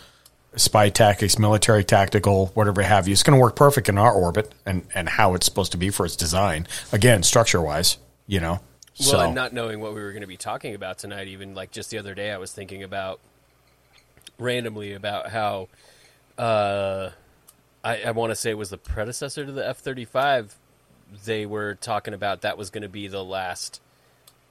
[0.55, 3.11] spy tactics, military tactical, whatever have you.
[3.13, 5.91] It's going to work perfect in our orbit and, and how it's supposed to be
[5.91, 6.67] for its design.
[6.91, 8.59] Again, structure wise, you know.
[8.99, 11.55] Well, so and not knowing what we were going to be talking about tonight, even
[11.55, 13.19] like just the other day, I was thinking about
[14.37, 15.67] randomly about how
[16.37, 17.11] uh,
[17.83, 20.55] I, I want to say it was the predecessor to the F thirty five.
[21.25, 23.81] They were talking about that was going to be the last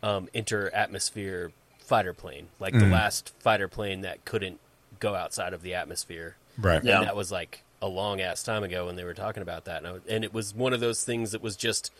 [0.02, 2.92] um, inter atmosphere fighter plane, like the Mm.
[2.92, 4.58] last fighter plane that couldn't
[5.00, 6.36] go outside of the atmosphere.
[6.58, 6.78] Right.
[6.78, 7.00] And Yeah.
[7.04, 9.86] that was like a long ass time ago when they were talking about that, and,
[9.86, 11.92] I, and it was one of those things that was just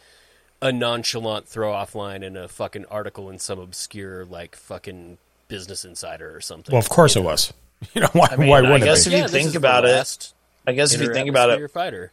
[0.61, 5.19] a nonchalant throw off line in a fucking article in some obscure like fucking
[5.49, 6.73] Business Insider or something.
[6.73, 7.31] well, of course you it know?
[7.31, 7.53] was.
[7.95, 8.29] You know why?
[8.33, 9.17] I mean, why I wouldn't guess it if be?
[9.19, 10.33] you Yeah, think about it,
[10.67, 12.11] I guess if you think about it, fighter.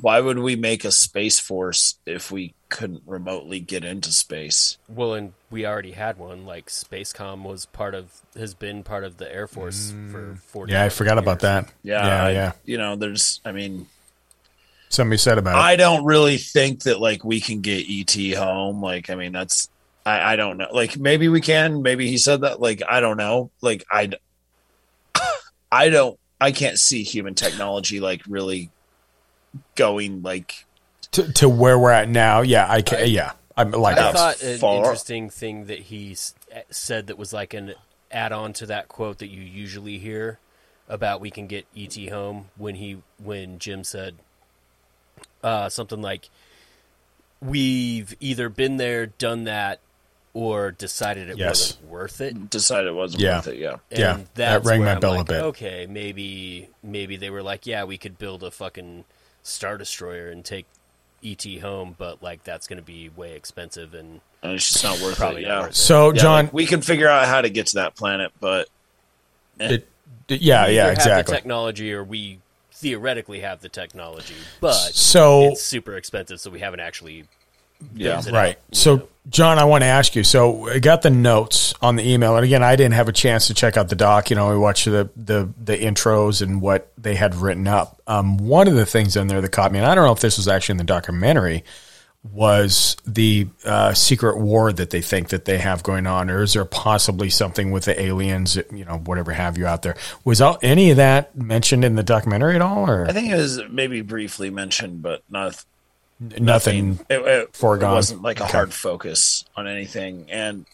[0.00, 4.78] why would we make a space force if we couldn't remotely get into space?
[4.88, 6.46] Well, and we already had one.
[6.46, 10.70] Like Spacecom was part of, has been part of the Air Force for forty.
[10.70, 10.74] Mm.
[10.76, 11.72] Yeah, I forgot about that.
[11.82, 12.52] Yeah, yeah, I- yeah.
[12.64, 13.40] You know, there's.
[13.44, 13.88] I mean,
[14.94, 15.62] Somebody said about it.
[15.62, 18.80] I don't really think that like we can get ET home.
[18.80, 19.68] Like, I mean, that's
[20.06, 20.68] I, I don't know.
[20.72, 21.82] Like, maybe we can.
[21.82, 22.60] Maybe he said that.
[22.60, 23.50] Like, I don't know.
[23.60, 24.10] Like, I
[25.72, 26.18] I don't.
[26.40, 28.70] I can't see human technology like really
[29.76, 30.66] going like
[31.12, 32.42] to, to where we're at now.
[32.42, 33.08] Yeah, I can.
[33.08, 34.14] yeah, I'm like I us.
[34.14, 34.78] thought an far.
[34.78, 36.16] interesting thing that he
[36.50, 37.74] eh, said that was like an
[38.10, 40.38] add-on to that quote that you usually hear
[40.88, 44.16] about we can get ET home when he when Jim said
[45.44, 46.28] uh, something like
[47.40, 49.80] we've either been there, done that,
[50.32, 51.74] or decided it Yes.
[51.76, 52.50] wasn't worth it.
[52.50, 53.36] decided it wasn't Yeah.
[53.36, 53.56] worth it.
[53.58, 53.76] Yeah.
[53.90, 55.42] And Yeah, that rang my I'm bell a bit.
[55.42, 59.04] Okay, maybe maybe they were like, yeah, we could build a fucking
[59.42, 60.66] star destroyer and take
[61.22, 65.00] ET home, but like that's going to be way expensive and And it's just not
[65.00, 65.48] worth Probably it.
[65.48, 65.60] not Yeah.
[65.62, 65.76] worth it.
[65.76, 68.68] So, Yeah, John, like, we can figure out how to get to that planet, but
[69.60, 69.86] it,
[70.28, 71.34] it- yeah, we yeah, either have the exactly.
[71.34, 72.40] technology or we
[72.88, 77.24] theoretically have the technology, but So- it's super expensive, so we haven't actually.
[77.94, 78.20] yeah.
[78.20, 78.58] it Right.
[78.70, 79.08] you So, know.
[79.30, 80.22] John, I want to ask you.
[80.22, 83.46] So, I got the notes on the email, and again, I didn't have a chance
[83.46, 84.28] to check out the doc.
[84.28, 88.00] You know, we watched the the the intros and what they had written up.
[88.06, 90.20] Um, one of the things in there that caught me, and I don't know if
[90.20, 91.64] this was actually in the documentary,
[92.32, 96.54] was the uh, secret war that they think that they have going on, or is
[96.54, 98.56] there possibly something with the aliens?
[98.72, 99.96] You know, whatever have you out there.
[100.24, 103.36] Was all, any of that mentioned in the documentary at all, or I think it
[103.36, 105.62] was maybe briefly mentioned, but not
[106.18, 106.98] nothing?
[107.10, 107.90] It, it, Foregone.
[107.92, 108.52] it wasn't like a Okay.
[108.52, 110.64] hard focus on anything, and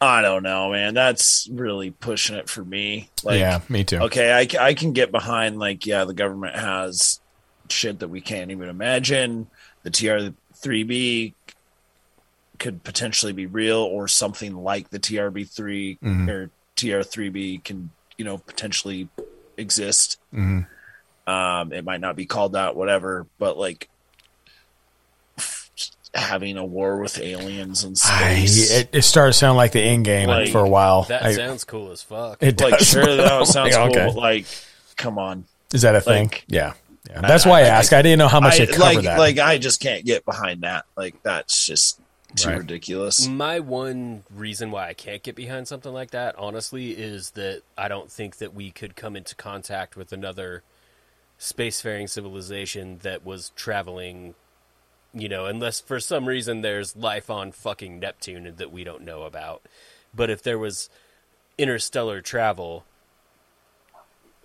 [0.00, 0.94] I don't know, man.
[0.94, 3.10] That's really pushing it for me.
[3.22, 3.98] Like, yeah, me too.
[3.98, 7.20] okay, I, I can get behind like, yeah, the government has
[7.68, 9.48] shit that we can't even imagine.
[9.84, 9.90] The
[10.62, 11.34] TR3B
[12.58, 16.28] could potentially be real, or something like the TRB3 Mhm.
[16.28, 19.08] or TR3B can, you know, potentially
[19.56, 20.18] exist.
[20.32, 20.66] Mhm.
[21.26, 23.88] Um, it might not be called that, whatever, but like
[26.14, 30.04] having a war with aliens in I, it, it started to sound like the end
[30.04, 31.04] game Like, for a while.
[31.04, 32.38] That I- sounds cool as fuck.
[32.42, 32.86] It like does.
[32.88, 33.84] sure that sounds cool.
[33.86, 34.06] Okay.
[34.06, 34.46] but, Like,
[34.96, 35.46] come on.
[35.72, 36.28] Is that a thing?
[36.28, 36.74] Like- yeah.
[37.08, 37.20] Yeah.
[37.20, 37.92] That's why I, I- asked.
[37.92, 39.18] I, didn't know how much I, it covered like, that.
[39.18, 40.84] Like I just can't get behind that.
[40.96, 42.00] Like that's just
[42.36, 42.58] too Right.
[42.58, 43.26] ridiculous.
[43.26, 47.88] My one reason why I can't get behind something like that, honestly, is that I
[47.88, 50.62] don't think that we could come into contact with another
[51.38, 54.34] spacefaring civilization that was traveling,
[55.12, 59.24] you know, unless for some reason there's life on fucking Neptune that we don't know
[59.24, 59.62] about.
[60.14, 60.88] But if there was
[61.58, 62.84] interstellar travel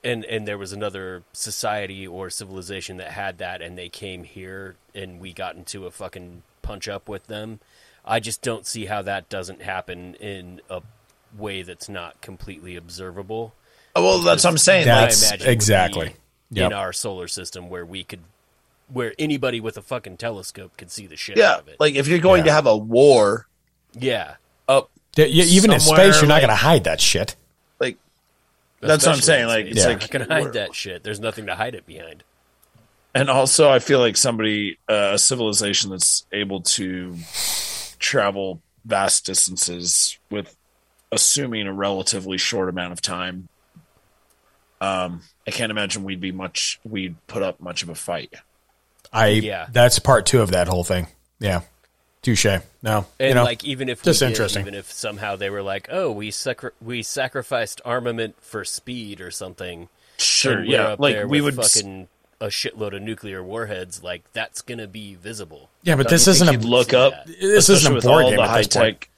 [0.07, 4.75] and and there was another society or civilization that had that and they came here
[4.95, 7.59] and we got into a fucking punch up with them
[8.05, 10.81] i just don't see how that doesn't happen in a
[11.37, 13.53] way that's not completely observable
[13.97, 14.87] Oh, well, that's what I'm saying.
[14.87, 16.15] I That's imagine exactly.
[16.51, 16.67] Yep.
[16.67, 18.21] in our solar system where we could
[18.89, 21.95] where anybody with a fucking telescope could see the shit yeah, out of it like
[21.95, 23.47] if you're going to have a war
[23.91, 24.35] yeah
[24.69, 27.35] up, Yeah, yeah, even in space, you're not going to hide that shit.
[28.81, 29.47] Like that's what I'm saying.
[29.47, 29.75] Like space.
[29.77, 29.89] it's Yeah.
[29.91, 32.23] like not gonna hide that shit there's nothing to hide it behind
[33.15, 37.15] and also I feel like somebody uh, a civilization that's able to
[37.99, 40.55] travel vast distances with
[41.11, 43.47] assuming a relatively short amount of time.
[44.79, 46.79] Um, I can't imagine we'd be much.
[46.83, 48.33] We'd put up much of a fight.
[49.11, 49.67] I Yeah.
[49.71, 51.07] that's part two of that whole thing.
[51.39, 51.61] Yeah,
[52.35, 52.61] touche.
[52.81, 54.61] No, And you know, like even if just we did, interesting.
[54.61, 59.31] even if somehow they were like, "Oh, we sacri- we sacrificed armament for speed or
[59.31, 61.65] something," Sure, yeah, up like there we with would.
[61.65, 62.07] fucking
[62.39, 65.69] a shitload of nuclear warheads, like that's gonna be visible.
[65.83, 67.13] yeah, but this isn't a look up.
[67.25, 67.27] that.
[67.27, 69.09] this especially isn't a with board all game the high tech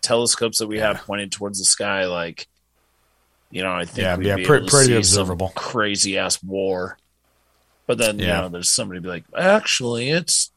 [0.00, 2.06] telescopes that we have pointed towards the sky.
[2.06, 2.48] Like,
[3.50, 5.52] you know, I think Yeah, we'd yeah, be pre- able to pretty see observable.
[5.54, 6.96] crazy ass war.
[7.86, 8.24] But then Yeah.
[8.36, 10.50] you know, there's somebody be like, actually, it's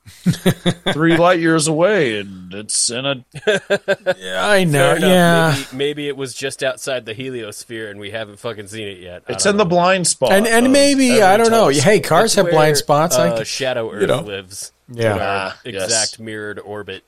[0.94, 3.26] three light years away, and it's in a
[4.18, 4.96] Yeah, I know.
[4.96, 5.00] Fair.
[5.00, 5.56] Yeah.
[5.56, 9.24] Maybe, maybe it was just outside the heliosphere and we haven't fucking seen it yet.
[9.28, 11.70] I it's don't in the blind spot, And and maybe I don't know.
[11.70, 13.16] Hey, cars It's have blind where, spots.
[13.16, 14.22] I Uh, c- Shadow Earth you know.
[14.22, 14.72] lives.
[14.88, 15.16] Yeah.
[15.16, 15.84] in our Ah, yes.
[15.86, 17.04] exact mirrored orbit.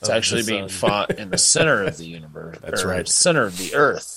[0.00, 2.58] It's actually being fought in the center of the universe.
[2.62, 3.08] That's or right.
[3.08, 4.15] Center of the Earth.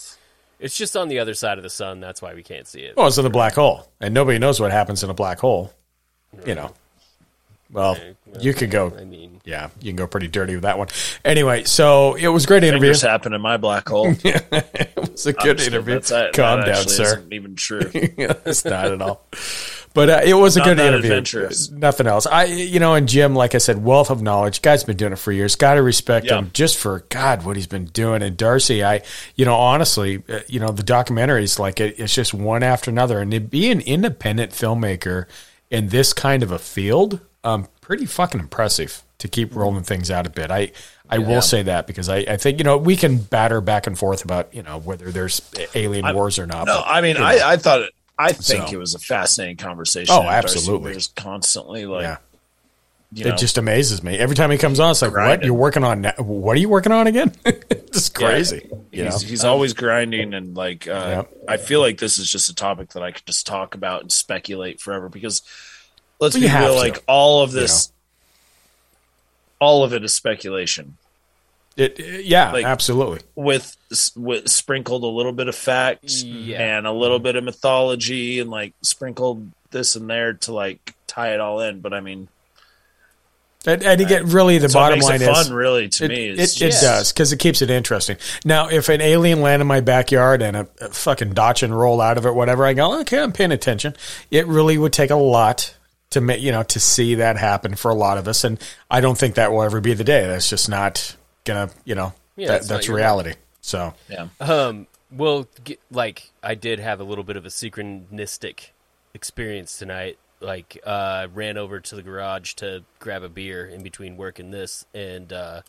[0.60, 2.00] It's just on the other side of the sun.
[2.00, 2.98] That's why we can't see it.
[2.98, 5.74] Well, it's in the black hole, and nobody knows what happens in a black hole.
[6.46, 6.74] You know.
[7.72, 7.98] Well,
[8.40, 8.92] you could go.
[8.98, 10.88] I mean, Yeah, you can go pretty dirty with that one.
[11.24, 12.88] Anyway, so it was a great interview.
[12.88, 14.08] Fingers happen in my black hole.
[14.24, 16.00] it was a good interview.
[16.00, 17.04] That's, Calm that down, sir.
[17.20, 17.82] Isn't even true.
[17.94, 19.24] it's not at all.
[19.94, 21.10] But uh, it was a good interview.
[21.10, 21.72] adventurous.
[21.72, 22.28] Nothing else.
[22.28, 24.62] I, you know, and Jim, like I said, wealth of knowledge.
[24.62, 25.56] Guy's been doing it for years.
[25.56, 26.38] Got to respect Yeah.
[26.38, 28.22] him just for God what he's been doing.
[28.22, 29.02] And Darcy, I,
[29.36, 33.20] you know, honestly, uh, you know, the documentaries like it, it's just one after another,
[33.20, 35.26] and to be an independent filmmaker
[35.72, 40.28] in this kind of a field, um, pretty fucking impressive to keep rolling things out
[40.28, 40.52] a bit.
[40.52, 40.72] I.
[41.12, 43.98] I will say that because I, I think you know we can batter back and
[43.98, 45.42] forth about you know whether there's
[45.74, 46.68] alien wars or not.
[46.68, 47.26] No, but, I mean, you know.
[47.26, 47.94] I, I thought it.
[48.22, 48.74] I think So.
[48.74, 50.14] it was a fascinating conversation.
[50.14, 50.94] Oh, absolutely.
[50.94, 52.18] was constantly like, Yeah.
[53.14, 54.92] you know, it just amazes me every time he comes on.
[54.92, 56.02] It's like, what you're working on?
[56.02, 56.14] Now?
[56.18, 57.34] What are you working on again?
[57.46, 58.70] it's crazy.
[58.92, 59.12] You know?
[59.12, 61.34] he's, he's always grinding and like uh, Yep.
[61.48, 64.12] I feel like this is just a topic that I could just talk about and
[64.12, 65.42] speculate forever because
[66.20, 67.94] let's Well, be real, like all of this,
[69.60, 70.98] all of it is speculation
[71.80, 73.20] It, it- yeah, Like- absolutely.
[73.36, 73.76] with
[74.16, 76.78] with sprinkled a little bit of facts Yeah.
[76.78, 81.34] and a little bit of mythology and like sprinkled this and there to like tie
[81.34, 81.80] it all in.
[81.80, 82.28] But I mean,
[83.66, 86.10] And, and you get really the bottom makes line it is fun, really, to it,
[86.10, 86.30] me.
[86.30, 88.16] it, Is it just- does because it keeps it interesting.
[88.46, 92.18] Now, if an alien land in my backyard and a, a fucking Dachshund roll out
[92.18, 93.96] of it, whatever, I go, okay, I'm paying attention.
[94.32, 95.76] It really would take a lot
[96.12, 98.58] to make you know to see that happen for a lot of us, and
[98.90, 100.26] I don't think that will ever be the day.
[100.26, 103.34] That's just not gonna, you know, Yeah, that, that's that's, not your reality.
[103.62, 104.28] So Yeah.
[104.40, 108.70] Um, well, g like I did have a little bit of a synchronistic
[109.14, 110.18] experience tonight.
[110.42, 114.54] Like, uh, ran over to the garage to grab a beer in between work and
[114.54, 115.62] this, and uh,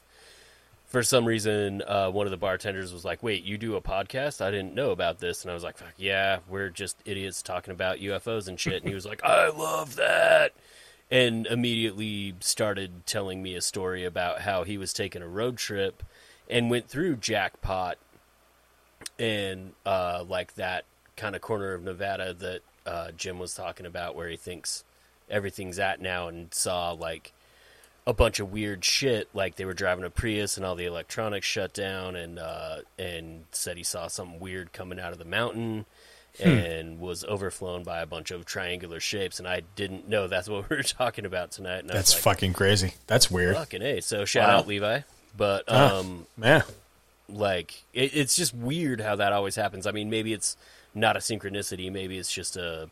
[0.90, 4.40] for some reason, uh, one of the bartenders was like, "Wait, you do a podcast?
[4.40, 7.72] I didn't know about this." And I was like, Fuck, "Yeah, we're just idiots talking
[7.72, 10.52] about UFOs and shit." And he was like, "I love that."
[11.10, 16.02] And immediately started telling me a story about how he was taking a road trip
[16.48, 17.98] and went through Jackpot
[19.18, 20.84] and uh, like that
[21.16, 24.84] kind of corner of Nevada that uh, Jim was talking about, where he thinks
[25.28, 27.32] everything's at now, and saw like
[28.06, 29.28] a bunch of weird shit.
[29.34, 33.44] Like they were driving a Prius and all the electronics shut down, and uh, and
[33.52, 35.86] said he saw something weird coming out of the mountain.
[36.38, 36.48] Hmm.
[36.48, 40.70] And was overflown by a bunch of triangular shapes, and I didn't know that's what
[40.70, 41.86] we were talking about tonight.
[41.86, 42.94] That's like, fucking crazy.
[43.06, 43.56] That's weird.
[43.56, 44.00] fucking a.
[44.00, 44.58] So shout Wow.
[44.58, 45.00] out Levi,
[45.36, 45.98] but Ah.
[45.98, 46.62] um, Yeah.
[47.28, 49.86] like it, it's just weird how that always happens.
[49.86, 50.56] I mean, maybe it's
[50.94, 52.88] not a synchronicity, maybe it's just a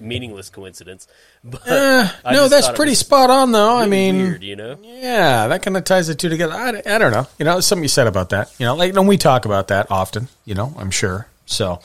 [0.00, 1.06] meaningless coincidence.
[1.44, 3.74] But I no, that's pretty spot on, though.
[3.76, 4.76] I mean, weird, you know.
[4.82, 6.52] yeah, that kind of ties the two together.
[6.52, 7.26] I, I don't know.
[7.38, 8.52] You know, something you said about that.
[8.58, 11.28] You know, like, and we talk about that often, you know, I'm sure.
[11.46, 11.80] So,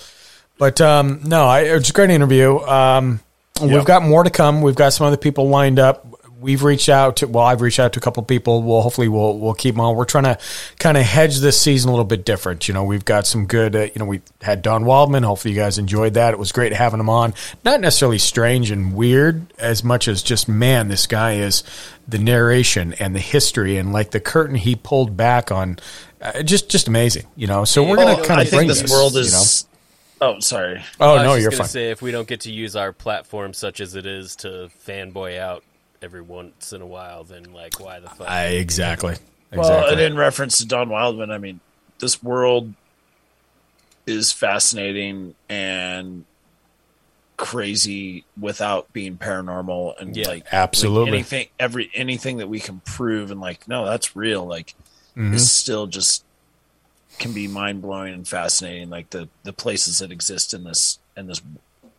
[0.58, 2.58] but um, no, I, it was a great interview.
[2.60, 3.20] Um,
[3.62, 4.62] We've got more to come.
[4.62, 6.06] We've got some other people lined up.
[6.42, 8.62] We've reached out to, well, I've reached out to a couple of people.
[8.62, 9.96] We'll hopefully we'll, we'll keep them on.
[9.96, 10.38] We're trying to
[10.78, 12.68] kind of hedge this season a little bit different.
[12.68, 15.24] You know, we've got some good, uh, you know, we had Don Wildman.
[15.24, 16.34] Hopefully you guys enjoyed that.
[16.34, 17.34] It was great having him on.
[17.64, 21.64] Not necessarily strange and weird as much as just, man, this guy is
[22.06, 25.80] the narration and the history and like the curtain he pulled back on.
[26.22, 27.64] Uh, just, just amazing, you know.
[27.64, 29.66] So we're Well, going to kind of bring this this, world you is.
[30.22, 30.76] Oh, sorry.
[30.76, 30.84] know.
[31.02, 31.68] Oh I was no, you're gonna fine.
[31.68, 35.38] Say if we don't get to use our platform such as it is to fanboy
[35.40, 35.64] out
[36.02, 38.30] every once in a while, then like why the fuck?
[38.30, 39.16] I, exactly.
[39.52, 39.92] Well, Exactly.
[39.94, 41.60] and in reference to Don Wildman, I mean,
[42.00, 42.74] this world
[44.08, 46.26] is fascinating and
[47.38, 51.12] crazy without being paranormal and Yeah, like absolutely.
[51.12, 54.74] like anything every anything that we can prove and like no that's real like
[55.18, 55.34] Mhm.
[55.34, 56.24] is still just
[57.20, 61.28] can be mind blowing and fascinating like the the places that exist in this in
[61.28, 61.42] this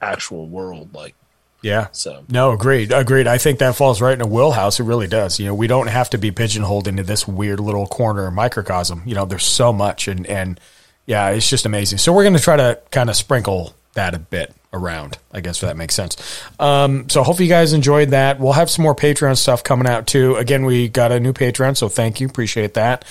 [0.00, 1.14] actual world like
[1.62, 1.88] Yeah.
[1.92, 2.92] so No, agreed.
[2.92, 3.26] Agreed.
[3.26, 4.78] I think that falls right in a wheelhouse.
[4.78, 5.40] It really does.
[5.40, 9.02] You know, we don't have to be pigeonholed into this weird little corner microcosm.
[9.06, 10.60] You know, there's so much and and
[11.06, 11.98] yeah, it's just amazing.
[11.98, 15.62] So we're going to try to kind of sprinkle that a bit around, I guess,
[15.62, 16.16] if that makes sense.
[16.60, 18.38] Um, so hopefully you guys enjoyed that.
[18.40, 20.34] We'll have some more Patreon stuff coming out too.
[20.36, 22.26] Again, we got a new Patreon, so thank you.
[22.26, 23.04] Appreciate that.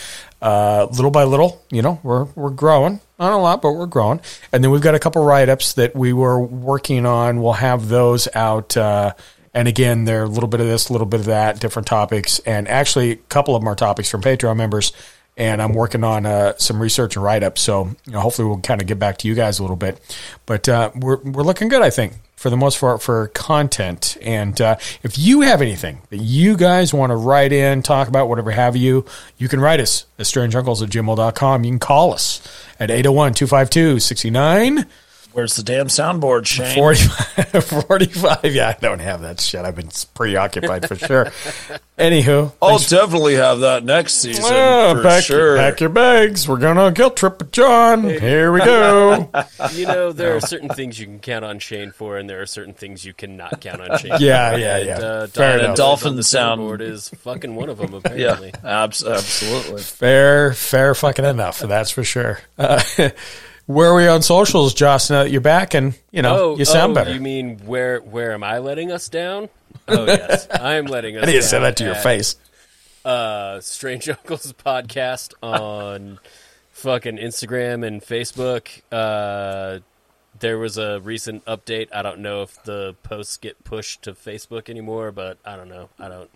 [0.45, 3.01] Uh, little by little, you know, we're, we're growing.
[3.17, 4.21] not a lot, but we're growing.
[4.51, 7.41] And then we've got a couple write ups that we were working on.
[7.41, 8.77] We'll have those out.
[8.77, 9.15] Uh,
[9.55, 12.37] and again, they're a little bit of this, a little bit of that, different topics.
[12.45, 14.93] And actually, a couple of are topics from Patreon members.
[15.35, 17.61] And I'm working on uh, some research and write ups.
[17.61, 19.99] So you know, hopefully, we'll kind of get back to you guys a little bit.
[20.45, 24.17] But uh, we're, we're looking good, I think for the most part for content.
[24.21, 28.29] And uh, if you have anything that you guys want to write in, talk about,
[28.29, 29.05] whatever have you,
[29.37, 31.63] you can write us at strangeuncles at gmail.com.
[31.63, 32.41] You can call us
[32.79, 34.85] at 801 252 69.
[35.35, 36.73] Where's the damn soundboard, Shane?
[36.75, 38.55] 45, 45.
[38.55, 39.65] Yeah, I don't have that shit.
[39.65, 41.25] I've been preoccupied for sure.
[41.99, 45.57] Anywho, I'll definitely have that next season Well, for pack, sure.
[45.57, 46.47] pack your bags.
[46.47, 48.05] We're going on a guilt trip with John.
[48.05, 49.29] Here we go.
[49.73, 52.45] You know, there are certain things you can count on Shane for, and there are
[52.45, 54.13] certain things you cannot count on Shane.
[54.19, 54.57] Yeah, for.
[54.59, 54.97] yeah, And, yeah.
[54.99, 55.75] Uh, Fair enough.
[55.75, 57.91] Dolphin the soundboard is fucking one of them.
[58.15, 59.81] yeah, Apparently, abs- absolutely.
[59.81, 61.59] Fair, fair fucking enough.
[61.59, 62.39] That's for sure.
[62.57, 62.81] Uh,
[63.65, 65.09] where are we on socials, Josh?
[65.09, 67.13] Now that you're back and you know oh, you sound oh, better.
[67.13, 67.99] You mean where?
[67.99, 69.49] Where am I letting us down?
[69.87, 71.23] Oh yes, I am letting us.
[71.23, 72.37] I need to say that to your at, face.
[73.03, 76.17] Uh, Strange Uncles podcast on
[76.71, 78.81] fucking Instagram and Facebook.
[78.91, 79.81] Uh,
[80.39, 81.89] there was a recent update.
[81.93, 85.89] I don't know if the posts get pushed to Facebook anymore, but I don't know.
[85.99, 86.31] I don't.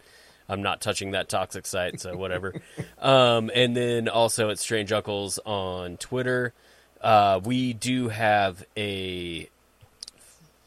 [0.47, 2.53] I'm not touching that toxic site, so whatever.
[2.99, 6.53] um, and then also at Strange Uncles on Twitter.
[7.01, 9.49] Uh, we do have a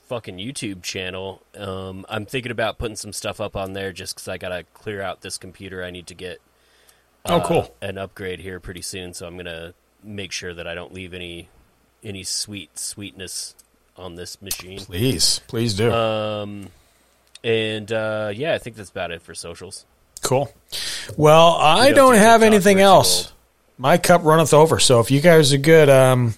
[0.08, 1.42] fucking YouTube channel.
[1.56, 5.02] Um, I'm thinking about putting some stuff up on there just because I gotta clear
[5.02, 5.82] out this computer.
[5.84, 6.40] I need to get
[7.24, 7.74] Oh, uh, cool.
[7.80, 11.48] an upgrade here pretty soon, so I'm gonna make sure that I don't leave any
[12.02, 13.54] any sweet sweetness
[13.96, 14.80] on this machine.
[14.80, 15.92] Please, please do.
[15.92, 16.68] Um,
[17.44, 19.86] and uh, yeah, I think that's about it for socials.
[20.22, 20.52] cool.
[21.16, 23.32] Well, I don't don't do have anything else.
[23.78, 24.78] My cup runneth over.
[24.78, 26.34] So if you guys are good, um,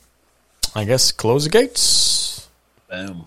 [0.74, 2.48] I guess close the gates.
[2.88, 3.26] Boom.